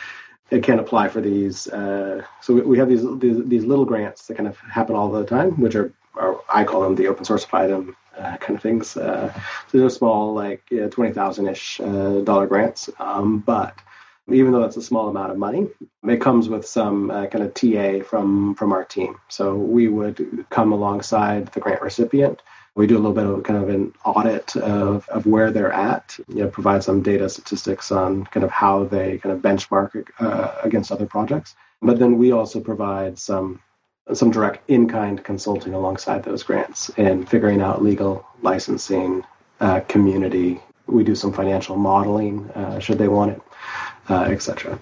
It 0.51 0.63
can 0.63 0.80
apply 0.80 1.09
for 1.09 1.22
these. 1.22 1.67
Uh, 1.67 2.24
so 2.41 2.55
we 2.55 2.78
have 2.80 2.89
these, 2.89 3.03
these, 3.20 3.45
these 3.45 3.65
little 3.65 3.86
grants 3.86 4.26
that 4.28 4.38
kind 4.38 4.49
of 4.49 4.57
happen 4.57 4.95
all 4.95 5.11
the 5.11 5.24
time, 5.24 5.51
which 5.61 5.76
are, 5.76 5.93
are 6.15 6.39
I 6.51 6.63
call 6.63 6.82
them 6.82 6.95
the 6.95 7.07
open 7.07 7.24
source 7.24 7.45
item 7.53 7.95
uh, 8.18 8.38
kind 8.38 8.55
of 8.57 8.62
things. 8.62 8.97
Uh, 8.97 9.32
so 9.68 9.78
they're 9.78 9.89
small, 9.89 10.34
like 10.34 10.64
yeah, 10.70 10.88
twenty 10.88 11.14
thousand 11.14 11.47
ish 11.47 11.80
uh, 11.80 12.20
dollar 12.22 12.47
grants, 12.47 12.89
um, 12.99 13.39
but 13.39 13.76
even 14.32 14.51
though 14.51 14.62
that's 14.62 14.78
a 14.78 14.82
small 14.82 15.10
amount 15.10 15.32
of 15.32 15.38
money, 15.38 15.68
it 16.07 16.22
comes 16.22 16.49
with 16.49 16.66
some 16.66 17.10
uh, 17.12 17.26
kind 17.28 17.43
of 17.43 17.53
TA 17.53 18.03
from 18.03 18.55
from 18.55 18.72
our 18.72 18.84
team. 18.84 19.20
So 19.28 19.55
we 19.55 19.88
would 19.88 20.45
come 20.49 20.72
alongside 20.72 21.47
the 21.47 21.60
grant 21.60 21.82
recipient. 21.82 22.41
We 22.76 22.88
do 22.88 22.95
a 22.95 22.99
little 22.99 23.14
bit 23.14 23.26
of 23.26 23.43
kind 23.43 23.62
of 23.62 23.70
an 23.70 23.93
audit 24.05 24.55
of, 24.55 25.07
of 25.10 25.26
where 25.26 25.51
they're 25.51 25.74
at, 25.74 26.18
you 26.30 26.43
know, 26.43 26.47
provide 26.47 26.84
some 26.84 27.01
data 27.01 27.28
statistics 27.28 27.91
on 27.91 28.26
kind 28.26 28.43
of 28.43 28.51
how 28.51 28.86
they 28.86 29.18
kind 29.18 29.36
of 29.36 29.41
benchmark 29.41 30.07
uh, 30.20 30.53
against 30.64 30.91
other 30.91 31.05
projects. 31.05 31.55
But 31.82 31.99
then 31.99 32.18
we 32.18 32.32
also 32.32 32.60
provide 32.62 33.18
some 33.20 33.60
some 34.14 34.32
direct 34.32 34.68
in-kind 34.70 35.24
consulting 35.24 35.74
alongside 35.74 36.24
those 36.24 36.43
grants 36.43 36.89
and 36.97 37.30
figuring 37.30 37.62
out 37.62 37.82
legal 37.82 38.26
licensing, 38.41 39.24
uh, 39.60 39.82
community. 39.82 40.60
We 40.88 41.03
do 41.03 41.16
some 41.16 41.34
financial 41.34 41.76
modeling 41.76 42.49
uh, 42.51 42.80
should 42.80 42.97
they 42.97 43.07
want 43.07 43.32
it, 43.32 43.41
uh, 44.10 44.24
etc. 44.24 44.80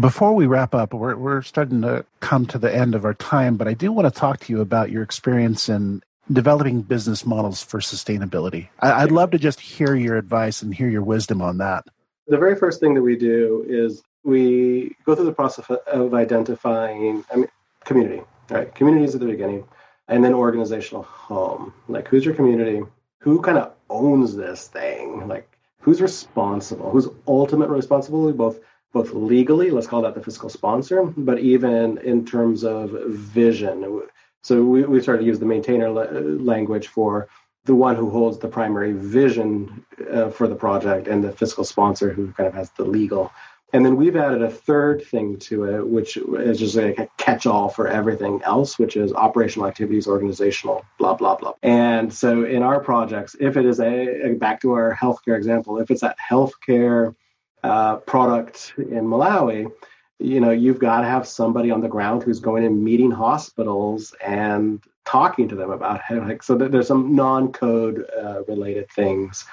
Before 0.00 0.34
we 0.34 0.46
wrap 0.46 0.74
up, 0.74 0.94
we're 0.94 1.16
we're 1.16 1.42
starting 1.42 1.82
to 1.82 2.04
come 2.20 2.46
to 2.46 2.58
the 2.58 2.74
end 2.74 2.94
of 2.94 3.04
our 3.04 3.14
time, 3.14 3.56
but 3.56 3.68
I 3.68 3.74
do 3.74 3.92
want 3.92 4.12
to 4.12 4.18
talk 4.18 4.40
to 4.40 4.52
you 4.52 4.60
about 4.60 4.90
your 4.90 5.02
experience 5.02 5.68
in 5.68 6.02
developing 6.30 6.82
business 6.82 7.26
models 7.26 7.62
for 7.62 7.80
sustainability. 7.80 8.68
I, 8.78 9.04
would 9.04 9.12
love 9.12 9.32
to 9.32 9.38
just 9.38 9.60
hear 9.60 9.94
your 9.94 10.16
advice 10.16 10.62
and 10.62 10.74
hear 10.74 10.88
your 10.88 11.02
wisdom 11.02 11.42
on 11.42 11.58
that. 11.58 11.84
The 12.28 12.38
very 12.38 12.56
first 12.56 12.80
thing 12.80 12.94
that 12.94 13.02
we 13.02 13.16
do 13.16 13.64
is 13.68 14.02
we 14.24 14.96
go 15.04 15.14
through 15.14 15.24
the 15.24 15.32
process 15.32 15.68
of 15.68 16.14
identifying 16.14 17.24
I 17.32 17.36
mean, 17.36 17.48
community. 17.84 18.22
Right, 18.50 18.74
communities 18.74 19.14
at 19.14 19.20
the 19.20 19.26
beginning, 19.26 19.64
and 20.08 20.22
then 20.22 20.34
organizational 20.34 21.04
home. 21.04 21.72
Like, 21.88 22.08
who's 22.08 22.24
your 22.24 22.34
community? 22.34 22.82
Who 23.20 23.40
kind 23.40 23.56
of 23.56 23.72
owns 23.88 24.36
this 24.36 24.68
thing? 24.68 25.26
Like, 25.28 25.48
who's 25.80 26.02
responsible? 26.02 26.90
Who's 26.90 27.08
ultimate 27.26 27.68
responsibility? 27.68 28.36
Both 28.36 28.60
both 28.92 29.12
legally, 29.12 29.70
let's 29.70 29.86
call 29.86 30.02
that 30.02 30.14
the 30.14 30.22
fiscal 30.22 30.50
sponsor, 30.50 31.02
but 31.02 31.38
even 31.38 31.96
in 31.98 32.26
terms 32.26 32.62
of 32.62 32.90
vision. 33.08 34.02
So 34.42 34.62
we, 34.62 34.82
we 34.84 35.00
started 35.00 35.20
to 35.20 35.26
use 35.26 35.38
the 35.38 35.46
maintainer 35.46 35.90
language 35.90 36.88
for 36.88 37.28
the 37.64 37.74
one 37.74 37.96
who 37.96 38.10
holds 38.10 38.38
the 38.38 38.48
primary 38.48 38.92
vision 38.92 39.84
uh, 40.12 40.28
for 40.28 40.48
the 40.48 40.54
project 40.54 41.06
and 41.08 41.22
the 41.22 41.32
fiscal 41.32 41.64
sponsor 41.64 42.12
who 42.12 42.32
kind 42.32 42.46
of 42.46 42.54
has 42.54 42.70
the 42.72 42.84
legal 42.84 43.32
and 43.72 43.84
then 43.84 43.96
we've 43.96 44.16
added 44.16 44.42
a 44.42 44.50
third 44.50 45.02
thing 45.02 45.38
to 45.38 45.64
it, 45.64 45.86
which 45.86 46.18
is 46.18 46.58
just 46.58 46.76
a 46.76 47.08
catch 47.16 47.46
all 47.46 47.70
for 47.70 47.88
everything 47.88 48.40
else, 48.44 48.78
which 48.78 48.96
is 48.96 49.12
operational 49.14 49.66
activities, 49.66 50.06
organizational, 50.06 50.84
blah, 50.98 51.14
blah, 51.14 51.36
blah. 51.36 51.54
And 51.62 52.12
so 52.12 52.44
in 52.44 52.62
our 52.62 52.80
projects, 52.80 53.34
if 53.40 53.56
it 53.56 53.64
is 53.64 53.80
a, 53.80 54.34
back 54.34 54.60
to 54.60 54.72
our 54.72 54.94
healthcare 54.94 55.36
example, 55.36 55.78
if 55.78 55.90
it's 55.90 56.02
that 56.02 56.16
healthcare 56.18 57.14
uh, 57.62 57.96
product 57.96 58.74
in 58.76 59.06
Malawi, 59.06 59.72
you 60.18 60.40
know, 60.40 60.50
you've 60.50 60.78
got 60.78 61.00
to 61.00 61.06
have 61.06 61.26
somebody 61.26 61.70
on 61.70 61.80
the 61.80 61.88
ground 61.88 62.22
who's 62.22 62.40
going 62.40 62.64
and 62.64 62.84
meeting 62.84 63.10
hospitals 63.10 64.14
and 64.24 64.84
talking 65.04 65.48
to 65.48 65.56
them 65.56 65.70
about 65.70 66.00
it. 66.10 66.22
Like, 66.22 66.42
so 66.42 66.56
there's 66.56 66.88
some 66.88 67.16
non 67.16 67.52
code 67.52 68.06
uh, 68.22 68.42
related 68.44 68.90
things 68.90 69.46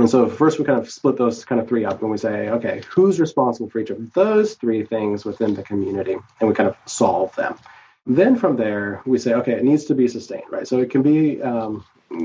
and 0.00 0.10
so 0.10 0.28
first 0.28 0.58
we 0.58 0.64
kind 0.64 0.78
of 0.78 0.90
split 0.90 1.16
those 1.16 1.44
kind 1.44 1.60
of 1.60 1.68
three 1.68 1.84
up 1.84 2.00
and 2.02 2.10
we 2.10 2.18
say, 2.18 2.48
okay, 2.48 2.82
who's 2.88 3.20
responsible 3.20 3.68
for 3.68 3.78
each 3.78 3.90
of 3.90 4.12
those 4.14 4.54
three 4.54 4.84
things 4.84 5.24
within 5.24 5.54
the 5.54 5.62
community? 5.62 6.16
And 6.40 6.48
we 6.48 6.54
kind 6.54 6.68
of 6.68 6.76
solve 6.86 7.34
them. 7.36 7.58
Then 8.06 8.36
from 8.36 8.56
there, 8.56 9.02
we 9.06 9.18
say, 9.18 9.34
okay, 9.34 9.52
it 9.52 9.64
needs 9.64 9.84
to 9.86 9.94
be 9.94 10.08
sustained, 10.08 10.44
right? 10.50 10.66
So 10.66 10.78
it 10.78 10.90
can 10.90 11.02
be 11.02 11.40
um, 11.42 11.84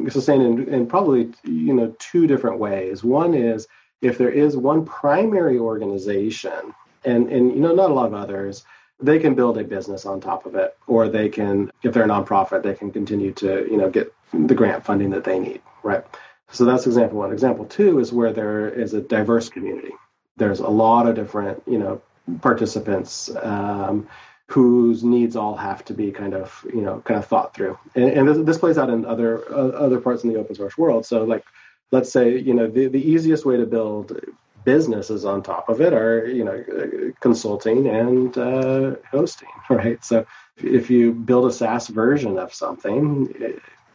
sustained 0.10 0.42
in, 0.42 0.74
in 0.74 0.88
probably, 0.88 1.32
you 1.44 1.74
know, 1.74 1.96
two 2.00 2.28
different 2.28 2.60
ways. 2.60 3.04
One 3.04 3.34
is 3.34 3.68
if 4.02 4.18
there 4.18 4.30
is 4.30 4.56
one 4.56 4.86
primary 4.86 5.58
organization 5.58 6.74
and, 7.04 7.30
and, 7.30 7.52
you 7.52 7.60
know, 7.60 7.76
not 7.76 7.92
a 7.92 7.94
lot 7.94 8.08
of 8.08 8.14
others, 8.14 8.64
they 9.00 9.20
can 9.20 9.36
build 9.36 9.58
a 9.58 9.64
business 9.64 10.06
on 10.06 10.22
top 10.22 10.46
of 10.46 10.56
it, 10.56 10.78
or 10.88 11.10
they 11.10 11.28
can, 11.28 11.70
if 11.84 11.94
they're 11.94 12.04
a 12.04 12.08
nonprofit, 12.08 12.64
they 12.64 12.74
can 12.74 12.92
continue 12.92 13.34
to, 13.34 13.68
you 13.70 13.78
know, 13.78 13.90
get 13.90 14.14
the 14.34 14.56
grant 14.56 14.86
funding 14.86 15.10
that 15.10 15.26
they 15.26 15.38
need, 15.38 15.62
right? 15.84 16.04
So 16.52 16.66
that's 16.66 16.86
example 16.86 17.20
one. 17.20 17.32
Example 17.32 17.66
two 17.66 18.00
is 18.00 18.14
where 18.14 18.32
there 18.32 18.70
is 18.70 18.94
a 18.94 19.02
diverse 19.02 19.50
community. 19.50 19.92
There's 20.38 20.60
a 20.60 20.68
lot 20.68 21.08
of 21.08 21.16
different, 21.16 21.64
you 21.66 21.80
know, 21.80 22.02
participants 22.42 23.30
um, 23.42 24.08
whose 24.48 25.04
needs 25.04 25.36
all 25.36 25.56
have 25.56 25.84
to 25.86 25.94
be 25.94 26.12
kind 26.12 26.34
of, 26.34 26.66
you 26.74 26.82
know, 26.82 27.02
kind 27.02 27.18
of 27.18 27.26
thought 27.26 27.54
through. 27.54 27.78
And, 27.96 28.06
and 28.06 28.28
this, 28.28 28.38
this, 28.46 28.58
plays 28.58 28.78
out 28.78 28.90
in 28.90 29.06
other 29.06 29.44
uh, 29.52 29.70
other 29.70 30.00
parts 30.00 30.24
in 30.24 30.32
the 30.32 30.40
open 30.40 30.56
source 30.56 30.78
world. 30.78 31.06
So, 31.06 31.24
like, 31.24 31.44
let's 31.92 32.12
say, 32.12 32.38
you 32.38 32.54
know, 32.54 32.68
the, 32.68 32.88
the 32.88 33.02
easiest 33.02 33.46
way 33.46 33.58
to 33.58 33.66
build 33.66 34.20
businesses 34.64 35.26
on 35.26 35.44
top 35.44 35.70
of 35.70 35.82
it 35.82 35.94
are, 35.94 36.28
you 36.28 36.44
know, 36.44 37.12
consulting 37.20 37.88
and 37.88 38.38
uh, 38.38 38.96
hosting, 39.10 39.50
right? 39.70 40.04
So, 40.04 40.26
if 40.58 40.90
you 40.90 41.14
build 41.14 41.50
a 41.50 41.54
SaaS 41.54 41.88
version 41.88 42.38
of 42.38 42.54
something, 42.54 43.34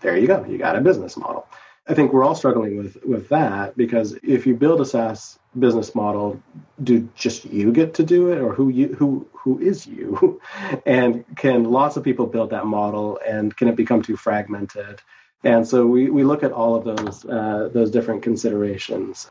there 0.00 0.16
you 0.16 0.26
go, 0.26 0.44
you 0.44 0.58
got 0.58 0.76
a 0.76 0.80
business 0.80 1.16
model. 1.16 1.46
I 1.88 1.94
think 1.94 2.12
we're 2.12 2.24
all 2.24 2.34
struggling 2.34 2.76
with 2.76 3.02
with 3.04 3.28
that 3.30 3.76
because 3.76 4.16
if 4.22 4.46
you 4.46 4.54
build 4.54 4.80
a 4.80 4.84
SaaS 4.84 5.38
business 5.58 5.94
model, 5.94 6.40
do 6.82 7.08
just 7.16 7.44
you 7.46 7.72
get 7.72 7.94
to 7.94 8.04
do 8.04 8.30
it, 8.30 8.38
or 8.38 8.54
who 8.54 8.68
you 8.68 8.94
who 8.94 9.26
who 9.32 9.58
is 9.58 9.86
you, 9.86 10.40
and 10.86 11.24
can 11.36 11.64
lots 11.64 11.96
of 11.96 12.04
people 12.04 12.26
build 12.26 12.50
that 12.50 12.66
model, 12.66 13.18
and 13.26 13.56
can 13.56 13.68
it 13.68 13.76
become 13.76 14.02
too 14.02 14.16
fragmented? 14.16 15.00
And 15.42 15.66
so 15.66 15.86
we 15.86 16.10
we 16.10 16.22
look 16.22 16.42
at 16.42 16.52
all 16.52 16.74
of 16.74 16.84
those 16.84 17.24
uh, 17.24 17.70
those 17.72 17.90
different 17.90 18.22
considerations. 18.22 19.30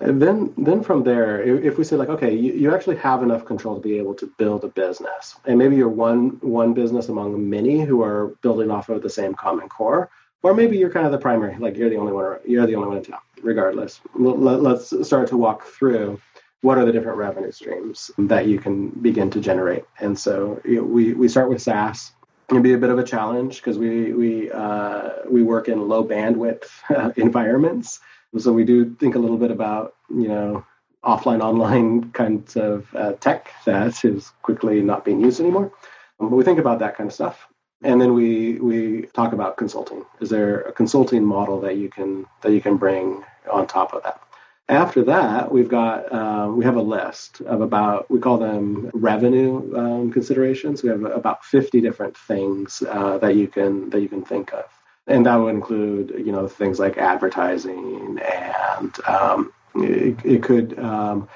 And 0.00 0.20
then 0.20 0.54
then 0.56 0.82
from 0.82 1.04
there, 1.04 1.42
if 1.42 1.76
we 1.76 1.84
say 1.84 1.96
like, 1.96 2.08
okay, 2.08 2.34
you, 2.34 2.54
you 2.54 2.74
actually 2.74 2.96
have 2.96 3.22
enough 3.22 3.44
control 3.44 3.74
to 3.76 3.82
be 3.82 3.98
able 3.98 4.14
to 4.14 4.32
build 4.38 4.64
a 4.64 4.68
business, 4.68 5.36
and 5.44 5.58
maybe 5.58 5.76
you're 5.76 5.90
one 5.90 6.38
one 6.40 6.72
business 6.72 7.10
among 7.10 7.48
many 7.48 7.80
who 7.82 8.02
are 8.02 8.28
building 8.40 8.70
off 8.70 8.88
of 8.88 9.02
the 9.02 9.10
same 9.10 9.34
common 9.34 9.68
core 9.68 10.10
or 10.42 10.54
maybe 10.54 10.76
you're 10.76 10.90
kind 10.90 11.06
of 11.06 11.12
the 11.12 11.18
primary, 11.18 11.56
like 11.58 11.76
you're 11.76 11.90
the 11.90 11.96
only 11.96 12.12
one. 12.12 12.38
You're 12.44 12.66
the 12.66 12.74
only 12.74 12.88
one 12.88 12.96
in 12.96 13.04
town. 13.04 13.20
Regardless, 13.42 14.00
let's 14.14 15.06
start 15.06 15.28
to 15.28 15.36
walk 15.36 15.64
through 15.64 16.20
what 16.62 16.78
are 16.78 16.84
the 16.84 16.92
different 16.92 17.16
revenue 17.18 17.52
streams 17.52 18.10
that 18.18 18.46
you 18.46 18.58
can 18.58 18.90
begin 18.90 19.30
to 19.30 19.40
generate. 19.40 19.84
And 19.98 20.18
so 20.18 20.60
you 20.64 20.76
know, 20.76 20.84
we 20.84 21.14
we 21.14 21.28
start 21.28 21.48
with 21.48 21.62
SaaS. 21.62 22.12
It 22.48 22.54
can 22.54 22.62
be 22.62 22.72
a 22.72 22.78
bit 22.78 22.90
of 22.90 22.98
a 22.98 23.04
challenge 23.04 23.56
because 23.56 23.78
we 23.78 24.12
we 24.12 24.50
uh, 24.50 25.10
we 25.28 25.42
work 25.42 25.68
in 25.68 25.88
low 25.88 26.04
bandwidth 26.04 26.68
uh, 26.90 27.12
environments. 27.16 28.00
So 28.38 28.52
we 28.52 28.64
do 28.64 28.94
think 28.94 29.14
a 29.14 29.18
little 29.18 29.38
bit 29.38 29.50
about 29.50 29.94
you 30.08 30.28
know 30.28 30.64
offline 31.04 31.40
online 31.40 32.10
kinds 32.12 32.56
of 32.56 32.86
uh, 32.94 33.12
tech 33.14 33.50
that 33.64 34.04
is 34.04 34.32
quickly 34.42 34.82
not 34.82 35.04
being 35.04 35.20
used 35.20 35.40
anymore. 35.40 35.72
But 36.18 36.30
we 36.30 36.44
think 36.44 36.58
about 36.58 36.78
that 36.80 36.96
kind 36.96 37.08
of 37.08 37.14
stuff 37.14 37.46
and 37.82 38.00
then 38.00 38.14
we 38.14 38.58
we 38.58 39.02
talk 39.14 39.32
about 39.32 39.56
consulting. 39.56 40.04
Is 40.20 40.30
there 40.30 40.60
a 40.62 40.72
consulting 40.72 41.24
model 41.24 41.60
that 41.60 41.76
you 41.76 41.88
can 41.88 42.26
that 42.42 42.52
you 42.52 42.60
can 42.60 42.76
bring 42.76 43.24
on 43.50 43.66
top 43.66 43.92
of 43.92 44.02
that? 44.02 44.20
After 44.68 45.02
that 45.04 45.50
we've 45.50 45.68
got 45.68 46.12
uh, 46.12 46.48
we 46.52 46.64
have 46.64 46.76
a 46.76 46.82
list 46.82 47.40
of 47.42 47.60
about 47.60 48.10
we 48.10 48.20
call 48.20 48.38
them 48.38 48.90
revenue 48.92 49.76
um, 49.76 50.12
considerations. 50.12 50.82
We 50.82 50.90
have 50.90 51.04
about 51.04 51.44
50 51.44 51.80
different 51.80 52.16
things 52.16 52.82
uh, 52.88 53.18
that 53.18 53.34
you 53.34 53.48
can 53.48 53.90
that 53.90 54.00
you 54.00 54.08
can 54.08 54.24
think 54.24 54.52
of. 54.52 54.66
And 55.06 55.26
that 55.26 55.36
would 55.36 55.54
include 55.54 56.14
you 56.24 56.32
know 56.32 56.46
things 56.46 56.78
like 56.78 56.98
advertising 56.98 58.20
and 58.20 59.08
um, 59.08 59.52
it, 59.74 60.24
it, 60.24 60.42
could 60.42 60.78
um, 60.78 61.28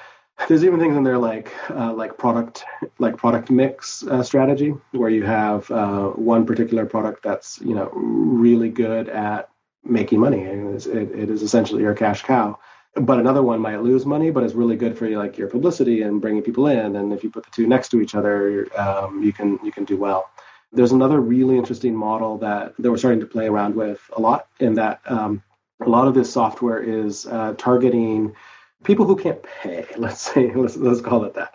there's 0.47 0.63
even 0.63 0.79
things 0.79 0.97
in 0.97 1.03
there 1.03 1.17
like 1.17 1.53
uh, 1.69 1.93
like 1.93 2.17
product 2.17 2.63
like 2.99 3.17
product 3.17 3.49
mix 3.49 4.03
uh, 4.07 4.21
strategy 4.21 4.73
where 4.91 5.09
you 5.09 5.23
have 5.23 5.69
uh, 5.71 6.09
one 6.09 6.45
particular 6.45 6.85
product 6.85 7.23
that's 7.23 7.59
you 7.61 7.73
know 7.73 7.89
really 7.93 8.69
good 8.69 9.09
at 9.09 9.49
making 9.83 10.19
money. 10.19 10.43
And 10.43 10.75
it, 10.75 11.11
it 11.11 11.29
is 11.29 11.41
essentially 11.41 11.83
your 11.83 11.93
cash 11.93 12.23
cow. 12.23 12.57
But 12.95 13.19
another 13.19 13.43
one 13.43 13.59
might 13.59 13.81
lose 13.81 14.05
money 14.05 14.31
but 14.31 14.43
it's 14.43 14.53
really 14.53 14.75
good 14.75 14.97
for 14.97 15.09
like 15.09 15.37
your 15.37 15.49
publicity 15.49 16.01
and 16.01 16.21
bringing 16.21 16.43
people 16.43 16.67
in. 16.67 16.95
And 16.95 17.13
if 17.13 17.23
you 17.23 17.29
put 17.29 17.43
the 17.43 17.51
two 17.51 17.67
next 17.67 17.89
to 17.89 18.01
each 18.01 18.15
other 18.15 18.67
um, 18.77 19.21
you 19.23 19.33
can 19.33 19.59
you 19.63 19.71
can 19.71 19.85
do 19.85 19.97
well. 19.97 20.29
There's 20.71 20.91
another 20.91 21.21
really 21.21 21.57
interesting 21.57 21.95
model 21.95 22.37
that 22.39 22.73
that 22.79 22.91
we're 22.91 22.97
starting 22.97 23.21
to 23.21 23.25
play 23.25 23.47
around 23.47 23.75
with 23.75 24.01
a 24.15 24.21
lot 24.21 24.47
in 24.59 24.73
that 24.75 24.99
um, 25.05 25.41
a 25.81 25.89
lot 25.89 26.07
of 26.07 26.13
this 26.13 26.31
software 26.31 26.81
is 26.81 27.25
uh, 27.25 27.53
targeting 27.57 28.33
people 28.85 29.05
who 29.05 29.15
can't 29.15 29.41
pay 29.43 29.85
let's 29.97 30.21
say 30.21 30.53
let's, 30.53 30.77
let's 30.77 31.01
call 31.01 31.23
it 31.23 31.33
that. 31.33 31.53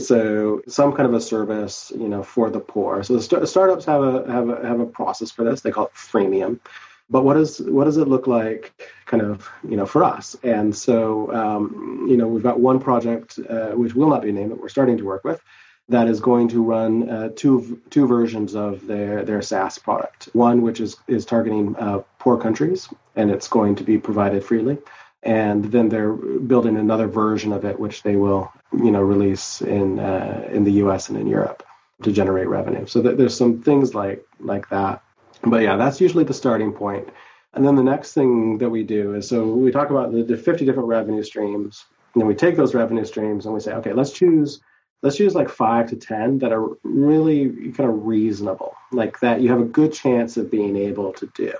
So 0.00 0.62
some 0.68 0.92
kind 0.92 1.06
of 1.08 1.14
a 1.14 1.20
service 1.20 1.92
you 1.96 2.08
know 2.08 2.22
for 2.22 2.50
the 2.50 2.60
poor. 2.60 3.02
So 3.02 3.14
the 3.14 3.22
st- 3.22 3.48
startups 3.48 3.84
have 3.86 4.02
a 4.02 4.30
have 4.30 4.48
a 4.48 4.66
have 4.66 4.80
a 4.80 4.86
process 4.86 5.30
for 5.30 5.44
this. 5.44 5.60
They 5.60 5.70
call 5.70 5.86
it 5.86 5.94
freemium. 5.94 6.60
But 7.08 7.22
what 7.22 7.34
does 7.34 7.60
what 7.60 7.84
does 7.84 7.96
it 7.96 8.08
look 8.08 8.26
like 8.26 8.90
kind 9.06 9.22
of 9.22 9.48
you 9.68 9.76
know 9.76 9.86
for 9.86 10.04
us? 10.04 10.36
And 10.42 10.74
so 10.74 11.32
um, 11.32 12.06
you 12.08 12.16
know 12.16 12.28
we've 12.28 12.42
got 12.42 12.60
one 12.60 12.78
project 12.78 13.38
uh, 13.48 13.70
which 13.70 13.94
will 13.94 14.10
not 14.10 14.22
be 14.22 14.32
named 14.32 14.50
that 14.52 14.60
we're 14.60 14.68
starting 14.68 14.98
to 14.98 15.04
work 15.04 15.24
with 15.24 15.40
that 15.88 16.08
is 16.08 16.20
going 16.20 16.48
to 16.48 16.62
run 16.62 17.08
uh, 17.08 17.28
two 17.36 17.80
two 17.90 18.06
versions 18.06 18.54
of 18.54 18.86
their 18.86 19.24
their 19.24 19.40
SaaS 19.42 19.78
product. 19.78 20.28
One 20.32 20.62
which 20.62 20.80
is 20.80 20.96
is 21.06 21.24
targeting 21.24 21.76
uh, 21.76 22.02
poor 22.18 22.36
countries, 22.36 22.88
and 23.14 23.30
it's 23.30 23.48
going 23.48 23.76
to 23.76 23.84
be 23.84 23.98
provided 23.98 24.44
freely. 24.44 24.78
And 25.22 25.64
then 25.66 25.88
they're 25.88 26.12
building 26.12 26.76
another 26.76 27.08
version 27.08 27.52
of 27.52 27.64
it, 27.64 27.80
which 27.80 28.02
they 28.02 28.16
will 28.16 28.52
you 28.72 28.90
know 28.90 29.02
release 29.02 29.60
in 29.60 29.98
uh, 29.98 30.48
in 30.52 30.64
the 30.64 30.72
U.S. 30.72 31.08
and 31.08 31.18
in 31.18 31.26
Europe 31.26 31.62
to 32.02 32.12
generate 32.12 32.48
revenue. 32.48 32.86
So 32.86 33.02
th- 33.02 33.16
there's 33.16 33.36
some 33.36 33.62
things 33.62 33.94
like 33.94 34.24
like 34.40 34.68
that. 34.68 35.02
But 35.42 35.62
yeah, 35.62 35.76
that's 35.76 36.00
usually 36.00 36.24
the 36.24 36.34
starting 36.34 36.72
point. 36.72 37.08
And 37.54 37.66
then 37.66 37.74
the 37.74 37.82
next 37.82 38.12
thing 38.12 38.58
that 38.58 38.68
we 38.68 38.82
do 38.82 39.14
is 39.14 39.28
so 39.28 39.44
we 39.44 39.70
talk 39.70 39.90
about 39.90 40.12
the, 40.12 40.22
the 40.22 40.36
50 40.36 40.64
different 40.64 40.88
revenue 40.88 41.22
streams. 41.22 41.86
And 42.14 42.20
then 42.20 42.28
we 42.28 42.34
take 42.34 42.56
those 42.56 42.74
revenue 42.74 43.04
streams 43.04 43.46
and 43.46 43.54
we 43.54 43.60
say, 43.60 43.72
okay, 43.72 43.92
let's 43.92 44.12
choose 44.12 44.60
let's 45.02 45.20
use 45.20 45.34
like 45.34 45.48
five 45.48 45.88
to 45.90 45.96
10 45.96 46.38
that 46.38 46.52
are 46.52 46.68
really 46.82 47.72
kind 47.72 47.88
of 47.88 48.06
reasonable, 48.06 48.74
like 48.92 49.20
that 49.20 49.40
you 49.40 49.50
have 49.50 49.60
a 49.60 49.64
good 49.64 49.92
chance 49.92 50.36
of 50.36 50.50
being 50.50 50.76
able 50.76 51.12
to 51.12 51.26
do. 51.34 51.52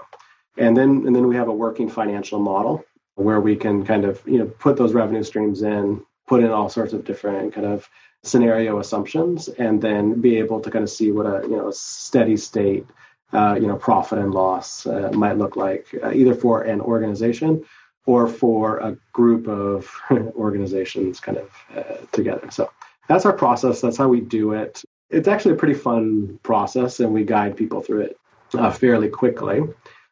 And 0.57 0.77
then, 0.77 1.05
and 1.07 1.15
then 1.15 1.27
we 1.29 1.37
have 1.37 1.49
a 1.49 1.53
working 1.53 1.89
financial 1.89 2.39
model 2.39 2.85
where 3.17 3.41
we 3.41 3.57
can 3.57 3.85
kind 3.85 4.05
of, 4.05 4.23
you 4.27 4.39
know, 4.39 4.47
put 4.47 4.77
those 4.77 4.93
revenue 4.93 5.23
streams 5.23 5.63
in, 5.63 6.03
put 6.27 6.43
in 6.43 6.51
all 6.51 6.69
sorts 6.69 6.93
of 6.93 7.05
different 7.05 7.53
kind 7.53 7.67
of 7.67 7.89
scenario 8.23 8.79
assumptions, 8.79 9.49
and 9.49 9.81
then 9.81 10.21
be 10.21 10.37
able 10.39 10.61
to 10.61 10.71
kind 10.71 10.83
of 10.83 10.91
see 10.91 11.11
what 11.13 11.27
a, 11.27 11.43
you 11.49 11.57
know, 11.57 11.71
steady 11.71 12.37
state, 12.37 12.87
uh, 13.33 13.57
you 13.61 13.67
know, 13.67 13.77
profit 13.77 14.19
and 14.19 14.33
loss 14.33 14.87
uh, 14.87 15.11
might 15.13 15.39
look 15.39 15.57
like, 15.57 15.87
uh, 16.03 16.13
either 16.13 16.35
for 16.35 16.63
an 16.63 16.81
organization 16.81 17.65
or 18.05 18.29
for 18.29 18.79
a 18.79 18.97
group 19.13 19.49
of 19.49 19.91
organizations 20.37 21.19
kind 21.19 21.39
of 21.39 21.51
uh, 21.77 21.97
together. 22.13 22.51
So 22.51 22.71
that's 23.09 23.25
our 23.25 23.33
process. 23.33 23.81
That's 23.81 23.97
how 23.97 24.09
we 24.09 24.21
do 24.21 24.53
it. 24.53 24.83
It's 25.11 25.29
actually 25.29 25.55
a 25.55 25.59
pretty 25.59 25.75
fun 25.75 26.39
process, 26.43 27.01
and 27.01 27.13
we 27.13 27.25
guide 27.25 27.57
people 27.57 27.81
through 27.81 28.03
it 28.03 28.19
uh, 28.55 28.71
fairly 28.71 29.09
quickly. 29.09 29.63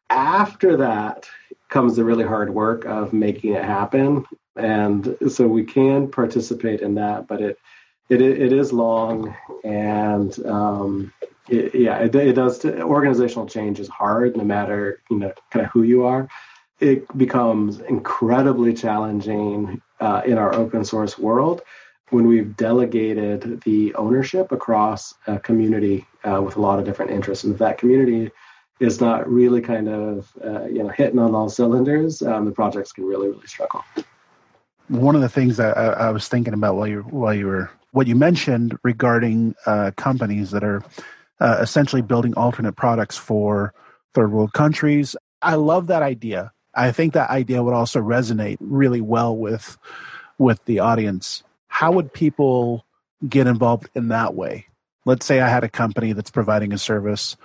After 0.09 0.77
that 0.77 1.27
comes 1.75 1.97
the 1.97 2.05
really 2.05 2.23
hard 2.23 2.49
work 2.49 2.85
of 2.85 3.11
making 3.11 3.51
it 3.51 3.61
happen, 3.61 4.25
and 4.55 5.17
so 5.27 5.45
we 5.45 5.61
can 5.61 6.09
participate 6.09 6.79
in 6.79 6.95
that, 6.95 7.27
but 7.27 7.41
it 7.41 7.59
it 8.07 8.21
it 8.21 8.53
is 8.53 8.71
long, 8.71 9.35
and 9.65 10.31
um, 10.45 11.11
it, 11.49 11.75
yeah, 11.75 11.97
it, 11.97 12.15
it 12.15 12.31
does. 12.31 12.63
Organizational 12.63 13.45
change 13.45 13.81
is 13.81 13.89
hard, 13.89 14.37
no 14.37 14.45
matter 14.45 15.01
you 15.09 15.19
know 15.19 15.33
kind 15.51 15.65
of 15.65 15.71
who 15.73 15.83
you 15.83 16.05
are. 16.05 16.29
It 16.79 17.05
becomes 17.17 17.81
incredibly 17.81 18.73
challenging 18.73 19.81
uh, 19.99 20.21
in 20.25 20.37
our 20.37 20.55
open 20.55 20.85
source 20.85 21.19
world 21.19 21.61
when 22.11 22.25
we've 22.25 22.55
delegated 22.55 23.59
the 23.63 23.93
ownership 23.95 24.53
across 24.53 25.13
a 25.27 25.39
community 25.39 26.05
uh, 26.23 26.41
with 26.41 26.55
a 26.55 26.61
lot 26.61 26.79
of 26.79 26.85
different 26.85 27.11
interests, 27.11 27.43
and 27.43 27.51
if 27.51 27.59
that 27.59 27.77
community 27.77 28.31
is 28.79 28.99
not 28.99 29.29
really 29.29 29.61
kind 29.61 29.87
of 29.87 30.31
uh, 30.43 30.65
you 30.65 30.83
know 30.83 30.89
hitting 30.89 31.19
on 31.19 31.33
all 31.33 31.49
cylinders, 31.49 32.21
um, 32.21 32.45
the 32.45 32.51
projects 32.51 32.91
can 32.91 33.05
really 33.05 33.29
really 33.29 33.47
struggle. 33.47 33.83
One 34.87 35.15
of 35.15 35.21
the 35.21 35.29
things 35.29 35.57
that 35.57 35.77
I, 35.77 35.85
I, 35.85 36.09
was 36.11 36.27
thinking 36.27 36.53
about 36.53 36.75
while 36.75 36.87
you 36.87 37.01
while 37.01 37.33
you 37.33 37.47
were 37.47 37.71
what 37.91 38.07
you 38.07 38.15
mentioned 38.15 38.77
regarding 38.83 39.55
uh, 39.65 39.91
companies 39.95 40.51
that 40.51 40.63
are 40.63 40.83
uh, 41.39 41.57
essentially 41.61 42.01
building 42.01 42.33
alternate 42.35 42.73
products 42.73 43.17
for 43.17 43.73
third 44.13 44.31
world 44.31 44.53
countries, 44.53 45.15
I 45.41 45.55
love 45.55 45.87
that 45.87 46.03
idea. 46.03 46.51
I 46.73 46.91
think 46.91 47.13
that 47.13 47.29
idea 47.29 47.63
would 47.63 47.73
also 47.73 48.01
resonate 48.01 48.57
really 48.59 49.01
well 49.01 49.35
with 49.35 49.77
with 50.37 50.63
the 50.65 50.79
audience 50.79 51.43
how 51.75 51.91
would 51.91 52.13
people 52.13 52.85
get 53.27 53.47
involved 53.47 53.89
in 53.95 54.07
that 54.07 54.33
way? 54.33 54.65
Let's 55.03 55.25
say 55.25 55.41
I 55.41 55.49
had 55.49 55.65
a 55.65 55.69
company 55.69 56.13
that's 56.13 56.31
providing 56.31 56.71
a 56.71 56.77
service. 56.77 57.35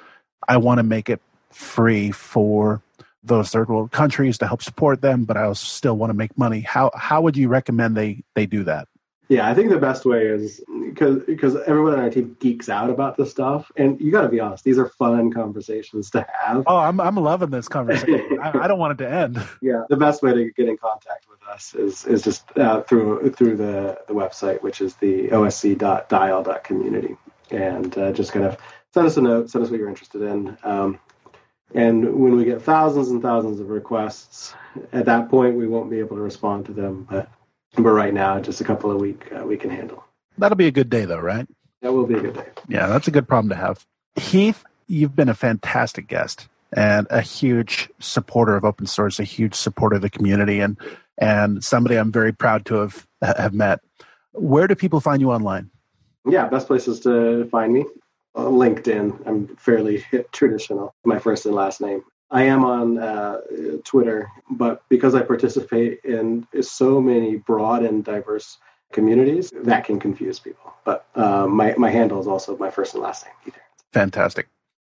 I 0.49 0.57
want 0.57 0.79
to 0.79 0.83
make 0.83 1.09
it 1.09 1.21
free 1.51 2.11
for 2.11 2.83
those 3.23 3.51
third 3.51 3.69
world 3.69 3.93
countries 3.93 4.39
to 4.39 4.47
help 4.47 4.63
support 4.63 5.03
them, 5.03 5.25
but 5.25 5.37
I 5.37 5.53
still 5.53 5.97
want 5.97 6.11
to 6.11 6.15
make 6.15 6.37
money. 6.39 6.61
How 6.61 6.91
how 6.95 7.21
would 7.23 7.37
you 7.37 7.49
recommend 7.49 7.97
they 7.97 8.23
they 8.35 8.47
do 8.47 8.65
that? 8.65 8.89
Yeah, 9.31 9.49
I 9.49 9.55
think 9.55 9.71
the 9.71 9.79
best 9.79 10.05
way 10.05 10.27
is 10.27 10.61
because 10.85 11.23
because 11.25 11.55
everyone 11.55 11.93
on 11.93 12.01
our 12.01 12.11
team 12.11 12.37
geeks 12.41 12.69
out 12.69 12.91
about 12.91 13.17
this 13.17 13.31
stuff, 13.31 13.71
and 13.77 14.01
you 14.01 14.11
got 14.11 14.23
to 14.23 14.29
be 14.29 14.41
honest; 14.41 14.65
these 14.65 14.77
are 14.77 14.89
fun 14.89 15.33
conversations 15.33 16.11
to 16.11 16.27
have. 16.43 16.65
Oh, 16.67 16.79
I'm 16.79 17.01
I'm 17.01 17.15
loving 17.15 17.51
this 17.51 17.69
conversation. 17.69 18.39
I, 18.43 18.59
I, 18.65 18.67
don't 18.67 18.81
want 18.81 19.01
it 19.01 19.05
to 19.05 19.09
end. 19.09 19.41
Yeah, 19.63 19.85
the 19.89 19.97
best 19.97 20.25
way 20.25 20.35
to 20.35 20.51
get 20.51 20.69
in 20.69 20.77
contact 20.77 21.27
with 21.31 21.41
us 21.49 21.75
is 21.77 22.05
is 22.07 22.23
just 22.23 22.45
uh, 22.59 22.83
through 22.83 23.31
through 23.31 23.57
the 23.57 24.01
the 24.09 24.15
website, 24.15 24.63
which 24.63 24.81
is 24.81 24.97
the 24.97 25.29
osc.dial.community, 25.29 27.17
and 27.53 27.99
uh, 27.99 28.11
just 28.11 28.33
kind 28.33 28.47
of 28.47 28.57
send 28.95 29.07
us 29.07 29.17
a 29.17 29.23
note, 29.23 29.51
send 29.51 29.65
us 29.65 29.71
what 29.71 29.79
you're 29.79 29.89
interested 29.89 30.23
in. 30.23 30.57
Um, 30.63 30.99
and 31.75 32.15
when 32.15 32.37
we 32.37 32.45
get 32.45 32.63
thousands 32.63 33.11
and 33.11 33.23
thousands 33.23 33.61
of 33.61 33.69
requests, 33.69 34.55
at 34.93 35.07
that 35.07 35.29
point 35.29 35.57
we 35.57 35.69
won't 35.69 35.91
be 35.91 36.01
able 36.01 36.17
to 36.17 36.23
respond 36.23 36.67
to 36.67 36.73
them, 36.73 37.07
but 37.09 37.29
but 37.77 37.91
right 37.91 38.13
now, 38.13 38.41
just 38.41 38.61
a 38.61 38.65
couple 38.65 38.91
of 38.91 39.01
week 39.01 39.31
uh, 39.33 39.45
we 39.45 39.57
can 39.57 39.71
handle. 39.71 40.05
That'll 40.39 40.57
be 40.57 40.67
a 40.67 40.73
good 40.73 40.91
day, 40.91 41.05
though, 41.05 41.21
right? 41.21 41.47
That 41.83 41.93
will 41.93 42.07
be 42.07 42.15
a 42.15 42.21
good 42.21 42.35
day. 42.35 42.47
Yeah, 42.69 42.89
that's 42.89 43.09
a 43.09 43.11
good 43.11 43.29
problem 43.29 43.51
to 43.51 43.55
have. 43.55 43.87
Heath, 44.17 44.65
you've 44.87 45.15
been 45.15 45.29
a 45.29 45.35
fantastic 45.35 46.09
guest 46.09 46.49
and 46.73 47.07
a 47.11 47.21
huge 47.21 47.89
supporter 48.01 48.57
of 48.57 48.65
open 48.65 48.87
source, 48.87 49.19
a 49.19 49.25
huge 49.25 49.55
supporter 49.55 49.97
of 49.97 50.03
the 50.03 50.11
community, 50.11 50.61
and 50.61 50.77
and 51.19 51.63
somebody 51.63 51.97
I'm 51.97 52.13
very 52.13 52.33
proud 52.33 52.67
to 52.67 52.77
have 52.77 53.07
have 53.23 53.55
met. 53.55 53.81
Where 54.33 54.67
do 54.67 54.75
people 54.75 55.01
find 55.01 55.21
you 55.21 55.31
online? 55.31 55.71
Yeah, 56.29 56.49
best 56.49 56.67
places 56.67 57.01
to 57.01 57.47
find 57.47 57.73
me. 57.73 57.85
Uh, 58.35 58.45
LinkedIn. 58.45 59.27
I'm 59.27 59.57
fairly 59.57 60.05
traditional. 60.33 60.95
My 61.05 61.19
first 61.19 61.47
and 61.47 61.55
last 61.55 61.81
name. 61.81 62.03
I 62.31 62.45
am 62.45 62.65
on 62.65 62.99
uh, 62.99 63.41
Twitter, 63.85 64.31
but 64.51 64.83
because 64.89 65.17
I 65.17 65.23
participate 65.23 65.99
in 66.05 66.47
so 66.61 67.01
many 67.01 67.37
broad 67.37 67.83
and 67.83 68.05
diverse 68.05 68.59
communities, 68.93 69.53
that 69.65 69.85
can 69.85 69.99
confuse 69.99 70.39
people. 70.39 70.73
But 70.85 71.07
uh, 71.17 71.49
my 71.49 71.75
my 71.77 71.91
handle 71.91 72.21
is 72.21 72.29
also 72.29 72.57
my 72.57 72.71
first 72.71 72.95
and 72.95 73.03
last 73.03 73.25
name. 73.25 73.35
Either. 73.49 73.63
Fantastic. 73.93 74.49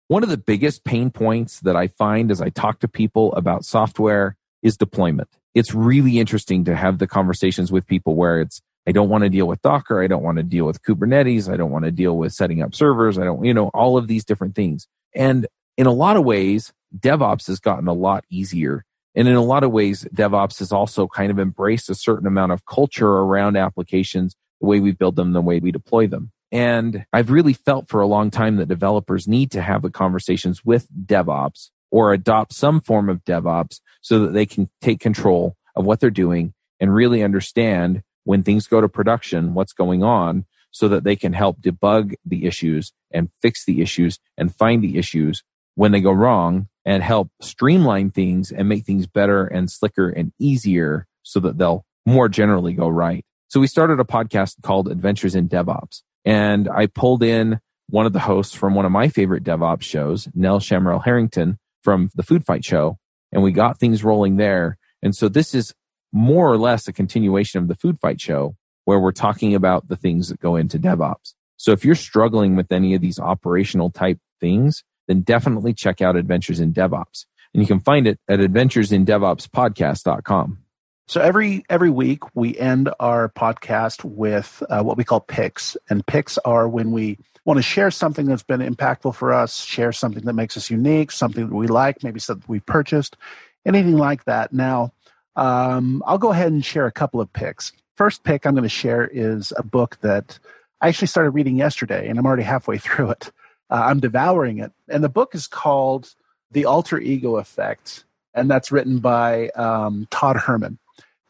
One 0.08 0.22
of 0.22 0.30
the 0.30 0.36
biggest 0.36 0.84
pain 0.84 1.10
points 1.10 1.60
that 1.60 1.76
I 1.76 1.88
find 1.88 2.30
as 2.30 2.40
I 2.40 2.48
talk 2.48 2.80
to 2.80 2.88
people 2.88 3.32
about 3.34 3.64
software 3.64 4.36
is 4.62 4.76
deployment. 4.76 5.28
It's 5.54 5.74
really 5.74 6.18
interesting 6.18 6.64
to 6.64 6.74
have 6.74 6.98
the 6.98 7.06
conversations 7.06 7.70
with 7.70 7.86
people 7.86 8.16
where 8.16 8.40
it's 8.40 8.62
I 8.88 8.92
don't 8.92 9.10
want 9.10 9.24
to 9.24 9.28
deal 9.28 9.46
with 9.46 9.60
Docker. 9.60 10.02
I 10.02 10.06
don't 10.06 10.22
want 10.22 10.38
to 10.38 10.42
deal 10.42 10.64
with 10.64 10.82
Kubernetes. 10.82 11.52
I 11.52 11.58
don't 11.58 11.70
want 11.70 11.84
to 11.84 11.90
deal 11.90 12.16
with 12.16 12.32
setting 12.32 12.62
up 12.62 12.74
servers. 12.74 13.18
I 13.18 13.24
don't, 13.24 13.44
you 13.44 13.52
know, 13.52 13.68
all 13.74 13.98
of 13.98 14.08
these 14.08 14.24
different 14.24 14.54
things. 14.54 14.88
And 15.14 15.46
in 15.76 15.86
a 15.86 15.92
lot 15.92 16.16
of 16.16 16.24
ways, 16.24 16.72
DevOps 16.98 17.48
has 17.48 17.60
gotten 17.60 17.86
a 17.86 17.92
lot 17.92 18.24
easier. 18.30 18.86
And 19.14 19.28
in 19.28 19.34
a 19.34 19.44
lot 19.44 19.62
of 19.62 19.72
ways, 19.72 20.08
DevOps 20.14 20.60
has 20.60 20.72
also 20.72 21.06
kind 21.06 21.30
of 21.30 21.38
embraced 21.38 21.90
a 21.90 21.94
certain 21.94 22.26
amount 22.26 22.52
of 22.52 22.64
culture 22.64 23.10
around 23.10 23.58
applications, 23.58 24.34
the 24.62 24.66
way 24.66 24.80
we 24.80 24.92
build 24.92 25.16
them, 25.16 25.34
the 25.34 25.42
way 25.42 25.58
we 25.58 25.70
deploy 25.70 26.06
them. 26.06 26.32
And 26.50 27.04
I've 27.12 27.30
really 27.30 27.52
felt 27.52 27.90
for 27.90 28.00
a 28.00 28.06
long 28.06 28.30
time 28.30 28.56
that 28.56 28.68
developers 28.68 29.28
need 29.28 29.50
to 29.50 29.60
have 29.60 29.82
the 29.82 29.90
conversations 29.90 30.64
with 30.64 30.88
DevOps 31.04 31.68
or 31.90 32.14
adopt 32.14 32.54
some 32.54 32.80
form 32.80 33.10
of 33.10 33.22
DevOps 33.26 33.80
so 34.00 34.20
that 34.20 34.32
they 34.32 34.46
can 34.46 34.70
take 34.80 34.98
control 34.98 35.56
of 35.76 35.84
what 35.84 36.00
they're 36.00 36.08
doing 36.08 36.54
and 36.80 36.94
really 36.94 37.22
understand 37.22 38.02
when 38.28 38.42
things 38.42 38.66
go 38.66 38.78
to 38.78 38.90
production, 38.90 39.54
what's 39.54 39.72
going 39.72 40.02
on 40.02 40.44
so 40.70 40.86
that 40.86 41.02
they 41.02 41.16
can 41.16 41.32
help 41.32 41.62
debug 41.62 42.12
the 42.26 42.44
issues 42.44 42.92
and 43.10 43.30
fix 43.40 43.64
the 43.64 43.80
issues 43.80 44.18
and 44.36 44.54
find 44.54 44.84
the 44.84 44.98
issues 44.98 45.42
when 45.76 45.92
they 45.92 46.00
go 46.02 46.12
wrong 46.12 46.68
and 46.84 47.02
help 47.02 47.30
streamline 47.40 48.10
things 48.10 48.52
and 48.52 48.68
make 48.68 48.84
things 48.84 49.06
better 49.06 49.46
and 49.46 49.70
slicker 49.70 50.10
and 50.10 50.30
easier 50.38 51.06
so 51.22 51.40
that 51.40 51.56
they'll 51.56 51.86
more 52.04 52.28
generally 52.28 52.74
go 52.74 52.86
right. 52.86 53.24
So 53.48 53.60
we 53.60 53.66
started 53.66 53.98
a 53.98 54.04
podcast 54.04 54.60
called 54.60 54.88
Adventures 54.88 55.34
in 55.34 55.48
DevOps 55.48 56.02
and 56.22 56.68
I 56.68 56.84
pulled 56.84 57.22
in 57.22 57.60
one 57.88 58.04
of 58.04 58.12
the 58.12 58.20
hosts 58.20 58.54
from 58.54 58.74
one 58.74 58.84
of 58.84 58.92
my 58.92 59.08
favorite 59.08 59.42
DevOps 59.42 59.84
shows, 59.84 60.28
Nell 60.34 60.60
Shamrell 60.60 61.02
Harrington 61.02 61.58
from 61.82 62.10
the 62.14 62.22
Food 62.22 62.44
Fight 62.44 62.62
show. 62.62 62.98
And 63.32 63.42
we 63.42 63.52
got 63.52 63.80
things 63.80 64.04
rolling 64.04 64.36
there. 64.36 64.76
And 65.02 65.16
so 65.16 65.30
this 65.30 65.54
is 65.54 65.72
more 66.12 66.50
or 66.50 66.56
less 66.56 66.88
a 66.88 66.92
continuation 66.92 67.60
of 67.60 67.68
the 67.68 67.74
Food 67.74 67.98
Fight 68.00 68.20
show 68.20 68.56
where 68.84 68.98
we're 68.98 69.12
talking 69.12 69.54
about 69.54 69.88
the 69.88 69.96
things 69.96 70.28
that 70.28 70.40
go 70.40 70.56
into 70.56 70.78
DevOps. 70.78 71.34
So 71.58 71.72
if 71.72 71.84
you're 71.84 71.94
struggling 71.94 72.56
with 72.56 72.72
any 72.72 72.94
of 72.94 73.02
these 73.02 73.18
operational 73.18 73.90
type 73.90 74.18
things, 74.40 74.82
then 75.08 75.20
definitely 75.22 75.74
check 75.74 76.00
out 76.00 76.14
Adventures 76.16 76.60
in 76.60 76.72
DevOps. 76.72 77.26
And 77.52 77.62
you 77.62 77.66
can 77.66 77.80
find 77.80 78.06
it 78.06 78.20
at 78.28 78.38
adventuresindevopspodcast.com. 78.40 80.58
So 81.06 81.20
every 81.22 81.64
every 81.70 81.88
week 81.88 82.24
we 82.34 82.54
end 82.58 82.90
our 83.00 83.30
podcast 83.30 84.04
with 84.04 84.62
uh, 84.68 84.82
what 84.82 84.98
we 84.98 85.04
call 85.04 85.20
picks, 85.20 85.74
and 85.88 86.06
picks 86.06 86.36
are 86.38 86.68
when 86.68 86.90
we 86.90 87.16
want 87.46 87.56
to 87.56 87.62
share 87.62 87.90
something 87.90 88.26
that's 88.26 88.42
been 88.42 88.60
impactful 88.60 89.14
for 89.14 89.32
us, 89.32 89.64
share 89.64 89.90
something 89.90 90.24
that 90.24 90.34
makes 90.34 90.58
us 90.58 90.68
unique, 90.68 91.10
something 91.10 91.48
that 91.48 91.54
we 91.54 91.66
like, 91.66 92.04
maybe 92.04 92.20
something 92.20 92.44
we 92.46 92.60
purchased, 92.60 93.16
anything 93.64 93.96
like 93.96 94.24
that. 94.24 94.52
Now, 94.52 94.92
um, 95.38 96.02
I'll 96.06 96.18
go 96.18 96.32
ahead 96.32 96.52
and 96.52 96.64
share 96.64 96.86
a 96.86 96.92
couple 96.92 97.20
of 97.20 97.32
picks. 97.32 97.72
First 97.96 98.24
pick 98.24 98.46
I'm 98.46 98.54
going 98.54 98.62
to 98.62 98.68
share 98.68 99.06
is 99.06 99.52
a 99.56 99.62
book 99.62 99.98
that 100.02 100.38
I 100.80 100.88
actually 100.88 101.08
started 101.08 101.30
reading 101.30 101.56
yesterday, 101.56 102.08
and 102.08 102.18
I'm 102.18 102.26
already 102.26 102.42
halfway 102.42 102.78
through 102.84 103.10
it. 103.10 103.32
Uh, 103.70 103.82
I'm 103.86 104.00
devouring 104.00 104.58
it, 104.58 104.72
and 104.88 105.02
the 105.02 105.08
book 105.08 105.34
is 105.34 105.46
called 105.46 106.14
The 106.50 106.64
Alter 106.64 106.98
Ego 106.98 107.36
Effect, 107.36 108.04
and 108.34 108.50
that's 108.50 108.72
written 108.72 108.98
by 108.98 109.48
um, 109.50 110.06
Todd 110.10 110.36
Herman 110.36 110.78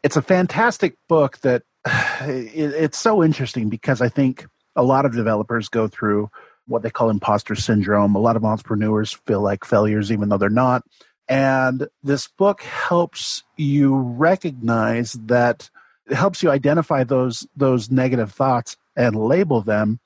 it's 0.03 0.17
a 0.17 0.21
fantastic 0.21 0.95
book 1.07 1.39
that 1.39 1.63
it, 2.21 2.73
it's 2.73 2.97
so 2.99 3.23
interesting 3.23 3.69
because 3.69 4.01
I 4.01 4.09
think 4.09 4.47
a 4.75 4.83
lot 4.83 5.05
of 5.05 5.13
developers 5.13 5.69
go 5.69 5.87
through 5.87 6.29
what 6.67 6.83
they 6.83 6.89
call 6.89 7.09
imposter 7.09 7.55
syndrome. 7.55 8.15
A 8.15 8.19
lot 8.19 8.35
of 8.35 8.45
entrepreneurs 8.45 9.11
feel 9.25 9.41
like 9.41 9.65
failures 9.65 10.11
even 10.11 10.29
though 10.29 10.37
they're 10.37 10.49
not. 10.49 10.83
And 11.29 11.87
this 12.03 12.27
book 12.27 12.63
helps 12.63 13.43
you 13.55 13.95
recognize 13.95 15.13
that 15.13 15.69
it 16.09 16.15
helps 16.15 16.43
you 16.43 16.49
identify 16.49 17.03
those 17.03 17.47
those 17.55 17.91
negative 17.91 18.33
thoughts 18.33 18.75
and 18.95 19.15
label 19.15 19.61
them 19.61 19.99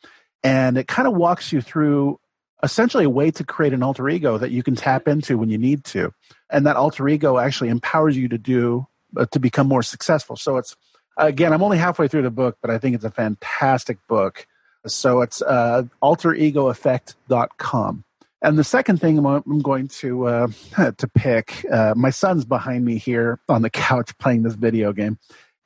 and 0.43 0.77
it 0.77 0.87
kind 0.87 1.07
of 1.07 1.15
walks 1.15 1.53
you 1.53 1.61
through 1.61 2.19
essentially 2.61 3.05
a 3.05 3.09
way 3.09 3.31
to 3.31 3.43
create 3.43 3.73
an 3.73 3.81
alter 3.81 4.07
ego 4.09 4.37
that 4.37 4.51
you 4.51 4.61
can 4.61 4.75
tap 4.75 5.07
into 5.07 5.37
when 5.37 5.49
you 5.49 5.57
need 5.57 5.83
to. 5.85 6.13
And 6.49 6.65
that 6.65 6.75
alter 6.75 7.07
ego 7.07 7.37
actually 7.37 7.69
empowers 7.69 8.17
you 8.17 8.27
to 8.29 8.37
do 8.37 8.87
uh, 9.17 9.25
to 9.27 9.39
become 9.39 9.67
more 9.67 9.83
successful. 9.83 10.35
So 10.35 10.57
it's 10.57 10.75
again, 11.17 11.53
I'm 11.53 11.63
only 11.63 11.77
halfway 11.77 12.07
through 12.07 12.23
the 12.23 12.31
book, 12.31 12.57
but 12.61 12.71
I 12.71 12.77
think 12.77 12.95
it's 12.95 13.05
a 13.05 13.11
fantastic 13.11 13.97
book. 14.07 14.47
So 14.85 15.21
it's 15.21 15.41
uh, 15.41 15.83
alteregoeffect.com. 16.01 18.03
And 18.43 18.59
the 18.59 18.63
second 18.63 18.99
thing 18.99 19.25
I'm 19.25 19.59
going 19.59 19.87
to 19.87 20.27
uh, 20.27 20.47
to 20.97 21.07
pick, 21.15 21.65
uh, 21.71 21.93
my 21.95 22.09
son's 22.09 22.45
behind 22.45 22.85
me 22.85 22.97
here 22.97 23.39
on 23.49 23.61
the 23.61 23.69
couch 23.69 24.15
playing 24.19 24.43
this 24.43 24.55
video 24.55 24.93
game, 24.93 25.17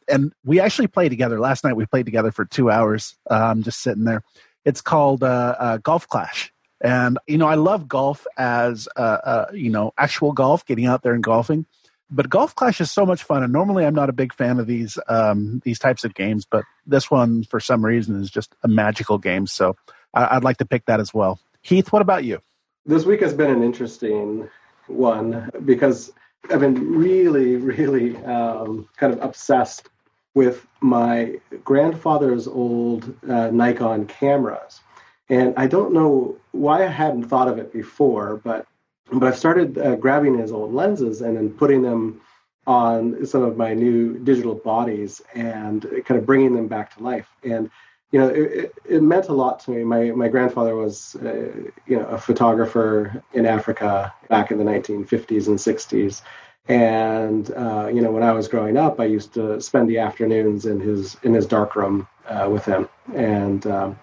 and 0.07 0.32
we 0.45 0.59
actually 0.59 0.88
played 0.88 1.09
together 1.09 1.39
last 1.39 1.63
night. 1.63 1.75
We 1.75 1.86
played 1.86 2.05
together 2.05 2.32
for 2.32 2.45
two 2.45 2.69
hours. 2.69 3.15
Um, 3.30 3.63
just 3.63 3.82
sitting 3.82 4.03
there. 4.03 4.23
It's 4.63 4.82
called 4.82 5.23
uh, 5.23 5.55
uh, 5.59 5.78
Golf 5.78 6.07
Clash, 6.07 6.53
and 6.80 7.17
you 7.28 7.38
know 7.38 7.47
I 7.47 7.55
love 7.55 7.88
golf 7.88 8.28
as 8.38 8.88
uh, 8.95 9.45
you 9.53 9.71
know 9.71 9.91
actual 9.97 10.32
golf, 10.32 10.65
getting 10.65 10.86
out 10.86 11.01
there 11.01 11.13
and 11.13 11.23
golfing 11.23 11.65
but 12.09 12.30
Golf 12.30 12.55
Clash 12.55 12.80
is 12.80 12.91
so 12.91 13.05
much 13.05 13.23
fun, 13.23 13.43
and 13.43 13.51
normally 13.51 13.86
I'm 13.86 13.95
not 13.95 14.09
a 14.09 14.13
big 14.13 14.34
fan 14.34 14.59
of 14.59 14.67
these 14.67 14.97
um, 15.07 15.61
these 15.65 15.80
types 15.80 16.03
of 16.03 16.13
games, 16.13 16.45
but 16.49 16.63
this 16.86 17.11
one 17.11 17.43
for 17.43 17.59
some 17.59 17.84
reason 17.84 18.21
is 18.21 18.30
just 18.30 18.55
a 18.63 18.67
magical 18.67 19.17
game. 19.17 19.47
So 19.47 19.75
I- 20.13 20.36
would 20.36 20.43
like 20.43 20.57
to 20.57 20.65
pick 20.65 20.86
that 20.86 20.99
as 20.99 21.13
well. 21.13 21.39
Heath, 21.61 21.91
what 21.91 22.01
about 22.01 22.23
you? 22.23 22.39
This 22.88 23.05
week 23.05 23.19
has 23.19 23.33
been 23.33 23.51
an 23.51 23.63
interesting 23.63 24.49
one 24.88 25.49
because 25.65 26.13
I've 26.49 26.61
been 26.61 26.93
really, 26.97 27.57
really 27.57 28.15
um, 28.23 28.88
kind 28.95 29.11
of 29.11 29.21
obsessed 29.21 29.89
with 30.35 30.65
my 30.79 31.38
grandfather's 31.65 32.47
old 32.47 33.13
uh, 33.29 33.49
Nikon 33.49 34.05
cameras. 34.05 34.79
And 35.27 35.53
I 35.57 35.67
don't 35.67 35.91
know 35.93 36.38
why 36.51 36.85
I 36.85 36.88
hadn't 36.88 37.25
thought 37.27 37.49
of 37.49 37.57
it 37.57 37.73
before, 37.73 38.39
but 38.41 38.65
but 39.11 39.27
I've 39.27 39.38
started 39.38 39.77
uh, 39.77 39.95
grabbing 39.95 40.38
his 40.38 40.53
old 40.53 40.73
lenses 40.73 41.21
and 41.21 41.35
then 41.35 41.49
putting 41.49 41.81
them 41.81 42.21
on 42.67 43.25
some 43.25 43.43
of 43.43 43.57
my 43.57 43.73
new 43.73 44.17
digital 44.19 44.55
bodies 44.55 45.21
and 45.33 45.81
kind 46.05 46.19
of 46.19 46.25
bringing 46.25 46.55
them 46.55 46.67
back 46.69 46.95
to 46.95 47.03
life. 47.03 47.27
And 47.43 47.69
you 48.12 48.20
know, 48.20 48.30
it, 48.30 48.74
it 48.88 49.03
meant 49.03 49.28
a 49.28 49.34
lot 49.34 49.60
to 49.62 49.72
me. 49.72 49.84
My 49.84 50.12
my 50.12 50.28
grandfather 50.28 50.76
was, 50.76 51.16
uh, 51.16 51.51
you 51.86 51.97
know, 51.97 52.05
a 52.05 52.18
photographer 52.18 53.24
in 53.34 53.45
Africa 53.45 54.14
back 54.30 54.51
in 54.51 54.58
the 54.58 54.64
1950s 54.64 55.47
and 55.47 55.58
60s. 55.58 56.22
And 56.70 57.51
uh, 57.51 57.89
you 57.93 58.01
know, 58.01 58.12
when 58.12 58.24
I 58.24 58.32
was 58.32 58.47
growing 58.47 58.78
up, 58.78 58.99
I 58.99 59.05
used 59.05 59.34
to 59.34 59.60
spend 59.62 59.89
the 59.89 59.99
afternoons 59.99 60.66
in 60.66 60.80
his 60.80 61.18
in 61.24 61.34
his 61.34 61.45
darkroom 61.45 62.08
uh, 62.28 62.47
with 62.51 62.66
him. 62.66 62.88
And 63.14 63.66
um, 63.68 63.99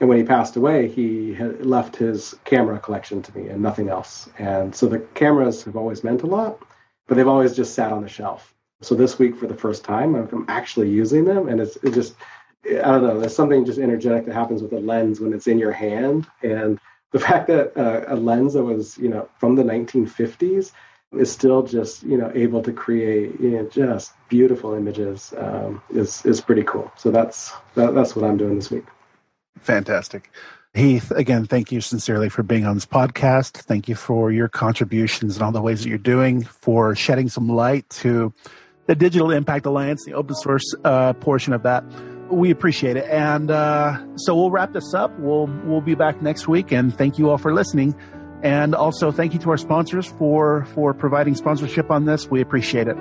and 0.00 0.08
when 0.08 0.18
he 0.18 0.24
passed 0.24 0.56
away, 0.56 0.88
he 0.88 1.32
had 1.32 1.64
left 1.64 1.96
his 1.96 2.34
camera 2.44 2.78
collection 2.78 3.22
to 3.22 3.36
me 3.36 3.48
and 3.48 3.62
nothing 3.62 3.88
else. 3.88 4.28
And 4.38 4.74
so 4.74 4.86
the 4.86 4.98
cameras 5.14 5.64
have 5.64 5.76
always 5.76 6.04
meant 6.04 6.22
a 6.22 6.26
lot, 6.26 6.58
but 7.06 7.16
they've 7.16 7.26
always 7.26 7.56
just 7.56 7.74
sat 7.74 7.92
on 7.92 8.02
the 8.02 8.08
shelf. 8.08 8.54
So 8.82 8.94
this 8.94 9.18
week, 9.18 9.36
for 9.36 9.46
the 9.46 9.54
first 9.54 9.84
time, 9.84 10.14
I'm 10.14 10.44
actually 10.48 10.90
using 10.90 11.24
them, 11.24 11.48
and 11.48 11.60
it's 11.60 11.76
it 11.76 11.94
just 11.94 12.14
I 12.68 12.92
don't 12.92 13.02
know. 13.02 13.20
There's 13.20 13.34
something 13.34 13.64
just 13.64 13.78
energetic 13.78 14.26
that 14.26 14.34
happens 14.34 14.62
with 14.62 14.72
a 14.72 14.80
lens 14.80 15.20
when 15.20 15.32
it's 15.32 15.46
in 15.46 15.58
your 15.58 15.72
hand, 15.72 16.26
and 16.42 16.78
the 17.12 17.18
fact 17.26 17.46
that 17.48 17.76
uh, 17.76 18.04
a 18.08 18.16
lens 18.16 18.54
that 18.54 18.64
was 18.64 18.98
you 18.98 19.08
know 19.08 19.28
from 19.38 19.54
the 19.54 19.62
1950s 19.62 20.72
is 21.12 21.30
still 21.30 21.62
just 21.62 22.02
you 22.02 22.16
know 22.16 22.30
able 22.34 22.62
to 22.62 22.72
create 22.72 23.38
you 23.40 23.50
know, 23.50 23.68
just 23.68 24.12
beautiful 24.28 24.74
images 24.74 25.32
um, 25.38 25.82
is 25.90 26.24
is 26.26 26.40
pretty 26.40 26.62
cool. 26.62 26.90
So 26.96 27.10
that's 27.10 27.52
that, 27.74 27.94
that's 27.94 28.16
what 28.16 28.24
I'm 28.24 28.36
doing 28.36 28.56
this 28.56 28.70
week. 28.70 28.84
Fantastic. 29.60 30.30
Heath, 30.74 31.10
again, 31.10 31.46
thank 31.46 31.72
you 31.72 31.80
sincerely 31.80 32.28
for 32.28 32.42
being 32.42 32.66
on 32.66 32.74
this 32.74 32.84
podcast. 32.84 33.52
Thank 33.52 33.88
you 33.88 33.94
for 33.94 34.30
your 34.30 34.46
contributions 34.46 35.36
and 35.36 35.42
all 35.42 35.50
the 35.50 35.62
ways 35.62 35.82
that 35.82 35.88
you're 35.88 35.96
doing, 35.96 36.44
for 36.44 36.94
shedding 36.94 37.30
some 37.30 37.48
light 37.48 37.88
to 37.90 38.34
the 38.84 38.94
Digital 38.94 39.30
Impact 39.30 39.64
Alliance, 39.64 40.04
the 40.04 40.12
open 40.12 40.34
source 40.34 40.74
uh, 40.84 41.14
portion 41.14 41.54
of 41.54 41.62
that. 41.62 41.82
We 42.30 42.50
appreciate 42.50 42.96
it. 42.96 43.04
And 43.08 43.50
uh, 43.50 43.98
so 44.16 44.34
we'll 44.34 44.50
wrap 44.50 44.72
this 44.72 44.94
up. 44.94 45.16
We'll 45.18 45.46
we'll 45.64 45.80
be 45.80 45.94
back 45.94 46.22
next 46.22 46.48
week. 46.48 46.72
And 46.72 46.96
thank 46.96 47.18
you 47.18 47.30
all 47.30 47.38
for 47.38 47.54
listening. 47.54 47.94
And 48.42 48.74
also 48.74 49.10
thank 49.10 49.32
you 49.32 49.38
to 49.40 49.50
our 49.50 49.56
sponsors 49.56 50.06
for 50.06 50.64
for 50.74 50.94
providing 50.94 51.34
sponsorship 51.34 51.90
on 51.90 52.04
this. 52.04 52.30
We 52.30 52.40
appreciate 52.40 52.88
it. 52.88 52.96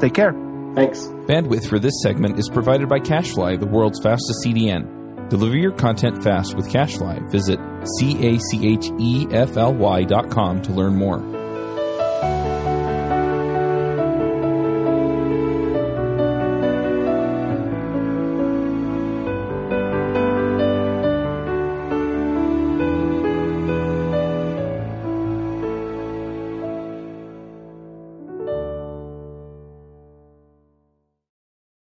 Take 0.00 0.14
care. 0.14 0.32
Thanks. 0.74 1.00
Bandwidth 1.26 1.68
for 1.68 1.78
this 1.78 1.92
segment 2.02 2.38
is 2.38 2.48
provided 2.48 2.88
by 2.88 2.98
CacheFly, 2.98 3.60
the 3.60 3.66
world's 3.66 4.00
fastest 4.02 4.44
CDN. 4.44 5.28
Deliver 5.28 5.56
your 5.56 5.72
content 5.72 6.22
fast 6.22 6.56
with 6.56 6.68
CacheFly. 6.68 7.30
Visit 7.30 7.60
C 7.98 8.28
A 8.28 8.38
C 8.38 8.74
H 8.74 8.90
E 8.98 9.26
F 9.30 9.56
L 9.56 9.74
Y 9.74 10.04
dot 10.04 10.30
com 10.30 10.62
to 10.62 10.72
learn 10.72 10.96
more. 10.96 11.41